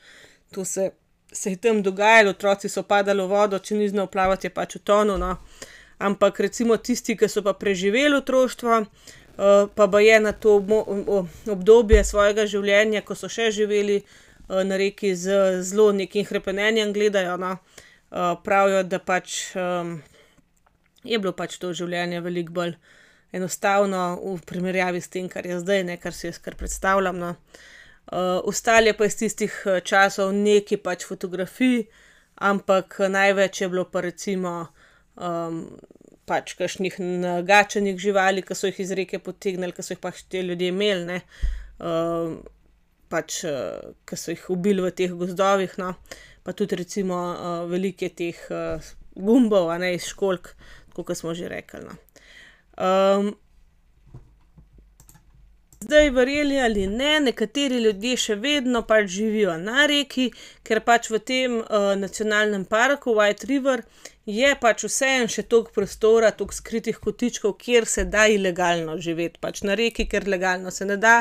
to 0.55 0.65
se, 0.65 0.91
se 1.33 1.51
je 1.51 1.57
tam 1.57 1.83
dogajalo, 1.83 2.31
otroci 2.31 2.69
so 2.69 2.83
padali 2.83 3.23
v 3.23 3.31
vodo, 3.31 3.59
če 3.59 3.79
ni 3.79 3.89
znal 3.89 4.11
plavati, 4.11 4.49
je 4.49 4.55
pač 4.55 4.77
utonil. 4.81 5.19
No. 5.19 5.37
Ampak 5.99 6.41
recimo 6.41 6.77
tisti, 6.77 7.17
ki 7.17 7.29
so 7.29 7.43
pa 7.47 7.55
preživeli 7.55 8.19
otroštvo, 8.19 8.81
uh, 8.83 9.69
pa 9.75 9.87
pa 9.87 10.01
je 10.03 10.21
na 10.21 10.33
to 10.33 10.59
obdobje 10.59 12.05
svojega 12.05 12.47
življenja, 12.51 13.05
ko 13.07 13.15
so 13.15 13.31
še 13.31 13.51
živeli 13.55 14.01
uh, 14.03 14.63
na 14.67 14.79
reki 14.81 15.15
z 15.15 15.63
zelo 15.63 15.91
nekim 15.95 16.27
hrepenenjem, 16.27 16.95
gledajo. 16.97 17.37
No. 17.39 17.59
Uh, 18.11 18.35
pravijo, 18.43 18.83
da 18.83 18.99
pač 18.99 19.55
um, 19.55 20.01
je 21.07 21.19
bilo 21.19 21.31
pač 21.31 21.61
to 21.63 21.71
življenje 21.71 22.25
veliko 22.25 22.57
bolj 22.57 22.75
enostavno 23.33 24.19
v 24.23 24.39
primerjavi 24.47 25.01
s 25.01 25.09
tem, 25.09 25.29
kar 25.29 25.47
je 25.47 25.61
zdaj, 25.61 25.85
ne 25.85 25.97
kar 25.97 26.15
si 26.15 26.27
jaz 26.27 26.39
kar 26.43 26.57
predstavljam. 26.59 27.19
No. 27.19 27.35
Uh, 28.11 28.41
Ostale 28.51 28.93
pa 28.99 29.07
iz 29.07 29.17
tistih 29.17 29.55
časov 29.87 30.33
nekaj 30.35 30.81
pač 30.83 31.07
fotografij, 31.07 31.85
ampak 32.43 32.99
največ 33.09 33.61
je 33.61 33.69
bilo 33.69 33.85
pa 33.87 34.03
recimo 34.03 34.55
um, 35.15 35.67
pač 36.27 36.55
kakšnih 36.59 36.99
nagačenih 36.99 37.99
živali, 37.99 38.43
ki 38.47 38.55
so 38.55 38.71
jih 38.71 38.81
iz 38.83 38.95
reke 38.99 39.21
potegnili, 39.23 39.75
ki 39.75 39.85
so 39.85 39.95
jih 39.95 40.03
pač 40.03 40.25
ti 40.31 40.43
ljudje 40.47 40.73
imeli, 40.73 41.21
uh, 41.83 42.35
pač 43.11 43.43
uh, 43.51 43.95
ki 44.07 44.19
so 44.19 44.35
jih 44.35 44.45
ubili 44.55 44.85
v 44.85 44.93
teh 44.95 45.15
gozdovih. 45.23 45.79
No. 45.83 45.95
Pa 46.43 46.55
tudi 46.57 46.79
recimo 46.81 47.19
uh, 47.31 47.65
velike 47.71 48.11
teh 48.17 48.39
uh, 48.51 48.93
gumbov, 49.15 49.71
a 49.71 49.79
ne 49.79 49.95
iz 49.95 50.07
školk, 50.11 50.55
kot 50.95 51.15
smo 51.19 51.35
že 51.35 51.51
rekli. 51.51 51.83
No. 51.87 51.99
Um, 52.81 53.35
zdaj, 55.81 56.11
verjeli 56.11 56.61
ali 56.61 56.87
ne, 56.87 57.21
nekateri 57.21 57.81
ljudje 57.85 58.17
še 58.17 58.37
vedno 58.41 58.81
pač 58.89 59.11
živijo 59.19 59.59
na 59.61 59.85
reki, 59.91 60.31
ker 60.65 60.81
pač 60.87 61.11
v 61.13 61.21
tem 61.21 61.59
uh, 61.61 61.91
nacionalnem 62.01 62.65
parku 62.65 63.13
White 63.19 63.45
River 63.51 63.83
je 64.25 64.55
pač 64.63 64.87
vseeno 64.89 65.29
še 65.29 65.45
toliko 65.53 65.75
prostora, 65.77 66.31
toliko 66.33 66.57
skritih 66.57 67.03
kotičkov, 67.05 67.59
kjer 67.61 67.85
se 67.85 68.07
da 68.09 68.25
ilegalno 68.33 68.97
živeti, 68.97 69.43
pač 69.45 69.61
na 69.69 69.77
reki, 69.77 70.09
ker 70.09 70.29
legalno 70.29 70.73
se 70.73 70.89
ne 70.89 70.97
da. 70.97 71.21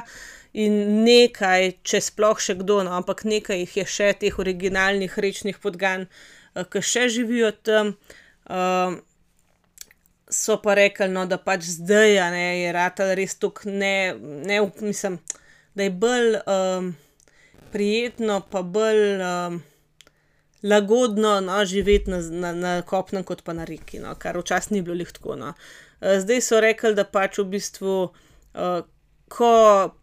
In 0.64 1.03
nekaj, 1.03 1.74
če 1.84 1.99
sploh 2.07 2.39
še 2.39 2.55
kdo, 2.62 2.80
no, 2.88 2.95
ampak 3.01 3.26
nekaj 3.28 3.66
jih 3.66 3.76
je 3.82 3.88
še 3.97 4.14
teh 4.24 4.39
originalnih 4.39 5.20
rečnih 5.28 5.60
podgan, 5.60 6.07
uh, 6.07 6.64
ki 6.64 6.86
še 6.93 7.10
živijo 7.20 7.51
tam. 7.68 7.97
So 10.30 10.60
pa 10.62 10.76
rekli, 10.78 11.08
no, 11.10 11.24
da 11.26 11.40
pač 11.42 11.66
zdaj 11.74 12.20
ne, 12.30 12.44
je 12.62 12.74
ratelj 12.76 13.16
res 13.18 13.34
tako 13.42 13.72
ne, 13.74 14.14
ne, 14.46 14.60
mislim, 14.86 15.18
da 15.74 15.88
je 15.88 15.94
bolj 16.04 16.36
um, 16.44 16.92
prijetno, 17.74 18.36
pa 18.52 18.62
bolj 18.62 19.24
um, 19.26 19.58
lagodno 20.64 21.40
no, 21.42 21.58
živeti 21.66 22.14
na, 22.14 22.22
na, 22.22 22.54
na 22.54 22.74
kopnem, 22.86 23.26
kot 23.26 23.42
pa 23.44 23.58
na 23.58 23.66
reki, 23.66 24.04
no, 24.04 24.14
kar 24.22 24.38
včasih 24.38 24.76
ni 24.76 24.84
bilo 24.86 25.00
lahko. 25.02 25.34
No. 25.40 25.56
Uh, 25.98 26.20
zdaj 26.22 26.46
so 26.46 26.62
rekli, 26.62 26.94
da 26.94 27.08
pač 27.10 27.42
v 27.42 27.48
bistvu, 27.56 27.98
uh, 28.54 28.80
ko 29.34 29.54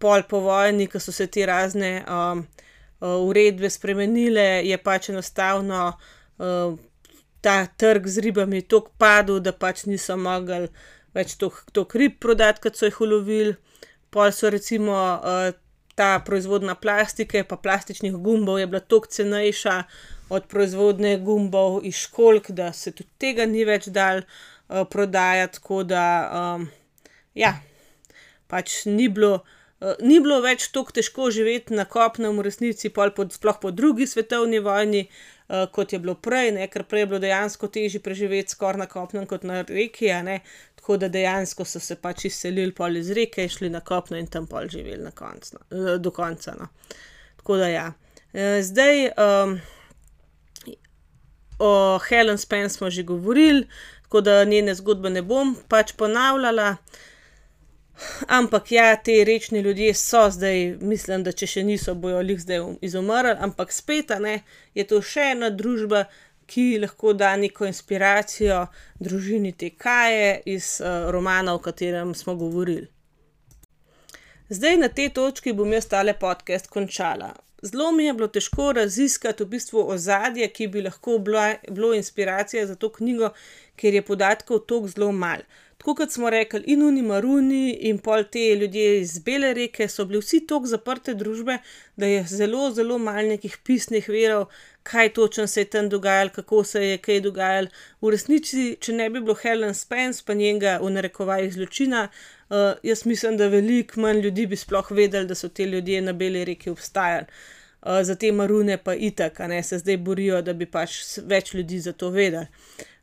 pol 0.02 0.26
po 0.26 0.42
vojni, 0.42 0.88
ko 0.90 0.98
so 1.02 1.14
se 1.14 1.28
ti 1.30 1.46
razne 1.46 2.00
um, 2.02 2.42
uh, 2.98 3.14
uredbe 3.22 3.70
spremenile, 3.70 4.66
je 4.66 4.82
pač 4.82 5.12
enostavno. 5.14 5.92
Uh, 6.38 6.74
ta 7.40 7.66
trg 7.66 8.06
z 8.06 8.24
ribami 8.24 8.62
tako 8.62 8.92
padel, 8.98 9.40
da 9.40 9.52
pač 9.52 9.84
niso 9.86 10.16
mogli 10.16 10.68
več 11.16 11.36
toliko 11.40 12.00
rib 12.00 12.18
prodati, 12.20 12.62
kot 12.64 12.76
so 12.76 12.88
jih 12.88 13.00
ulovili. 13.00 13.54
Pol 14.10 14.32
so 14.32 14.50
recimo 14.52 14.96
uh, 14.96 15.50
ta 15.96 16.18
proizvodna 16.24 16.76
plastike, 16.76 17.44
pa 17.48 17.56
plastičnih 17.56 18.16
gumbov 18.20 18.60
je 18.60 18.66
bila 18.66 18.80
toliko 18.80 19.12
cenejša 19.16 19.76
od 20.36 20.48
proizvodne 20.50 21.16
gumbov 21.24 21.80
iz 21.84 22.02
školk, 22.06 22.50
da 22.50 22.72
se 22.72 22.92
tudi 22.92 23.10
tega 23.18 23.46
ni 23.46 23.64
več 23.64 23.88
dal 23.94 24.22
uh, 24.22 24.84
prodajati, 24.90 25.60
tako 25.60 25.82
da 25.88 26.04
um, 26.40 26.68
ja, 27.34 27.56
pač 28.50 28.84
ni 28.86 29.08
bilo. 29.08 29.40
Uh, 29.80 29.92
ni 30.00 30.20
bilo 30.24 30.40
več 30.40 30.70
tako 30.72 30.94
težko 30.96 31.30
živeti 31.30 31.76
na 31.76 31.84
kopnem, 31.84 32.38
v 32.38 32.46
resnici, 32.48 32.88
pod, 32.88 33.32
sploh 33.32 33.58
po 33.60 33.70
drugi 33.70 34.06
svetovni 34.08 34.58
vojni, 34.64 35.04
uh, 35.04 35.36
uh, 35.48 35.72
kot 35.72 35.92
je 35.92 35.98
bilo 35.98 36.14
prej, 36.14 36.50
ne? 36.56 36.66
ker 36.70 36.84
prej 36.88 37.04
je 37.04 37.10
bilo 37.10 37.20
dejansko 37.22 37.68
težje 37.72 38.00
preživeti 38.02 38.54
skoraj 38.54 38.82
na 38.82 38.88
kopnem 38.90 39.26
kot 39.26 39.46
na 39.46 39.62
reki. 39.62 40.10
Tako 40.76 40.96
da 41.02 41.08
dejansko 41.08 41.64
so 41.64 41.80
se 41.82 41.96
pač 41.98 42.26
izselili 42.28 42.74
pol 42.74 42.96
iz 42.96 43.10
reke, 43.10 43.48
šli 43.48 43.70
na 43.70 43.80
kopno 43.80 44.18
in 44.18 44.26
tam 44.30 44.46
pol 44.46 44.68
živeli 44.70 45.10
konc, 45.14 45.52
no, 45.52 45.60
eh, 45.70 45.98
do 45.98 46.10
konca. 46.10 46.54
No. 46.58 46.68
Tako 47.36 47.56
da 47.56 47.68
ja. 47.68 47.86
Eh, 48.32 48.62
zdaj 48.62 49.10
um, 49.18 49.58
o 51.58 51.98
Helen 52.08 52.38
Spence 52.38 52.76
smo 52.76 52.90
že 52.90 53.02
govorili, 53.02 53.66
tako 54.02 54.20
da 54.20 54.44
njene 54.44 54.74
zgodbe 54.74 55.10
ne 55.10 55.22
bom 55.22 55.56
pač 55.68 55.92
ponavljala. 55.92 56.76
Ampak 58.28 58.72
ja, 58.72 58.96
ti 58.96 59.24
rečni 59.24 59.60
ljudje 59.60 59.94
so 59.94 60.26
zdaj, 60.30 60.76
mislim, 60.80 61.22
da 61.24 61.32
če 61.32 61.46
še 61.48 61.62
niso, 61.64 61.94
bojo 61.94 62.20
jih 62.20 62.40
zdaj 62.40 62.64
izumrli, 62.84 63.36
ampak 63.40 63.72
spet 63.72 64.12
ne, 64.20 64.42
je 64.76 64.84
to 64.84 65.00
še 65.00 65.30
ena 65.32 65.50
družba, 65.50 66.04
ki 66.46 66.78
lahko 66.78 67.12
da 67.12 67.32
neko 67.36 67.66
inspiracijo 67.66 68.66
družini 69.02 69.52
te 69.52 69.72
Kaje 69.74 70.42
iz 70.46 70.76
uh, 70.80 71.08
romana, 71.10 71.54
o 71.54 71.58
katerem 71.58 72.14
smo 72.14 72.36
govorili. 72.36 72.86
Zdaj 74.48 74.76
na 74.78 74.88
tej 74.88 75.10
točki 75.10 75.52
bom 75.52 75.72
jaz 75.74 75.88
tale 75.90 76.14
podcast 76.14 76.70
končala. 76.70 77.32
Zelo 77.62 77.90
mi 77.92 78.04
je 78.04 78.12
bilo 78.14 78.28
težko 78.28 78.72
raziskati 78.72 79.42
v 79.42 79.48
bistvu 79.56 79.82
ozadje, 79.90 80.46
ki 80.48 80.68
bi 80.70 80.84
lahko 80.84 81.18
bila, 81.18 81.48
bilo 81.70 81.94
inspiracija 81.94 82.66
za 82.66 82.76
to 82.76 82.92
knjigo, 82.92 83.32
ker 83.76 83.94
je 83.94 84.04
podatkov 84.06 84.60
tako 84.68 84.92
zelo 84.92 85.10
malo. 85.12 85.42
Tako 85.76 85.94
kot 85.94 86.10
smo 86.10 86.30
rekli, 86.30 86.62
in 86.72 86.82
oni 86.82 87.02
maruni, 87.02 87.72
in 87.88 87.98
pol 87.98 88.24
te 88.32 88.54
ljudje 88.60 89.00
iz 89.00 89.18
Bele 89.18 89.52
reke 89.54 89.88
so 89.88 90.04
bili 90.04 90.22
vsi 90.22 90.40
tako 90.48 90.66
zaprte 90.66 91.14
družbe, 91.14 91.58
da 91.96 92.06
je 92.06 92.22
zelo, 92.28 92.70
zelo 92.74 92.96
malo 92.98 93.28
nekih 93.28 93.58
pisnih 93.64 94.08
verov, 94.08 94.46
kaj 94.82 95.12
točno 95.12 95.46
se 95.46 95.60
je 95.60 95.70
tam 95.70 95.88
dogajalo, 95.88 96.30
kako 96.34 96.64
se 96.64 96.82
je 96.86 96.98
kaj 96.98 97.20
dogajalo. 97.20 97.68
V 98.00 98.14
resnici, 98.14 98.64
če 98.80 98.92
ne 98.92 99.10
bi 99.10 99.20
bilo 99.20 99.34
Helen 99.34 99.74
Spence, 99.74 100.24
pa 100.26 100.34
njenega 100.34 100.78
v 100.82 100.90
narekovajih 100.96 101.52
zločina, 101.54 102.08
uh, 102.08 102.72
jaz 102.82 103.04
mislim, 103.06 103.36
da 103.36 103.52
veliko 103.52 104.00
manj 104.00 104.24
ljudi 104.24 104.46
bi 104.46 104.56
sploh 104.56 104.90
vedeli, 104.90 105.28
da 105.28 105.34
so 105.34 105.48
te 105.48 105.66
ljudje 105.66 106.02
na 106.02 106.12
Bele 106.12 106.44
reki 106.44 106.70
obstajali. 106.70 107.26
Uh, 107.82 108.00
za 108.02 108.14
te 108.14 108.32
marune 108.32 108.78
pa 108.78 108.94
itak, 108.94 109.40
a 109.40 109.46
ne 109.46 109.62
se 109.62 109.78
zdaj 109.78 109.96
borijo, 109.96 110.42
da 110.42 110.52
bi 110.52 110.66
pač 110.66 111.18
več 111.22 111.54
ljudi 111.54 111.78
za 111.78 111.92
to 111.92 112.10
vedeli. 112.10 112.46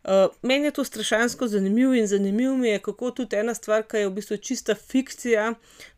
Uh, 0.03 0.27
meni 0.41 0.67
je 0.67 0.71
to 0.75 0.83
strašansko 0.83 1.47
zanimivo 1.47 1.93
in 1.95 2.07
zanimivo 2.07 2.57
mi 2.57 2.67
je, 2.67 2.79
kako 2.79 3.11
tudi 3.11 3.35
ena 3.35 3.53
stvar, 3.55 3.85
ki 3.87 4.03
je 4.03 4.07
v 4.09 4.15
bistvu 4.17 4.37
čista 4.37 4.75
fikcija, 4.75 5.53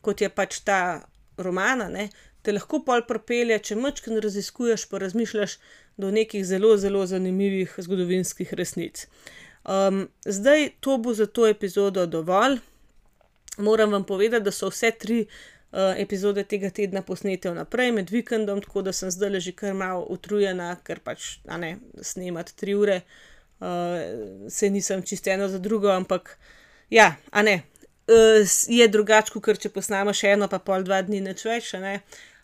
kot 0.06 0.22
je 0.22 0.30
pač 0.30 0.60
ta 0.62 1.08
romana, 1.38 1.89
ne, 1.89 2.10
te 2.45 2.53
lahko 2.53 2.84
pol 2.86 3.01
propelje, 3.08 3.58
če 3.70 3.80
mečken 3.80 4.20
raziskuješ, 4.22 4.86
pa 4.91 5.01
razmišljaš 5.01 5.58
do 5.97 6.12
nekih 6.12 6.45
zelo, 6.45 6.76
zelo 6.78 7.01
zanimivih 7.10 7.74
zgodovinskih 7.82 8.53
resnic. 8.53 9.08
Um, 9.66 10.06
zdaj 10.26 10.70
to 10.80 10.97
bo 10.97 11.14
za 11.14 11.26
to 11.26 11.47
epizodo 11.47 12.06
dovolj. 12.06 12.60
Moram 13.58 13.91
vam 13.91 14.03
povedati, 14.03 14.43
da 14.45 14.51
so 14.51 14.70
vse 14.70 14.91
tri 14.91 15.22
uh, 15.26 15.95
epizode 15.97 16.43
tega 16.43 16.70
tedna 16.70 17.01
posnete 17.01 17.49
vnaprej 17.49 17.91
med 17.91 18.12
vikendom, 18.12 18.62
tako 18.62 18.86
da 18.86 18.93
sem 18.93 19.12
zdaj 19.12 19.39
že 19.39 19.56
kar 19.58 19.74
malo 19.74 20.06
utrujena, 20.10 20.76
ker 20.84 20.99
pač 20.99 21.39
ne 21.45 21.78
snemati 22.01 22.56
tri 22.56 22.76
ure 22.76 23.01
uh, 23.66 24.49
se 24.49 24.70
nisem 24.70 25.01
čisto 25.03 25.30
eno 25.30 25.47
za 25.49 25.59
drugo, 25.59 25.89
ampak 25.89 26.38
ja, 26.89 27.16
a 27.32 27.41
ne. 27.41 27.61
Uh, 28.07 28.45
je 28.70 28.88
drugače, 28.88 29.34
kot 29.41 29.61
če 29.61 29.72
posnamemo 29.74 30.13
še 30.13 30.36
eno, 30.36 30.49
pa 30.51 30.59
pol 30.61 30.86
dva 30.86 31.01
dni 31.01 31.24
neč 31.26 31.45
več, 31.47 31.74
ne. 31.82 31.97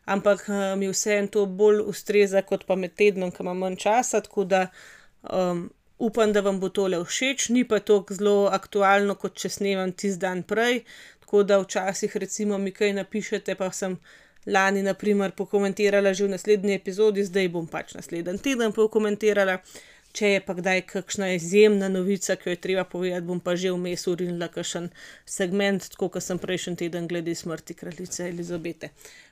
Ampak 0.09 0.47
uh, 0.49 0.71
mi 0.77 0.89
vseeno 0.89 1.29
to 1.29 1.45
bolj 1.45 1.83
ustreza, 1.91 2.41
kot 2.41 2.65
pa 2.65 2.75
med 2.75 2.95
tednom, 2.97 3.29
ki 3.31 3.45
imam 3.45 3.61
manj 3.61 3.77
časa. 3.83 4.23
Tako 4.25 4.47
da 4.49 4.63
um, 5.29 5.67
upam, 6.01 6.33
da 6.33 6.41
vam 6.41 6.57
bo 6.59 6.71
tole 6.73 6.97
všeč, 7.05 7.51
ni 7.53 7.63
pa 7.67 7.79
tako 7.79 8.17
zelo 8.17 8.35
aktualno, 8.49 9.15
kot 9.21 9.37
če 9.37 9.53
snemam 9.53 9.93
tisti 9.93 10.23
dan 10.25 10.41
prej. 10.47 10.81
Tako 11.21 11.45
da 11.47 11.61
včasih, 11.61 12.17
recimo, 12.25 12.57
mi 12.57 12.73
kaj 12.75 12.95
napišete, 12.97 13.55
pa 13.55 13.69
sem 13.75 13.99
lani, 14.45 14.81
naprimer, 14.83 15.31
pokomentirala 15.37 16.13
že 16.17 16.25
v 16.25 16.33
naslednji 16.33 16.73
epizodi, 16.75 17.23
zdaj 17.23 17.47
bom 17.53 17.67
pač 17.69 17.93
naslednji 17.93 18.41
teden 18.41 18.73
pokomentirala. 18.73 19.59
Če 20.11 20.33
je 20.33 20.41
pa 20.43 20.53
kdaj 20.57 20.81
kakšna 20.89 21.31
izjemna 21.35 21.87
novica, 21.89 22.35
ki 22.35 22.49
jo 22.49 22.55
je 22.55 22.61
treba 22.65 22.83
povedati, 22.83 23.25
bom 23.27 23.39
pa 23.39 23.55
že 23.55 23.71
vmes 23.71 24.07
urinila 24.11 24.49
kakšen 24.51 24.89
segment, 25.25 25.87
tako 25.93 26.09
kot 26.15 26.25
sem 26.25 26.39
prejšnji 26.41 26.75
teden 26.83 27.07
glede 27.07 27.35
smrti 27.35 27.77
kraljice 27.79 28.27
Elizabete. 28.29 28.91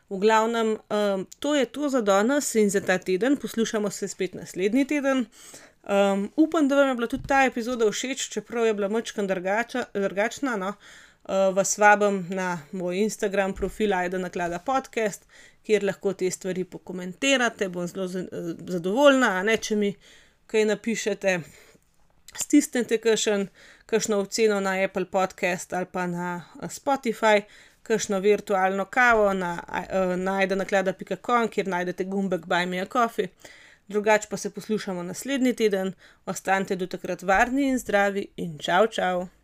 V 0.10 0.18
glavnem, 0.24 0.78
um, 0.90 1.26
to 1.40 1.54
je 1.56 1.66
to 1.66 1.90
za 1.90 2.02
danes 2.02 2.54
in 2.56 2.70
za 2.70 2.82
ta 2.82 2.98
teden, 2.98 3.38
poslušamo 3.38 3.92
se 3.92 4.08
spet 4.08 4.34
naslednji 4.34 4.86
teden. 4.88 5.26
Um, 5.84 6.32
upam, 6.36 6.68
da 6.68 6.76
vam 6.76 6.90
je 6.90 6.96
bila 6.96 7.08
tudi 7.08 7.28
ta 7.28 7.44
epizoda 7.46 7.92
všeč, 7.92 8.30
čeprav 8.34 8.66
je 8.66 8.74
bila 8.74 8.90
močkam 8.90 9.28
drugačna. 9.28 10.56
No? 10.58 10.74
uh, 11.30 11.56
vas 11.56 11.78
vabim 11.78 12.26
na 12.30 12.60
moj 12.72 12.98
Instagram 12.98 13.54
profil 13.54 13.94
Aida 13.94 14.18
Naklada 14.18 14.60
podcast, 14.60 15.28
kjer 15.66 15.84
lahko 15.84 16.14
te 16.14 16.32
stvari 16.32 16.64
pokomentirate, 16.64 17.70
bom 17.70 17.88
zelo 17.88 18.08
zadovoljna, 18.08 19.36
a 19.40 19.44
ne 19.44 19.58
če 19.58 19.76
mi 19.76 19.94
kaj 20.50 20.66
napišete. 20.66 21.40
Stisnite 22.36 22.98
kakšen, 23.02 23.48
kakšno 23.90 24.20
oceno 24.24 24.60
na 24.60 24.76
Apple 24.84 25.06
podcast 25.06 25.74
ali 25.74 25.86
pa 25.92 26.08
na 26.08 26.46
Spotify, 26.62 27.42
kakšno 27.84 28.20
virtualno 28.20 28.86
kavo 28.86 29.34
na 29.34 29.56
uh, 29.64 30.16
najdenaklada.com, 30.18 31.48
kjer 31.48 31.68
najdete 31.68 32.04
gumbek 32.04 32.46
Buy 32.46 32.66
Me 32.66 32.82
a 32.82 32.86
Coffee. 32.86 33.28
Drugače 33.88 34.28
pa 34.30 34.38
se 34.38 34.50
poslušamo 34.50 35.04
naslednji 35.04 35.56
teden, 35.56 35.94
ostanite 36.26 36.76
do 36.76 36.88
takrat 36.88 37.22
varni 37.22 37.70
in 37.70 37.80
zdravi 37.80 38.28
in 38.38 38.58
čau, 38.60 38.88
čau! 38.88 39.39